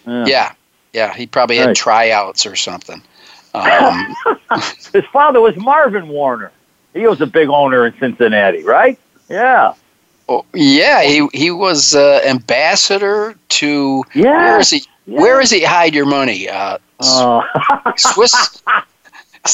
Yeah. 0.06 0.24
Yeah, 0.26 0.52
yeah. 0.92 1.14
He 1.14 1.26
probably 1.26 1.56
had 1.56 1.68
Right. 1.68 1.76
tryouts 1.76 2.44
or 2.44 2.54
something. 2.56 3.00
Um, 3.54 4.14
His 4.92 5.04
father 5.12 5.40
was 5.40 5.56
Marvin 5.56 6.08
Warner. 6.08 6.52
He 6.94 7.06
was 7.06 7.20
a 7.22 7.26
big 7.26 7.48
owner 7.48 7.86
in 7.86 7.94
Cincinnati, 7.98 8.62
right? 8.62 8.98
Yeah. 9.30 9.72
oh, 10.28 10.44
yeah, 10.52 11.02
he 11.02 11.26
he 11.32 11.50
was 11.50 11.94
uh, 11.94 12.20
ambassador 12.26 13.34
to. 13.48 14.04
Yeah. 14.14 14.24
Where 14.32 14.60
is 14.60 14.70
he? 14.70 14.84
Where 15.06 15.40
is 15.40 15.50
he 15.50 15.64
hide 15.64 15.94
your 15.94 16.06
money? 16.06 16.48
Uh, 16.48 16.78
Oh. 17.04 17.42
Swiss. 17.96 18.62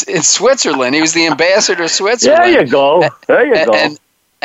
in 0.07 0.23
Switzerland, 0.23 0.95
he 0.95 1.01
was 1.01 1.15
the 1.15 1.27
ambassador 1.27 1.85
to 1.85 1.89
Switzerland. 1.89 2.43
there 2.43 2.63
you 2.63 2.67
go. 2.71 3.09
There 3.27 3.47
you 3.47 3.55
go. 3.65 3.73
And, 3.73 3.93
and 3.93 4.01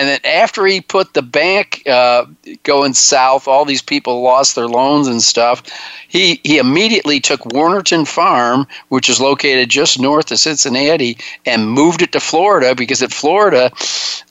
then 0.07 0.19
after 0.23 0.65
he 0.65 0.81
put 0.81 1.13
the 1.13 1.21
bank 1.21 1.83
uh, 1.87 2.25
going 2.63 2.93
south, 2.93 3.47
all 3.47 3.63
these 3.63 3.81
people 3.81 4.23
lost 4.23 4.55
their 4.55 4.67
loans 4.67 5.07
and 5.07 5.21
stuff. 5.21 5.63
He 6.07 6.39
he 6.43 6.57
immediately 6.57 7.19
took 7.19 7.41
Warnerton 7.41 8.07
Farm, 8.07 8.67
which 8.89 9.09
is 9.09 9.21
located 9.21 9.69
just 9.69 9.99
north 9.99 10.31
of 10.31 10.39
Cincinnati, 10.39 11.17
and 11.45 11.69
moved 11.69 12.01
it 12.01 12.11
to 12.13 12.19
Florida 12.19 12.73
because 12.73 13.03
at 13.03 13.13
Florida, 13.13 13.71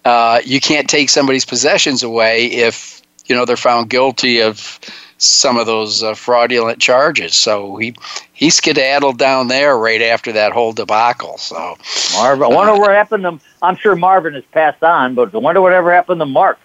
uh, 0.05 0.41
you 0.45 0.61
can't 0.61 0.89
take 0.89 1.09
somebody's 1.09 1.45
possessions 1.45 2.03
away 2.03 2.47
if 2.47 3.01
you 3.27 3.37
know 3.37 3.45
they're 3.45 3.57
found 3.57 3.89
guilty 3.89 4.41
of 4.41 4.81
some 5.23 5.57
of 5.57 5.67
those 5.67 6.03
uh, 6.03 6.15
fraudulent 6.15 6.79
charges. 6.81 7.35
So 7.37 7.77
he 7.77 7.95
he 8.33 8.51
skedaddled 8.51 9.19
down 9.19 9.49
there 9.49 9.77
right 9.79 10.03
after 10.03 10.33
that 10.33 10.53
whole 10.53 10.73
debacle. 10.73 11.39
So 11.39 11.77
Marvin, 12.15 12.45
I 12.45 12.55
wonder 12.55 12.79
what 12.79 12.91
happened 12.91 13.23
to. 13.25 13.29
Him. 13.31 13.41
I'm 13.63 13.77
sure 13.77 13.95
Marvin 13.97 14.35
has 14.35 14.45
passed 14.53 14.83
on, 14.83 15.15
but 15.15 15.35
I 15.35 15.39
wonder 15.39 15.61
whatever 15.61 15.93
happened 15.93 16.21
to 16.21 16.27
Mark. 16.27 16.59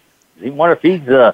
I 0.44 0.50
wonder 0.50 0.74
if 0.76 0.82
he's 0.82 1.08
uh, 1.10 1.34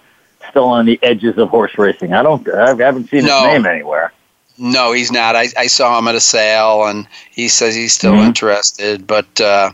still 0.49 0.65
on 0.65 0.85
the 0.85 0.99
edges 1.03 1.37
of 1.37 1.49
horse 1.49 1.77
racing. 1.77 2.13
I 2.13 2.23
don't. 2.23 2.47
I 2.49 2.75
haven't 2.75 3.09
seen 3.09 3.25
No. 3.25 3.43
his 3.43 3.53
name 3.53 3.65
anywhere. 3.65 4.11
No, 4.57 4.91
he's 4.91 5.11
not. 5.11 5.35
I, 5.35 5.47
I 5.57 5.65
saw 5.65 5.97
him 5.97 6.07
at 6.07 6.13
a 6.13 6.19
sale, 6.19 6.85
and 6.85 7.07
he 7.31 7.47
says 7.47 7.73
he's 7.73 7.91
still 7.91 8.13
Mhm. 8.13 8.27
interested. 8.27 9.07
But 9.07 9.41
uh, 9.41 9.71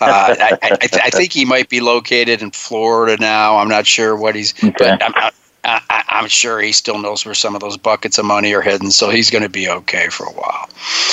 uh, 0.00 0.34
I, 0.40 0.58
I, 0.62 0.68
th- 0.86 1.02
I 1.04 1.10
think 1.10 1.34
he 1.34 1.44
might 1.44 1.68
be 1.68 1.80
located 1.80 2.40
in 2.40 2.50
Florida 2.50 3.18
now. 3.20 3.58
I'm 3.58 3.68
not 3.68 3.86
sure 3.86 4.16
what 4.16 4.34
he's. 4.34 4.54
But 4.78 5.02
I'm, 5.02 5.12
I, 5.66 5.80
I, 5.90 6.04
I'm 6.10 6.28
sure 6.28 6.60
he 6.60 6.72
still 6.72 6.98
knows 6.98 7.24
where 7.26 7.34
some 7.34 7.54
of 7.54 7.60
those 7.60 7.76
buckets 7.76 8.18
of 8.18 8.24
money 8.24 8.54
are 8.54 8.62
hidden, 8.62 8.90
so 8.90 9.10
he's 9.10 9.30
going 9.30 9.42
to 9.42 9.48
be 9.48 9.68
okay 9.68 10.08
for 10.08 10.24
a 10.24 10.30
while. 10.32 10.68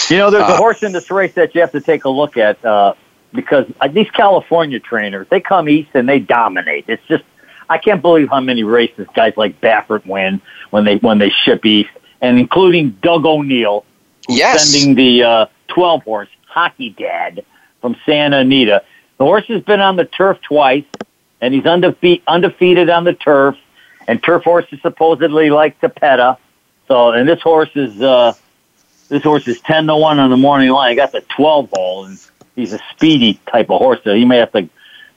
You 0.10 0.18
know, 0.18 0.30
there's 0.30 0.44
Uh, 0.50 0.54
a 0.54 0.58
horse 0.58 0.84
in 0.84 0.92
this 0.92 1.10
race 1.10 1.34
that 1.34 1.56
you 1.56 1.62
have 1.62 1.72
to 1.72 1.82
take 1.82 2.06
a 2.06 2.10
look 2.10 2.38
at 2.38 2.64
uh, 2.64 2.94
because 3.34 3.66
uh, 3.82 3.88
these 3.88 4.10
California 4.12 4.80
trainers, 4.80 5.28
they 5.30 5.40
come 5.40 5.68
east 5.68 5.90
and 5.96 6.08
they 6.08 6.20
dominate. 6.20 6.86
It's 6.88 7.04
just, 7.08 7.24
I 7.70 7.78
can't 7.80 8.02
believe 8.02 8.30
how 8.30 8.42
many 8.42 8.64
races 8.64 9.08
guys 9.16 9.34
like 9.38 9.60
Baffert 9.60 10.06
win 10.06 10.40
when 10.70 10.86
they 10.86 10.98
when 10.98 11.18
they 11.18 11.30
ship 11.32 11.66
east, 11.66 11.90
and 12.22 12.38
including 12.40 12.92
Doug 13.02 13.26
O'Neill, 13.26 13.86
Yes. 14.30 14.70
sending 14.70 14.96
the 14.96 15.24
uh, 15.24 15.46
12 15.70 16.04
horse 16.04 16.30
Hockey 16.48 16.92
Dad 16.92 17.44
from 17.82 17.96
Santa 18.06 18.38
Anita. 18.40 18.84
The 19.18 19.24
horse 19.26 19.46
has 19.48 19.64
been 19.64 19.80
on 19.82 19.96
the 19.96 20.06
turf 20.06 20.40
twice, 20.42 20.86
and 21.42 21.54
he's 21.54 21.64
undefe- 21.64 22.22
undefeated 22.28 22.90
on 22.90 23.04
the 23.04 23.14
turf. 23.14 23.56
And 24.08 24.22
turf 24.22 24.44
horses 24.44 24.80
supposedly 24.82 25.50
like 25.50 25.80
Tapeta. 25.80 26.38
So, 26.88 27.12
and 27.12 27.28
this 27.28 27.42
horse 27.42 27.70
is 27.76 28.02
uh, 28.02 28.34
this 29.10 29.24
horse 29.24 29.48
is 29.48 29.60
ten 29.62 29.88
to 29.88 29.96
one 29.96 30.20
on 30.20 30.30
the 30.30 30.38
morning 30.38 30.70
line. 30.70 30.92
He 30.92 30.96
got 30.96 31.12
the 31.12 31.22
twelve 31.22 31.70
hole, 31.72 32.06
and 32.06 32.20
he's 32.56 32.74
a 32.74 32.80
speedy 32.92 33.40
type 33.52 33.70
of 33.70 33.80
horse. 33.80 34.00
So 34.04 34.14
he 34.14 34.26
may 34.26 34.38
have 34.38 34.52
to 34.54 34.68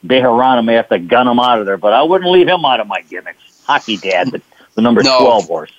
Bejarano 0.06 0.64
may 0.64 0.74
have 0.74 0.88
to 0.90 0.98
gun 0.98 1.26
him 1.26 1.40
out 1.40 1.58
of 1.58 1.66
there, 1.66 1.76
but 1.78 1.92
I 1.92 2.02
wouldn't 2.02 2.30
leave 2.30 2.46
him 2.46 2.64
out 2.64 2.78
of 2.80 2.86
my 2.86 3.00
gimmicks. 3.02 3.42
Hockey 3.66 3.96
Dad, 3.96 4.30
the, 4.30 4.40
the 4.74 4.82
number 4.82 5.02
No. 5.02 5.18
twelve 5.18 5.46
horse. 5.46 5.72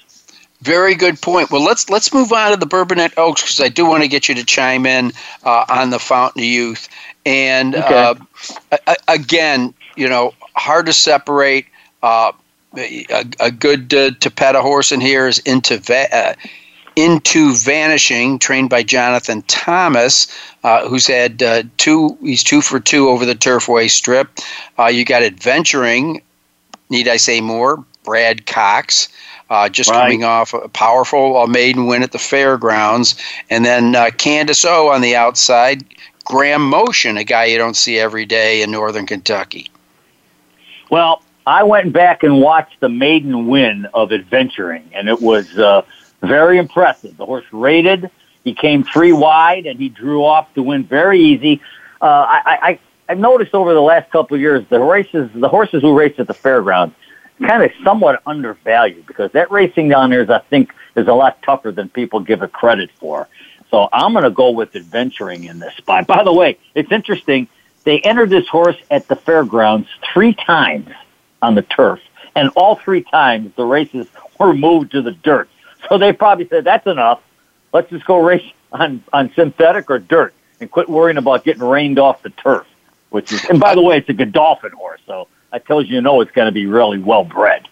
Very 0.61 0.95
good 0.95 1.21
point. 1.21 1.51
Well, 1.51 1.63
let's 1.63 1.89
let's 1.89 2.13
move 2.13 2.33
on 2.33 2.51
to 2.51 2.57
the 2.57 2.65
Bourbonette 2.65 3.13
Oaks 3.17 3.41
because 3.43 3.61
I 3.61 3.69
do 3.69 3.85
want 3.85 4.01
to 4.03 4.09
get 4.09 4.27
you 4.27 4.35
to 4.35 4.43
chime 4.43 4.85
in 4.85 5.13
uh, 5.43 5.65
on 5.69 5.91
the 5.91 5.99
Fountain 5.99 6.41
of 6.41 6.45
Youth. 6.45 6.89
And 7.25 7.75
uh, 7.75 8.15
a- 8.71 8.79
a- 8.87 8.95
again, 9.07 9.73
you 9.95 10.09
know, 10.09 10.33
hard 10.55 10.87
to 10.87 10.93
separate. 10.93 11.67
Uh, 12.01 12.31
a, 12.77 13.25
a 13.39 13.51
good 13.51 13.93
uh, 13.93 14.11
a 14.19 14.61
horse 14.61 14.91
in 14.91 15.01
here 15.01 15.27
is 15.27 15.39
into 15.39 15.77
va- 15.77 16.15
uh, 16.15 16.33
into 16.95 17.53
vanishing, 17.55 18.39
trained 18.39 18.69
by 18.69 18.81
Jonathan 18.83 19.43
Thomas, 19.43 20.27
uh, 20.63 20.87
who's 20.87 21.05
had 21.07 21.43
uh, 21.43 21.63
two. 21.77 22.17
He's 22.21 22.43
two 22.43 22.61
for 22.61 22.79
two 22.79 23.09
over 23.09 23.25
the 23.25 23.35
Turfway 23.35 23.89
Strip. 23.89 24.29
Uh, 24.79 24.87
you 24.87 25.05
got 25.05 25.23
adventuring. 25.23 26.21
Need 26.89 27.07
I 27.07 27.17
say 27.17 27.41
more? 27.41 27.83
Brad 28.03 28.45
Cox, 28.45 29.09
uh, 29.49 29.67
just 29.67 29.89
Right. 29.89 30.03
coming 30.03 30.23
off 30.23 30.53
a 30.53 30.69
powerful 30.69 31.37
uh, 31.37 31.45
maiden 31.45 31.87
win 31.87 32.03
at 32.03 32.13
the 32.13 32.19
fairgrounds, 32.19 33.15
and 33.49 33.65
then 33.65 33.95
uh, 33.95 34.09
Candace 34.17 34.63
O 34.63 34.87
on 34.89 35.01
the 35.01 35.15
outside. 35.15 35.83
Graham 36.23 36.67
Motion, 36.69 37.17
a 37.17 37.23
guy 37.23 37.45
you 37.45 37.57
don't 37.57 37.75
see 37.77 37.99
every 37.99 38.25
day 38.25 38.61
in 38.61 38.71
Northern 38.71 39.05
Kentucky. 39.05 39.69
Well, 40.89 41.21
I 41.47 41.63
went 41.63 41.93
back 41.93 42.23
and 42.23 42.41
watched 42.41 42.81
the 42.81 42.89
maiden 42.89 43.47
win 43.47 43.87
of 43.93 44.11
adventuring, 44.11 44.91
and 44.93 45.07
it 45.07 45.21
was 45.21 45.57
uh, 45.57 45.83
very 46.21 46.57
impressive. 46.57 47.15
The 47.15 47.25
horse 47.25 47.45
rated. 47.53 48.11
He 48.43 48.53
came 48.53 48.83
three 48.83 49.13
wide, 49.13 49.65
and 49.65 49.79
he 49.79 49.87
drew 49.87 50.25
off 50.25 50.53
to 50.55 50.61
win 50.61 50.83
very 50.83 51.21
easy. 51.21 51.61
Uh, 52.01 52.05
I, 52.05 52.41
I, 52.45 52.79
I've 53.07 53.19
noticed 53.19 53.53
over 53.53 53.73
the 53.73 53.81
last 53.81 54.11
couple 54.11 54.35
of 54.35 54.41
years 54.41 54.65
the 54.69 54.81
races, 54.81 55.31
the 55.33 55.47
horses 55.47 55.81
who 55.81 55.97
race 55.97 56.15
at 56.17 56.27
the 56.27 56.33
fairgrounds, 56.33 56.93
kind 57.39 57.63
of 57.63 57.71
somewhat 57.81 58.21
undervalued 58.25 59.07
because 59.07 59.31
that 59.31 59.49
racing 59.49 59.87
down 59.87 60.09
there 60.09 60.23
is, 60.23 60.29
I 60.29 60.39
think, 60.39 60.73
is 60.97 61.07
a 61.07 61.13
lot 61.13 61.41
tougher 61.43 61.71
than 61.71 61.87
people 61.87 62.19
give 62.19 62.43
it 62.43 62.51
credit 62.51 62.91
for. 62.99 63.29
So 63.71 63.87
I'm 63.93 64.11
going 64.11 64.25
to 64.25 64.31
go 64.31 64.49
with 64.49 64.75
adventuring 64.75 65.45
in 65.45 65.59
this 65.59 65.75
spot. 65.75 66.07
By 66.07 66.25
the 66.25 66.33
way, 66.33 66.57
it's 66.75 66.91
interesting. 66.91 67.47
They 67.85 68.01
entered 68.01 68.31
this 68.31 68.49
horse 68.49 68.75
at 68.91 69.07
the 69.07 69.15
fairgrounds 69.15 69.87
three 70.13 70.33
times 70.33 70.89
on 71.41 71.55
the 71.55 71.61
turf, 71.61 71.99
and 72.35 72.49
all 72.55 72.75
three 72.75 73.03
times 73.03 73.51
the 73.55 73.65
races 73.65 74.07
were 74.39 74.53
moved 74.53 74.91
to 74.91 75.01
the 75.01 75.11
dirt. 75.11 75.49
So 75.89 75.97
they 75.97 76.13
probably 76.13 76.47
said, 76.47 76.63
"That's 76.63 76.87
enough. 76.87 77.21
Let's 77.73 77.89
just 77.89 78.05
go 78.05 78.19
race 78.19 78.43
on 78.71 79.03
on 79.13 79.31
synthetic 79.33 79.89
or 79.89 79.99
dirt, 79.99 80.33
and 80.59 80.69
quit 80.69 80.89
worrying 80.89 81.17
about 81.17 81.43
getting 81.43 81.63
rained 81.63 81.99
off 81.99 82.21
the 82.23 82.29
turf." 82.31 82.65
Which 83.09 83.31
is, 83.31 83.45
and 83.45 83.59
by 83.59 83.73
the 83.73 83.81
way, 83.81 83.97
it's 83.97 84.09
a 84.09 84.13
Godolphin 84.13 84.71
horse, 84.71 84.99
so 85.07 85.27
that 85.51 85.65
tells 85.65 85.87
you, 85.87 85.95
you 85.95 86.01
know 86.01 86.19
it's 86.21 86.31
going 86.31 86.47
to 86.47 86.51
be 86.51 86.65
really 86.65 86.99
well 86.99 87.23
bred. 87.23 87.67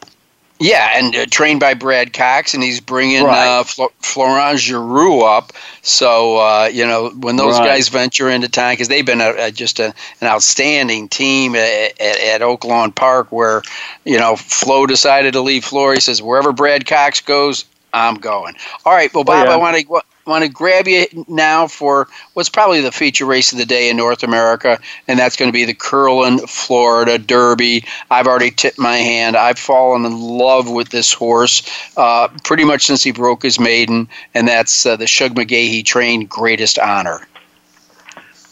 Yeah, 0.57 0.89
and 0.93 1.13
uh, 1.13 1.25
trained 1.25 1.59
by 1.59 1.73
Brad 1.73 2.13
Cox, 2.13 2.53
and 2.53 2.63
he's 2.63 2.79
bringing 2.79 3.23
Right. 3.25 3.45
uh, 3.59 3.63
Flo- 3.65 3.91
Florent 3.99 4.57
Giroux 4.57 5.21
up. 5.21 5.51
So 5.81 6.37
uh, 6.37 6.69
you 6.71 6.85
know 6.85 7.09
when 7.09 7.35
those 7.35 7.59
Right. 7.59 7.67
guys 7.67 7.89
venture 7.89 8.29
into 8.29 8.47
town, 8.47 8.71
because 8.73 8.87
they've 8.87 9.05
been 9.05 9.19
a, 9.19 9.33
a, 9.37 9.51
just 9.51 9.79
a, 9.79 9.93
an 10.21 10.27
outstanding 10.27 11.09
team 11.09 11.55
at, 11.55 11.99
at, 11.99 12.19
at 12.21 12.41
Oaklawn 12.41 12.95
Park, 12.95 13.31
where 13.33 13.63
you 14.05 14.17
know 14.17 14.37
Flo 14.37 14.85
decided 14.85 15.33
to 15.33 15.41
leave 15.41 15.65
Flora. 15.65 15.95
He 15.95 15.99
says 16.01 16.21
wherever 16.21 16.53
Brad 16.53 16.85
Cox 16.87 17.19
goes, 17.19 17.65
I'm 17.93 18.15
going. 18.15 18.55
All 18.85 18.93
right, 18.93 19.13
well, 19.13 19.25
Bob, 19.25 19.47
yeah. 19.47 19.53
I 19.53 19.57
want 19.57 19.75
to 19.77 20.01
want 20.25 20.43
to 20.43 20.49
grab 20.49 20.87
you 20.87 21.05
now 21.27 21.67
for 21.67 22.07
what's 22.33 22.49
probably 22.49 22.81
the 22.81 22.91
feature 22.91 23.25
race 23.25 23.51
of 23.51 23.57
the 23.57 23.65
day 23.65 23.89
in 23.89 23.97
North 23.97 24.23
America, 24.23 24.79
and 25.07 25.19
that's 25.19 25.35
going 25.35 25.49
to 25.49 25.53
be 25.53 25.65
the 25.65 25.73
Curlin, 25.73 26.39
Florida 26.47 27.17
Derby. 27.17 27.83
I've 28.09 28.27
already 28.27 28.51
tipped 28.51 28.79
my 28.79 28.97
hand. 28.97 29.35
I've 29.35 29.59
fallen 29.59 30.05
in 30.05 30.19
love 30.19 30.69
with 30.69 30.89
this 30.89 31.13
horse 31.13 31.61
uh, 31.97 32.27
pretty 32.43 32.63
much 32.63 32.85
since 32.85 33.03
he 33.03 33.11
broke 33.11 33.43
his 33.43 33.59
maiden, 33.59 34.07
and 34.33 34.47
that's 34.47 34.85
uh, 34.85 34.95
the 34.95 35.07
Shug 35.07 35.35
McGaughey 35.35 35.85
trained 35.85 36.29
Greatest 36.29 36.79
Honor. 36.79 37.27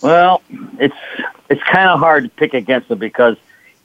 Well, 0.01 0.41
it's 0.79 0.95
it's 1.49 1.63
kind 1.63 1.89
of 1.89 1.99
hard 1.99 2.23
to 2.23 2.29
pick 2.29 2.53
against 2.53 2.89
him 2.89 2.97
because 2.97 3.37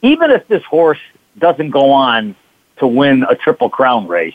even 0.02 0.30
if 0.30 0.46
this 0.48 0.64
horse 0.64 1.00
doesn't 1.38 1.70
go 1.70 1.90
on 1.90 2.34
to 2.78 2.86
win 2.86 3.24
a 3.28 3.34
Triple 3.34 3.70
Crown 3.70 4.06
race, 4.06 4.34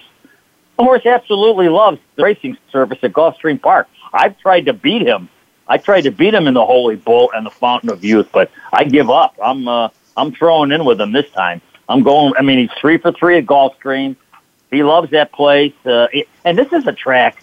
horse 0.79 1.05
absolutely 1.05 1.69
loves 1.69 1.99
the 2.15 2.23
racing 2.23 2.57
service 2.71 2.99
at 3.03 3.13
Gulfstream 3.13 3.61
Park. 3.61 3.87
I've 4.13 4.37
tried 4.39 4.65
to 4.65 4.73
beat 4.73 5.01
him. 5.01 5.29
I 5.67 5.77
tried 5.77 6.01
to 6.01 6.11
beat 6.11 6.33
him 6.33 6.47
in 6.47 6.53
the 6.53 6.65
Holy 6.65 6.95
Bull 6.95 7.31
and 7.33 7.45
the 7.45 7.51
Fountain 7.51 7.89
of 7.89 8.03
Youth, 8.03 8.29
but 8.31 8.51
I 8.71 8.83
give 8.83 9.09
up. 9.09 9.35
I'm 9.41 9.67
uh, 9.67 9.89
I'm 10.17 10.31
throwing 10.31 10.71
in 10.71 10.85
with 10.85 10.99
him 10.99 11.11
this 11.11 11.29
time. 11.31 11.61
I'm 11.87 12.03
going. 12.03 12.33
I 12.37 12.41
mean, 12.41 12.59
he's 12.59 12.77
three 12.79 12.97
for 12.97 13.11
three 13.11 13.37
at 13.37 13.45
Gulfstream. 13.45 14.15
He 14.71 14.83
loves 14.83 15.11
that 15.11 15.31
place, 15.31 15.73
uh, 15.85 16.07
it, 16.11 16.27
and 16.43 16.57
this 16.57 16.73
is 16.73 16.87
a 16.87 16.93
track 16.93 17.37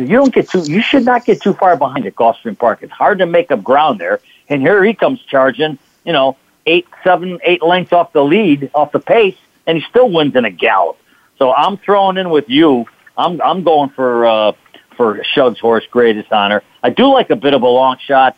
you 0.00 0.16
don't 0.16 0.32
get 0.32 0.48
too. 0.48 0.62
You 0.62 0.80
should 0.80 1.04
not 1.04 1.24
get 1.24 1.42
too 1.42 1.54
far 1.54 1.76
behind 1.76 2.06
at 2.06 2.14
Gulfstream 2.14 2.58
Park. 2.58 2.80
It's 2.82 2.92
hard 2.92 3.18
to 3.18 3.26
make 3.26 3.50
up 3.50 3.62
ground 3.62 4.00
there, 4.00 4.20
and 4.48 4.60
here 4.60 4.82
he 4.82 4.94
comes 4.94 5.20
charging. 5.22 5.78
You 6.04 6.12
know, 6.12 6.36
eight, 6.66 6.86
seven, 7.04 7.38
eight 7.44 7.62
lengths 7.62 7.92
off 7.92 8.12
the 8.12 8.24
lead, 8.24 8.70
off 8.74 8.92
the 8.92 9.00
pace, 9.00 9.36
and 9.66 9.78
he 9.78 9.84
still 9.88 10.10
wins 10.10 10.34
in 10.34 10.44
a 10.44 10.50
gallop. 10.50 10.98
So 11.40 11.54
I'm 11.54 11.78
throwing 11.78 12.18
in 12.18 12.28
with 12.30 12.48
you. 12.50 12.84
I'm 13.16 13.40
I'm 13.40 13.62
going 13.64 13.88
for 13.90 14.26
uh, 14.26 14.52
for 14.96 15.24
Shug's 15.24 15.58
horse, 15.58 15.86
Greatest 15.90 16.30
Honor. 16.32 16.62
I 16.82 16.90
do 16.90 17.10
like 17.12 17.30
a 17.30 17.36
bit 17.36 17.54
of 17.54 17.62
a 17.62 17.66
long 17.68 17.96
shot 17.98 18.36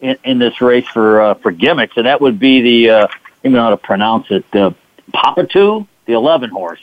in, 0.00 0.16
in 0.24 0.38
this 0.38 0.60
race 0.60 0.86
for 0.86 1.20
uh, 1.20 1.34
for 1.34 1.50
gimmicks, 1.50 1.96
and 1.96 2.06
that 2.06 2.20
would 2.20 2.38
be 2.38 2.60
the 2.62 2.90
uh, 2.90 2.96
I 2.96 3.00
don't 3.08 3.10
even 3.42 3.52
know 3.54 3.62
how 3.64 3.70
to 3.70 3.76
pronounce 3.76 4.26
it. 4.30 4.44
Uh, 4.54 4.70
Papetu, 5.12 5.86
the 6.06 6.12
11 6.14 6.50
horse. 6.50 6.80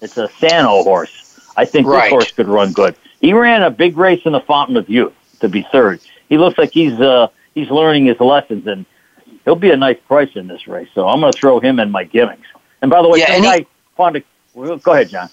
It's 0.00 0.16
a 0.16 0.28
Sano 0.38 0.82
horse. 0.82 1.38
I 1.56 1.64
think 1.66 1.86
Right. 1.86 2.04
this 2.04 2.10
horse 2.10 2.32
could 2.32 2.48
run 2.48 2.72
good. 2.72 2.96
He 3.20 3.32
ran 3.32 3.62
a 3.62 3.70
big 3.70 3.96
race 3.96 4.22
in 4.24 4.32
the 4.32 4.40
Fountain 4.40 4.76
of 4.76 4.88
Youth 4.88 5.12
to 5.40 5.48
be 5.48 5.66
third. 5.70 6.00
He 6.28 6.38
looks 6.38 6.56
like 6.58 6.72
he's 6.72 6.98
uh, 6.98 7.28
he's 7.54 7.70
learning 7.70 8.06
his 8.06 8.18
lessons, 8.20 8.66
and 8.66 8.86
he'll 9.44 9.54
be 9.54 9.70
a 9.70 9.76
nice 9.76 9.98
price 10.08 10.30
in 10.34 10.46
this 10.46 10.66
race. 10.66 10.88
So 10.94 11.06
I'm 11.08 11.20
going 11.20 11.30
to 11.32 11.38
throw 11.38 11.60
him 11.60 11.78
in 11.78 11.90
my 11.90 12.04
gimmicks. 12.04 12.46
And 12.80 12.90
by 12.90 13.02
the 13.02 13.08
way, 13.08 13.18
Yeah, 13.18 13.32
and 13.32 13.44
he- 13.44 13.50
guy 13.50 13.66
found 13.98 14.16
a. 14.16 14.22
well, 14.54 14.76
Go 14.78 14.92
ahead, 14.92 15.10
John. 15.10 15.30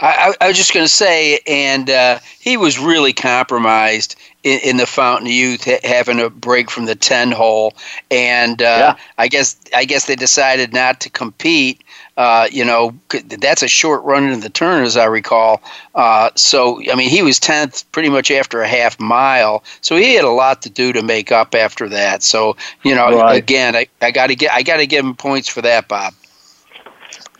I, 0.00 0.34
I, 0.40 0.44
I 0.44 0.48
was 0.48 0.56
just 0.56 0.72
going 0.74 0.84
to 0.84 0.92
say, 0.92 1.40
and 1.46 1.88
uh, 1.90 2.18
he 2.38 2.56
was 2.56 2.78
really 2.78 3.12
compromised 3.12 4.16
in, 4.42 4.58
in 4.60 4.76
the 4.76 4.86
Fountain 4.86 5.26
of 5.26 5.32
Youth, 5.32 5.64
ha- 5.64 5.80
having 5.84 6.20
a 6.20 6.30
break 6.30 6.70
from 6.70 6.86
the 6.86 6.94
ten 6.94 7.32
hole, 7.32 7.74
and 8.10 8.62
uh, 8.62 8.94
I 9.18 9.28
guess 9.28 9.56
I 9.74 9.84
guess 9.84 10.06
they 10.06 10.16
decided 10.16 10.72
not 10.72 11.00
to 11.00 11.10
compete. 11.10 11.82
Uh, 12.16 12.48
you 12.50 12.64
know, 12.64 12.94
that's 13.38 13.62
a 13.62 13.68
short 13.68 14.02
run 14.04 14.24
into 14.24 14.40
the 14.40 14.50
turn, 14.50 14.84
as 14.84 14.96
I 14.96 15.06
recall. 15.06 15.62
Uh, 15.94 16.30
so, 16.34 16.82
I 16.90 16.94
mean, 16.94 17.08
he 17.08 17.22
was 17.22 17.38
tenth 17.38 17.90
pretty 17.92 18.10
much 18.10 18.30
after 18.30 18.60
a 18.60 18.68
half 18.68 19.00
mile. 19.00 19.64
So 19.80 19.96
he 19.96 20.14
had 20.16 20.24
a 20.26 20.30
lot 20.30 20.60
to 20.62 20.70
do 20.70 20.92
to 20.92 21.02
make 21.02 21.32
up 21.32 21.54
after 21.54 21.88
that. 21.88 22.22
So, 22.22 22.56
you 22.82 22.94
know, 22.94 23.08
Right. 23.16 23.38
again, 23.38 23.74
I, 23.74 23.86
I 24.02 24.10
got 24.10 24.26
to 24.26 24.34
get 24.34 24.52
I 24.52 24.62
got 24.62 24.78
to 24.78 24.86
give 24.86 25.02
him 25.04 25.14
points 25.14 25.48
for 25.48 25.62
that, 25.62 25.88
Bob. 25.88 26.12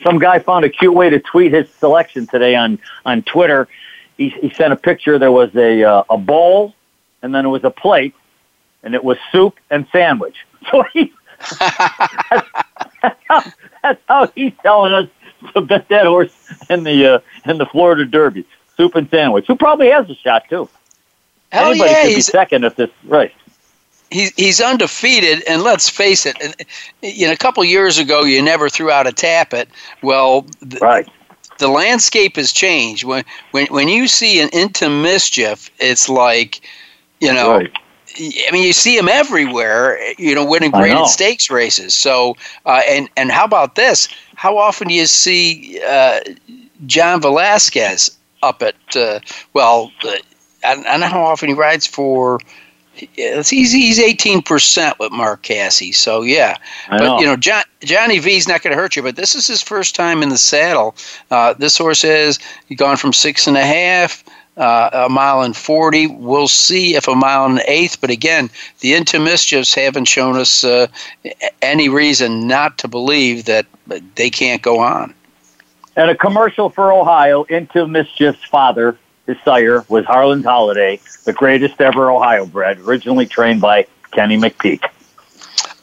Some 0.03 0.19
guy 0.19 0.39
found 0.39 0.65
a 0.65 0.69
cute 0.69 0.95
way 0.95 1.11
to 1.11 1.21
tweet 1.21 1.53
his 1.53 1.69
selection 1.75 2.27
today 2.27 2.55
on 2.55 2.79
on 3.05 3.23
Twitter. 3.23 3.69
He, 4.17 4.31
he 4.31 4.51
sent 4.51 4.73
a 4.73 4.77
picture. 4.77 5.19
There 5.19 5.33
was 5.33 5.55
a 5.55 5.83
uh, 5.83 6.05
a 6.11 6.19
bowl, 6.19 6.75
and 7.23 7.35
then 7.35 7.47
it 7.47 7.49
was 7.49 7.65
a 7.65 7.71
plate, 7.71 8.15
and 8.83 8.95
it 8.95 9.03
was 9.03 9.19
soup 9.33 9.59
and 9.71 9.87
sandwich. 9.93 10.37
So 10.71 10.83
he 10.93 11.11
that's, 11.49 13.19
how, 13.29 13.43
that's 13.83 14.03
how 14.07 14.27
he's 14.35 14.53
telling 14.63 14.93
us 14.93 15.09
to 15.55 15.63
bet 15.63 15.89
that 15.89 16.07
horse 16.07 16.35
in 16.69 16.85
the 16.85 17.15
uh, 17.15 17.19
in 17.51 17.59
the 17.59 17.67
Florida 17.67 18.05
Derby. 18.05 18.45
Soup 18.77 18.95
and 18.95 19.09
sandwich. 19.11 19.47
Who 19.47 19.57
probably 19.57 19.91
has 19.91 20.09
a 20.11 20.15
shot 20.15 20.45
too. 20.49 20.69
Hell 21.51 21.71
Anybody 21.71 21.91
yeah, 21.91 22.03
could 22.05 22.15
be 22.15 22.21
second 22.21 22.65
if 22.65 22.77
this 22.77 22.91
right. 23.05 23.33
He's 24.11 24.33
he's 24.35 24.61
undefeated, 24.61 25.45
and 25.49 25.63
let's 25.63 25.89
face 25.89 26.27
it, 26.27 26.37
you 27.01 27.27
know, 27.27 27.33
a 27.33 27.37
couple 27.37 27.63
years 27.65 27.97
ago, 27.97 28.25
you 28.25 28.43
never 28.43 28.69
threw 28.69 28.91
out 28.91 29.07
a 29.07 29.13
Tapit. 29.13 29.69
Well, 30.03 30.47
the, 30.61 30.79
right. 30.79 31.09
the 31.59 31.69
landscape 31.69 32.35
has 32.35 32.51
changed. 32.53 33.05
When 33.05 33.25
when 33.53 33.67
when 33.67 33.89
you 33.89 34.09
see 34.09 34.41
an 34.41 34.49
into 34.53 34.91
mischief, 34.91 35.71
it's 35.79 36.09
like, 36.09 36.61
you 37.21 37.33
know. 37.33 37.53
Right. 37.59 37.73
I 38.19 38.51
mean, 38.51 38.67
you 38.67 38.73
see 38.73 38.99
him 38.99 39.09
everywhere. 39.09 39.97
You 40.19 40.35
know, 40.35 40.45
winning 40.45 40.73
graded 40.73 41.07
stakes 41.07 41.49
races. 41.49 41.95
So, 41.95 42.37
uh, 42.67 42.83
and 42.89 43.09
and 43.17 43.31
how 43.31 43.45
about 43.45 43.77
this? 43.77 44.09
How 44.35 44.59
often 44.59 44.89
do 44.89 44.95
you 44.95 45.07
see 45.07 45.81
uh, 45.87 46.19
John 46.87 47.21
Velazquez 47.21 48.11
up 48.43 48.63
at? 48.63 48.75
Uh, 48.97 49.21
well, 49.53 49.93
uh, 50.03 50.17
I, 50.65 50.73
I 50.73 50.75
don't 50.75 51.01
know 51.01 51.07
how 51.07 51.23
often 51.23 51.49
he 51.49 51.55
rides 51.55 51.87
for 51.87 52.41
he's 53.15 53.73
he's 53.73 53.99
eighteen 53.99 54.43
percent 54.43 54.99
with 54.99 55.13
Mark 55.13 55.43
Casse. 55.43 55.97
So 55.97 56.23
yeah, 56.23 56.57
I 56.89 56.99
but 56.99 57.05
know. 57.05 57.21
you 57.21 57.27
know 57.27 57.37
John, 57.37 57.63
Johnny 57.81 58.19
V's 58.19 58.49
not 58.49 58.63
going 58.63 58.75
to 58.75 58.81
hurt 58.81 58.97
you. 58.97 59.03
But 59.03 59.17
this 59.17 59.35
is 59.35 59.47
his 59.47 59.63
first 59.63 59.95
time 59.95 60.23
in 60.23 60.29
the 60.29 60.39
saddle. 60.39 60.95
Uh, 61.31 61.55
this 61.55 61.77
horse 61.79 62.03
has 62.03 62.39
gone 62.77 62.97
from 62.97 63.13
six 63.13 63.47
and 63.47 63.57
a 63.57 63.65
half. 63.65 64.25
Uh, 64.57 65.07
a 65.07 65.09
mile 65.09 65.41
and 65.41 65.57
40. 65.57 66.09
We'll 66.09 66.49
see 66.49 66.95
if 66.95 67.09
a 67.09 67.15
mile 67.15 67.47
and 67.47 67.61
an 67.61 67.65
eighth. 67.67 67.99
But 67.99 68.11
again, 68.11 68.51
the 68.81 68.93
Into 68.93 69.19
Mischiefs 69.19 69.73
haven't 69.73 70.05
shown 70.05 70.37
us 70.37 70.65
uh, 70.65 70.89
any 71.63 71.89
reason 71.89 72.47
not 72.47 72.77
to 72.79 72.89
believe 72.89 73.47
that 73.47 73.65
they 74.17 74.29
can't 74.29 74.61
go 74.61 74.81
on. 74.81 75.15
And 75.97 76.11
a 76.11 76.15
commercial 76.15 76.69
for 76.69 76.93
Ohio 76.93 77.45
into 77.45 77.87
Mischief's 77.87 78.45
father, 78.45 78.99
his 79.35 79.45
sire, 79.45 79.85
was 79.89 80.05
Harlan's 80.05 80.45
Holiday, 80.45 81.01
the 81.25 81.33
greatest 81.33 81.81
ever 81.81 82.11
Ohio 82.11 82.47
bred, 82.47 82.79
originally 82.81 83.27
trained 83.27 83.61
by 83.61 83.87
Kenny 84.13 84.37
McPeek. 84.37 84.85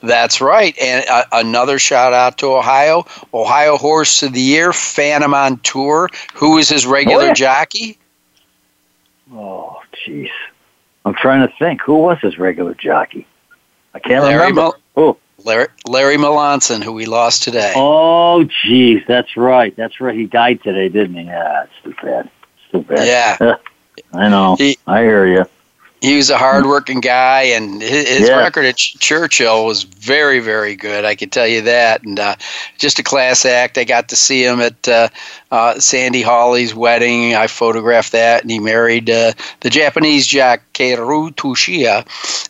That's 0.03 0.41
right. 0.41 0.77
And 0.79 1.05
uh, 1.09 1.23
another 1.31 1.79
shout 1.79 2.13
out 2.13 2.37
to 2.39 2.53
Ohio. 2.53 3.05
Ohio 3.33 3.77
Horse 3.77 4.21
of 4.21 4.31
the 4.33 4.39
Year, 4.41 4.71
Phantom 4.71 5.33
on 5.33 5.57
Tour. 5.59 6.09
Who 6.35 6.57
is 6.59 6.69
his 6.69 6.85
regular 6.85 7.23
Oh, 7.23 7.27
yeah. 7.27 7.33
jockey? 7.33 7.97
Oh, 9.33 9.81
jeez. 10.05 10.29
I'm 11.05 11.15
trying 11.15 11.47
to 11.47 11.53
think. 11.57 11.81
Who 11.81 11.95
was 11.95 12.19
his 12.21 12.37
regular 12.37 12.73
jockey? 12.75 13.25
I 13.93 13.99
can't 13.99 14.23
Larry 14.23 14.37
remember. 14.51 14.61
Mil- 14.61 14.77
Who? 14.95 15.17
Larry, 15.43 15.67
Larry 15.87 16.17
Melancon, 16.17 16.83
who 16.83 16.91
we 16.93 17.05
lost 17.05 17.43
today. 17.43 17.73
Oh, 17.75 18.47
jeez. 18.65 19.05
That's 19.07 19.35
right. 19.37 19.75
That's 19.75 19.99
right. 20.01 20.15
He 20.15 20.25
died 20.25 20.61
today, 20.63 20.89
didn't 20.89 21.15
he? 21.15 21.23
Yeah, 21.25 21.63
it's 21.63 21.73
too 21.83 21.95
bad. 22.05 22.29
It's 22.71 22.71
too 22.71 22.81
bad. 22.83 23.07
Yeah. 23.39 23.55
I 24.13 24.29
know. 24.29 24.55
He- 24.55 24.77
I 24.87 25.01
hear 25.01 25.25
you. 25.27 25.45
He 25.99 26.15
was 26.15 26.29
a 26.29 26.37
hardworking 26.37 26.99
guy, 27.01 27.41
and 27.41 27.81
his, 27.81 28.07
his 28.07 28.29
Yeah. 28.29 28.37
record 28.37 28.65
at 28.65 28.77
Ch- 28.77 28.99
Churchill 28.99 29.65
was 29.65 29.81
very, 29.81 30.39
very 30.39 30.75
good. 30.75 31.05
I 31.05 31.15
can 31.15 31.31
tell 31.31 31.47
you 31.47 31.61
that. 31.63 32.03
And 32.03 32.19
uh, 32.19 32.35
just 32.77 32.99
a 32.99 33.03
class 33.03 33.45
act. 33.45 33.79
I 33.79 33.83
got 33.83 34.07
to 34.09 34.15
see 34.15 34.43
him 34.45 34.61
at 34.61 34.87
uh, 34.87 35.09
uh, 35.51 35.79
Sandy 35.79 36.21
Hawley's 36.21 36.75
wedding. 36.75 37.35
I 37.35 37.47
photographed 37.47 38.11
that, 38.11 38.41
and 38.41 38.51
he 38.51 38.59
married 38.59 39.09
uh, 39.09 39.33
the 39.61 39.69
Japanese 39.69 40.27
Jack 40.27 40.61
Keru 40.73 41.31
Tushia. 41.35 42.05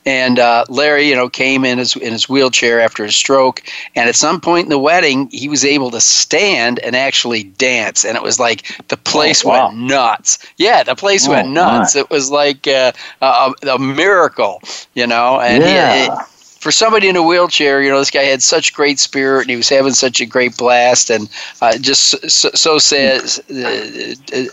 And 0.05 0.39
uh, 0.39 0.65
Larry, 0.69 1.07
you 1.09 1.15
know, 1.15 1.29
came 1.29 1.63
in 1.65 1.77
his 1.77 1.95
in 1.95 2.11
his 2.13 2.27
wheelchair 2.29 2.79
after 2.79 3.03
his 3.03 3.15
stroke, 3.15 3.61
and 3.95 4.09
at 4.09 4.15
some 4.15 4.39
point 4.41 4.65
in 4.65 4.69
the 4.69 4.79
wedding, 4.79 5.29
he 5.31 5.47
was 5.49 5.63
able 5.65 5.91
to 5.91 6.01
stand 6.01 6.79
and 6.79 6.95
actually 6.95 7.43
dance, 7.43 8.03
and 8.05 8.15
it 8.15 8.23
was 8.23 8.39
like 8.39 8.87
the 8.87 8.97
place 8.97 9.45
Oh, 9.45 9.49
wow. 9.49 9.67
went 9.67 9.79
nuts. 9.79 10.39
Yeah, 10.57 10.83
the 10.83 10.95
place 10.95 11.27
Oh, 11.27 11.31
went 11.31 11.49
nuts. 11.49 11.95
my. 11.95 12.01
It 12.01 12.09
was 12.09 12.31
like 12.31 12.67
uh, 12.67 12.91
a, 13.21 13.53
a 13.73 13.79
miracle, 13.79 14.61
you 14.93 15.05
know. 15.07 15.39
And 15.39 15.63
he- 15.63 15.69
Yeah. 15.69 16.25
For 16.67 16.71
somebody 16.73 17.07
in 17.07 17.15
a 17.15 17.23
wheelchair, 17.23 17.81
you 17.81 17.89
know, 17.89 17.97
this 17.97 18.11
guy 18.11 18.23
had 18.23 18.43
such 18.43 18.73
great 18.73 18.99
spirit 18.99 19.43
and 19.43 19.51
he 19.51 19.55
was 19.55 19.69
having 19.69 19.93
such 19.93 20.19
a 20.19 20.25
great 20.25 20.57
blast, 20.57 21.09
and 21.09 21.29
uh, 21.61 21.77
just 21.77 22.29
so, 22.29 22.49
so 22.53 22.77
sad 22.77 23.21
uh, 23.21 24.43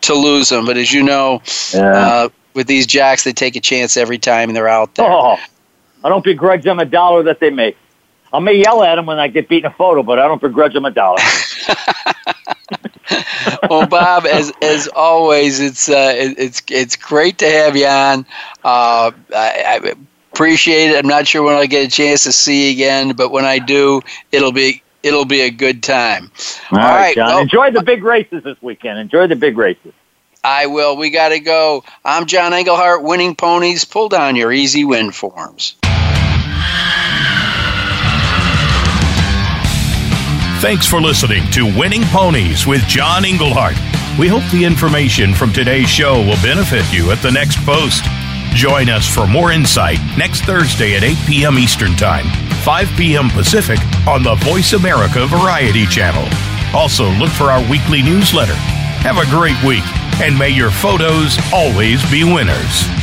to 0.00 0.12
lose 0.12 0.50
him. 0.50 0.66
But 0.66 0.76
as 0.76 0.92
you 0.92 1.04
know, 1.04 1.40
Yeah. 1.72 1.92
uh, 1.96 2.28
with 2.54 2.66
these 2.66 2.84
jacks, 2.84 3.22
they 3.22 3.32
take 3.32 3.54
a 3.54 3.60
chance 3.60 3.96
every 3.96 4.18
time 4.18 4.52
they're 4.52 4.66
out 4.66 4.96
there. 4.96 5.08
Oh, 5.08 5.38
I 6.02 6.08
don't 6.08 6.24
begrudge 6.24 6.64
them 6.64 6.80
a 6.80 6.84
dollar 6.84 7.22
that 7.22 7.38
they 7.38 7.50
make. 7.50 7.76
I 8.32 8.40
may 8.40 8.54
yell 8.54 8.82
at 8.82 8.96
them 8.96 9.06
when 9.06 9.20
I 9.20 9.28
get 9.28 9.48
beat 9.48 9.64
in 9.64 9.70
a 9.70 9.74
photo, 9.74 10.02
but 10.02 10.18
I 10.18 10.26
don't 10.26 10.40
begrudge 10.40 10.72
them 10.72 10.84
a 10.84 10.90
dollar. 10.90 11.20
well, 13.70 13.86
Bob, 13.86 14.26
as 14.26 14.52
as 14.62 14.88
always, 14.96 15.60
it's 15.60 15.88
uh, 15.88 16.12
it, 16.16 16.38
it's 16.38 16.62
it's 16.68 16.96
great 16.96 17.38
to 17.38 17.48
have 17.48 17.76
you 17.76 17.86
on. 17.86 18.26
Uh, 18.64 19.12
I, 19.32 19.80
I 19.84 19.94
appreciate 20.32 20.90
it. 20.90 20.96
I'm 20.98 21.08
not 21.08 21.26
sure 21.26 21.42
when 21.42 21.54
I'll 21.54 21.66
get 21.66 21.86
a 21.86 21.90
chance 21.90 22.24
to 22.24 22.32
see 22.32 22.66
you 22.66 22.72
again, 22.72 23.14
but 23.14 23.30
when 23.30 23.44
I 23.44 23.58
do, 23.58 24.00
it'll 24.32 24.52
be 24.52 24.82
it'll 25.02 25.24
be 25.24 25.40
a 25.42 25.50
good 25.50 25.82
time. 25.82 26.30
All 26.70 26.78
right, 26.78 27.00
right, 27.00 27.14
John. 27.14 27.28
well- 27.28 27.38
Enjoy 27.40 27.70
the 27.70 27.80
uh, 27.80 27.82
big 27.82 28.02
races 28.04 28.42
this 28.44 28.60
weekend. 28.62 28.98
Enjoy 28.98 29.26
the 29.26 29.36
big 29.36 29.56
races. 29.58 29.92
I 30.44 30.66
will. 30.66 30.96
We 30.96 31.10
got 31.10 31.28
to 31.28 31.38
go. 31.38 31.84
I'm 32.04 32.26
John 32.26 32.52
Englehart, 32.52 33.04
winning 33.04 33.36
ponies. 33.36 33.84
Pull 33.84 34.08
down 34.08 34.34
your 34.34 34.52
easy 34.52 34.84
win 34.84 35.12
forms. 35.12 35.76
Thanks 40.60 40.86
for 40.86 41.00
listening 41.00 41.48
to 41.52 41.64
Winning 41.78 42.02
Ponies 42.04 42.66
with 42.68 42.82
John 42.86 43.24
Englehart. 43.24 43.74
We 44.18 44.28
hope 44.28 44.44
the 44.52 44.64
information 44.64 45.34
from 45.34 45.52
today's 45.52 45.88
show 45.88 46.18
will 46.20 46.40
benefit 46.42 46.84
you 46.92 47.10
at 47.10 47.18
the 47.18 47.30
next 47.32 47.56
post. 47.66 48.04
Join 48.54 48.90
us 48.90 49.08
for 49.08 49.26
more 49.26 49.50
insight 49.50 49.98
next 50.16 50.42
Thursday 50.42 50.94
at 50.94 51.02
8 51.02 51.16
p.m. 51.26 51.58
Eastern 51.58 51.96
Time, 51.96 52.26
5 52.62 52.88
p.m. 52.96 53.28
Pacific 53.30 53.78
on 54.06 54.22
the 54.22 54.34
Voice 54.36 54.74
America 54.74 55.26
Variety 55.26 55.86
Channel. 55.86 56.28
Also, 56.76 57.10
look 57.12 57.30
for 57.30 57.44
our 57.44 57.66
weekly 57.70 58.02
newsletter. 58.02 58.54
Have 59.02 59.16
a 59.18 59.28
great 59.30 59.60
week, 59.64 59.84
and 60.20 60.38
may 60.38 60.50
your 60.50 60.70
photos 60.70 61.38
always 61.52 62.08
be 62.10 62.24
winners. 62.24 63.01